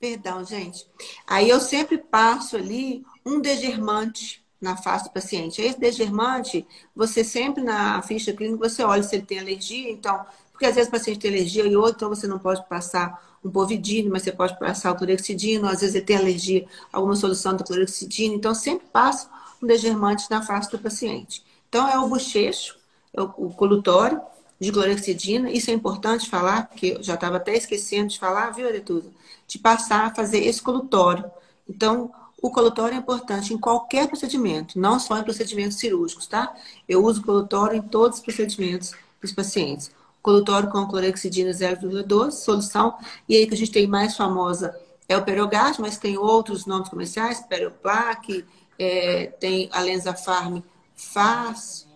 Perdão, 0.00 0.42
gente. 0.42 0.86
Aí 1.26 1.50
eu 1.50 1.60
sempre 1.60 1.98
passo 1.98 2.56
ali 2.56 3.04
um 3.24 3.38
degermante 3.38 4.42
na 4.58 4.74
face 4.74 5.04
do 5.04 5.10
paciente. 5.10 5.60
Esse 5.60 5.78
degermante, 5.78 6.66
você 6.96 7.22
sempre 7.22 7.62
na 7.62 8.00
ficha 8.00 8.32
clínica, 8.32 8.66
você 8.66 8.82
olha 8.82 9.02
se 9.02 9.14
ele 9.14 9.26
tem 9.26 9.38
alergia, 9.38 9.90
então, 9.90 10.24
porque 10.52 10.64
às 10.64 10.74
vezes 10.74 10.88
o 10.88 10.92
paciente 10.92 11.20
tem 11.20 11.30
alergia 11.30 11.66
e 11.66 11.76
outro, 11.76 11.96
então 11.96 12.08
você 12.08 12.26
não 12.26 12.38
pode 12.38 12.66
passar 12.66 13.38
um 13.44 13.50
povidino, 13.50 14.10
mas 14.10 14.22
você 14.22 14.32
pode 14.32 14.58
passar 14.58 14.92
o 14.92 14.96
clorexidino, 14.96 15.68
às 15.68 15.80
vezes 15.80 15.94
ele 15.94 16.04
tem 16.04 16.16
alergia 16.16 16.66
a 16.90 16.96
alguma 16.96 17.14
solução 17.14 17.54
do 17.54 17.64
clorexidino, 17.64 18.34
então 18.34 18.54
sempre 18.54 18.86
passa 18.90 19.30
um 19.62 19.66
degermante 19.66 20.30
na 20.30 20.42
face 20.42 20.70
do 20.70 20.78
paciente. 20.78 21.44
Então 21.68 21.86
é 21.86 21.98
o 21.98 22.08
bochecho, 22.08 22.78
é 23.14 23.20
o 23.20 23.50
colutório 23.50 24.20
de 24.60 24.70
clorexidina, 24.70 25.50
isso 25.50 25.70
é 25.70 25.74
importante 25.74 26.28
falar, 26.28 26.68
porque 26.68 26.94
eu 26.98 27.02
já 27.02 27.14
estava 27.14 27.38
até 27.38 27.56
esquecendo 27.56 28.08
de 28.08 28.18
falar, 28.18 28.50
viu, 28.50 28.68
Aretusa? 28.68 29.10
De 29.46 29.58
passar 29.58 30.06
a 30.06 30.14
fazer 30.14 30.44
esse 30.44 30.60
colutório. 30.60 31.24
Então, 31.68 32.12
o 32.42 32.50
colutório 32.50 32.94
é 32.94 32.98
importante 32.98 33.54
em 33.54 33.58
qualquer 33.58 34.06
procedimento, 34.06 34.78
não 34.78 35.00
só 35.00 35.18
em 35.18 35.22
procedimentos 35.24 35.78
cirúrgicos, 35.78 36.26
tá? 36.26 36.54
Eu 36.88 37.04
uso 37.04 37.22
colutório 37.22 37.76
em 37.76 37.82
todos 37.82 38.18
os 38.18 38.24
procedimentos 38.24 38.92
dos 39.20 39.32
pacientes. 39.32 39.90
Colutório 40.22 40.70
com 40.70 40.86
clorexidina 40.86 41.50
0,12, 41.50 42.32
solução. 42.32 42.96
E 43.28 43.36
aí 43.36 43.46
que 43.46 43.54
a 43.54 43.56
gente 43.56 43.72
tem 43.72 43.86
mais 43.86 44.16
famosa 44.16 44.78
é 45.08 45.16
o 45.16 45.24
Perogás, 45.24 45.78
mas 45.78 45.98
tem 45.98 46.18
outros 46.18 46.66
nomes 46.66 46.88
comerciais, 46.88 47.40
Peroplaque, 47.40 48.44
é, 48.78 49.26
tem 49.40 49.68
a 49.72 49.80
Lenzafarm 49.80 50.62
Faz. 50.94 51.89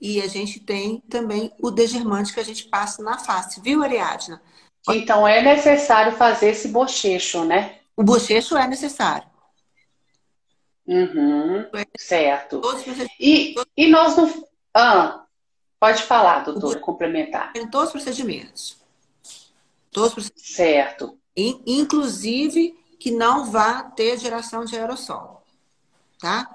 E 0.00 0.20
a 0.22 0.26
gente 0.26 0.60
tem 0.60 1.00
também 1.08 1.52
o 1.60 1.70
degermante 1.70 2.32
que 2.32 2.40
a 2.40 2.44
gente 2.44 2.64
passa 2.64 3.02
na 3.02 3.18
face, 3.18 3.60
viu, 3.60 3.82
Ariadna? 3.82 4.40
Então 4.88 5.28
é 5.28 5.42
necessário 5.42 6.16
fazer 6.16 6.50
esse 6.50 6.68
bochecho, 6.68 7.44
né? 7.44 7.78
O 7.96 8.02
bochecho 8.02 8.56
é 8.56 8.66
necessário. 8.66 9.28
Uhum, 10.86 11.66
certo. 11.98 12.62
E, 13.20 13.54
e 13.76 13.88
nós 13.88 14.16
não. 14.16 14.48
Ah, 14.74 15.24
pode 15.78 16.02
falar, 16.02 16.40
doutor, 16.40 16.80
complementar. 16.80 17.52
Em 17.54 17.68
todos 17.68 17.88
os 17.88 17.92
procedimentos. 17.92 18.78
Todos 19.92 20.08
os 20.08 20.14
procedimentos. 20.14 20.56
Certo. 20.56 21.18
Inclusive 21.36 22.74
que 22.98 23.10
não 23.10 23.50
vá 23.50 23.82
ter 23.82 24.18
geração 24.18 24.64
de 24.64 24.76
aerossol. 24.76 25.44
Tá? 26.18 26.50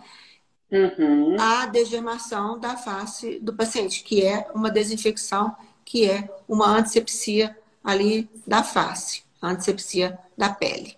Uhum. 0.72 1.38
A 1.40 1.68
degermação 1.68 2.60
da 2.60 2.76
face 2.76 3.40
do 3.40 3.54
paciente, 3.54 4.04
que 4.04 4.26
é 4.26 4.48
uma 4.54 4.72
desinfecção, 4.72 5.56
que 5.84 6.10
é 6.10 6.28
uma 6.48 6.68
antisepsia 6.68 7.58
ali 7.84 8.30
da 8.46 8.64
face, 8.64 9.24
antisepsia 9.42 10.18
da 10.38 10.50
pele. 10.50 10.98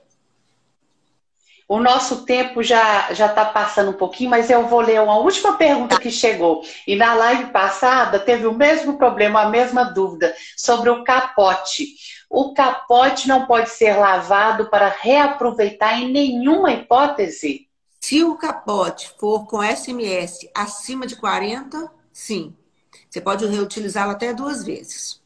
O 1.68 1.82
nosso 1.82 2.24
tempo 2.24 2.63
já 2.63 3.13
já 3.13 3.26
está 3.26 3.43
passando 3.43 3.89
um 3.89 3.97
pouquinho, 3.97 4.30
mas 4.30 4.49
eu 4.49 4.68
vou 4.68 4.80
ler 4.80 5.01
uma 5.01 5.18
última 5.18 5.57
pergunta 5.57 5.99
que 5.99 6.09
chegou. 6.09 6.63
E 6.88 6.95
na 6.95 7.13
live 7.13 7.51
passada 7.51 8.20
teve 8.20 8.47
o 8.47 8.53
mesmo 8.53 8.97
problema, 8.97 9.41
a 9.41 9.49
mesma 9.49 9.84
dúvida 9.84 10.34
sobre 10.55 10.89
o 10.89 11.03
capote. 11.03 11.88
O 12.30 12.53
capote 12.53 13.28
não 13.28 13.45
pode 13.45 13.70
ser 13.70 13.97
lavado 13.97 14.70
para 14.70 14.88
reaproveitar 14.88 16.01
em 16.01 16.09
nenhuma 16.09 16.72
hipótese? 16.72 17.66
Se 18.08 18.24
o 18.24 18.38
capote 18.38 19.14
for 19.20 19.45
com 19.47 19.62
SMS 19.62 20.47
acima 20.55 21.05
de 21.05 21.18
40, 21.18 21.91
sim. 22.14 22.55
Você 23.10 23.20
pode 23.20 23.45
reutilizá-lo 23.45 24.12
até 24.12 24.34
duas 24.34 24.64
vezes. 24.64 25.22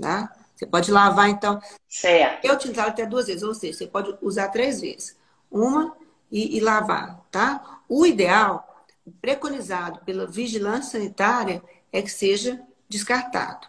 Tá? 0.00 0.34
Você 0.52 0.66
pode 0.66 0.90
lavar, 0.90 1.28
então. 1.28 1.62
Certo. 1.88 2.42
Reutilizá-lo 2.44 2.88
até 2.88 3.06
duas 3.06 3.28
vezes, 3.28 3.44
ou 3.44 3.54
seja, 3.54 3.78
você 3.78 3.86
pode 3.86 4.18
usar 4.20 4.48
três 4.48 4.80
vezes 4.80 5.16
uma 5.48 5.96
e, 6.32 6.56
e 6.56 6.60
lavar, 6.60 7.24
tá? 7.30 7.80
O 7.88 8.04
ideal, 8.04 8.84
preconizado 9.22 10.00
pela 10.04 10.26
vigilância 10.26 10.98
sanitária, 10.98 11.62
é 11.92 12.02
que 12.02 12.10
seja 12.10 12.60
descartado. 12.88 13.68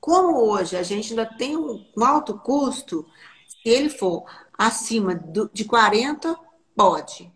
Como 0.00 0.38
hoje 0.38 0.76
a 0.76 0.84
gente 0.84 1.10
ainda 1.10 1.26
tem 1.26 1.56
um, 1.56 1.84
alto 2.00 2.38
custo, 2.38 3.04
se 3.48 3.68
ele 3.68 3.88
for 3.88 4.26
acima 4.56 5.12
do, 5.12 5.50
de 5.52 5.64
40, 5.64 6.38
pode, 6.76 7.32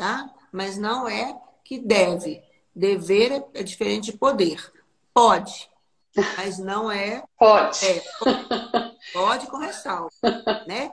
tá? 0.00 0.34
Mas 0.50 0.78
não 0.78 1.06
é 1.06 1.38
que 1.62 1.78
deve. 1.78 2.42
Dever 2.74 3.32
é, 3.32 3.60
é 3.60 3.62
diferente 3.62 4.10
de 4.10 4.16
poder. 4.16 4.72
Pode, 5.12 5.68
mas 6.38 6.58
não 6.58 6.90
é. 6.90 7.22
Pode. 7.38 7.84
É, 7.84 8.02
pode, 8.18 8.96
pode 9.12 9.46
com 9.48 9.58
ressalva, 9.58 10.10
né? 10.66 10.90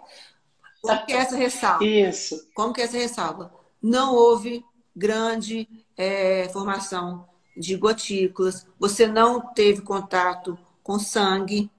Como 0.81 1.05
que 1.05 1.13
é 1.13 1.17
essa 1.17 1.37
ressalva? 1.37 1.85
Isso. 1.85 2.49
Como 2.53 2.73
que 2.73 2.81
é 2.81 2.83
essa 2.83 2.97
ressalva? 2.97 3.53
Não 3.81 4.13
houve 4.13 4.65
grande 4.93 5.69
é, 5.95 6.49
formação 6.49 7.29
de 7.55 7.77
gotículas, 7.77 8.67
você 8.77 9.07
não 9.07 9.53
teve 9.53 9.81
contato 9.81 10.59
com 10.83 10.99
sangue. 10.99 11.71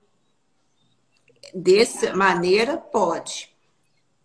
Dessa 1.54 2.16
maneira, 2.16 2.78
pode. 2.78 3.54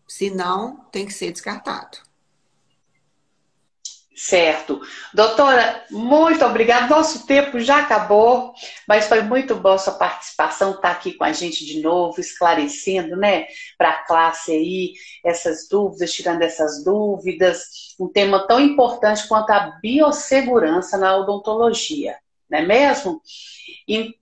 Se 0.07 0.29
não, 0.29 0.77
tem 0.91 1.05
que 1.05 1.13
ser 1.13 1.31
descartado. 1.31 1.97
Certo. 4.15 4.79
Doutora, 5.11 5.83
muito 5.89 6.45
obrigada. 6.45 6.87
Nosso 6.87 7.25
tempo 7.25 7.59
já 7.59 7.79
acabou, 7.79 8.53
mas 8.87 9.07
foi 9.07 9.21
muito 9.21 9.55
bom 9.55 9.75
sua 9.77 9.93
participação, 9.93 10.71
estar 10.71 10.81
tá 10.81 10.91
aqui 10.91 11.13
com 11.13 11.23
a 11.23 11.33
gente 11.33 11.65
de 11.65 11.81
novo, 11.81 12.19
esclarecendo, 12.19 13.15
né, 13.17 13.47
para 13.75 13.89
a 13.89 14.05
classe 14.05 14.51
aí 14.51 14.93
essas 15.25 15.67
dúvidas, 15.67 16.13
tirando 16.13 16.43
essas 16.43 16.83
dúvidas. 16.83 17.95
Um 17.99 18.07
tema 18.07 18.45
tão 18.45 18.59
importante 18.59 19.27
quanto 19.27 19.49
a 19.49 19.79
biossegurança 19.81 20.95
na 20.95 21.17
odontologia, 21.17 22.15
não 22.47 22.59
é 22.59 22.61
mesmo? 22.61 23.19
E 23.87 24.13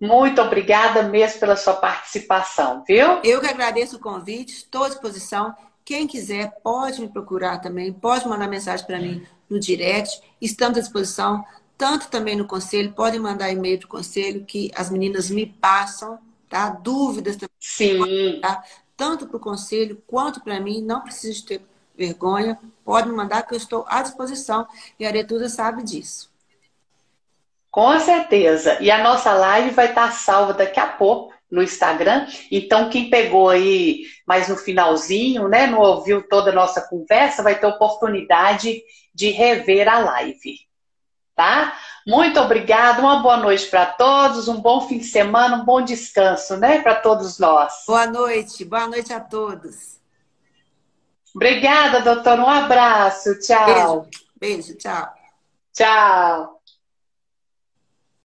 muito 0.00 0.42
obrigada 0.42 1.04
mesmo 1.04 1.38
pela 1.38 1.54
sua 1.54 1.74
participação, 1.74 2.82
viu? 2.84 3.20
Eu 3.22 3.40
que 3.40 3.46
agradeço 3.46 3.96
o 3.96 4.00
convite, 4.00 4.52
estou 4.52 4.82
à 4.82 4.88
disposição. 4.88 5.54
Quem 5.84 6.06
quiser 6.06 6.52
pode 6.62 7.00
me 7.00 7.08
procurar 7.08 7.58
também, 7.58 7.92
pode 7.92 8.26
mandar 8.28 8.48
mensagem 8.48 8.86
para 8.86 8.98
mim 8.98 9.26
no 9.48 9.58
direct. 9.58 10.20
Estamos 10.40 10.78
à 10.78 10.80
disposição, 10.80 11.44
tanto 11.76 12.08
também 12.08 12.36
no 12.36 12.46
conselho, 12.46 12.92
podem 12.92 13.18
mandar 13.18 13.50
e-mail 13.50 13.78
para 13.78 13.86
o 13.86 13.90
conselho 13.90 14.44
que 14.44 14.70
as 14.74 14.90
meninas 14.90 15.28
me 15.28 15.46
passam, 15.46 16.18
tá? 16.48 16.68
Dúvidas 16.68 17.36
também. 17.36 17.56
Sim. 17.58 18.40
Tá? 18.40 18.62
Tanto 18.96 19.26
para 19.26 19.36
o 19.36 19.40
conselho 19.40 20.00
quanto 20.06 20.40
para 20.40 20.60
mim, 20.60 20.80
não 20.80 21.00
precisa 21.00 21.34
de 21.34 21.44
ter 21.44 21.62
vergonha, 21.96 22.58
pode 22.84 23.08
me 23.08 23.14
mandar 23.14 23.42
que 23.42 23.54
eu 23.54 23.58
estou 23.58 23.84
à 23.88 24.02
disposição 24.02 24.66
e 24.98 25.04
a 25.04 25.08
Aretusa 25.08 25.48
sabe 25.48 25.82
disso. 25.82 26.30
Com 27.70 27.98
certeza. 27.98 28.78
E 28.80 28.90
a 28.90 29.02
nossa 29.02 29.32
live 29.32 29.70
vai 29.70 29.88
estar 29.88 30.12
salva 30.12 30.52
daqui 30.52 30.78
a 30.78 30.86
pouco 30.86 31.31
no 31.52 31.62
Instagram. 31.62 32.26
Então, 32.50 32.88
quem 32.88 33.10
pegou 33.10 33.50
aí 33.50 34.06
mais 34.26 34.48
no 34.48 34.56
finalzinho, 34.56 35.46
né, 35.48 35.66
não 35.66 35.80
ouviu 35.80 36.26
toda 36.26 36.50
a 36.50 36.54
nossa 36.54 36.80
conversa, 36.80 37.42
vai 37.42 37.58
ter 37.58 37.66
oportunidade 37.66 38.82
de 39.14 39.28
rever 39.28 39.86
a 39.86 39.98
live. 39.98 40.60
Tá? 41.36 41.78
Muito 42.06 42.40
obrigada, 42.40 43.02
uma 43.02 43.22
boa 43.22 43.36
noite 43.36 43.66
para 43.66 43.84
todos, 43.86 44.48
um 44.48 44.60
bom 44.60 44.88
fim 44.88 44.98
de 44.98 45.04
semana, 45.04 45.56
um 45.56 45.64
bom 45.64 45.82
descanso, 45.82 46.56
né, 46.56 46.80
para 46.80 46.94
todos 46.94 47.38
nós. 47.38 47.84
Boa 47.86 48.06
noite, 48.06 48.64
boa 48.64 48.86
noite 48.86 49.12
a 49.12 49.20
todos. 49.20 50.00
Obrigada, 51.34 52.00
doutor, 52.00 52.38
um 52.38 52.48
abraço, 52.48 53.38
tchau. 53.40 54.06
Beijo, 54.40 54.62
beijo 54.62 54.78
tchau. 54.78 55.14
Tchau. 55.72 56.51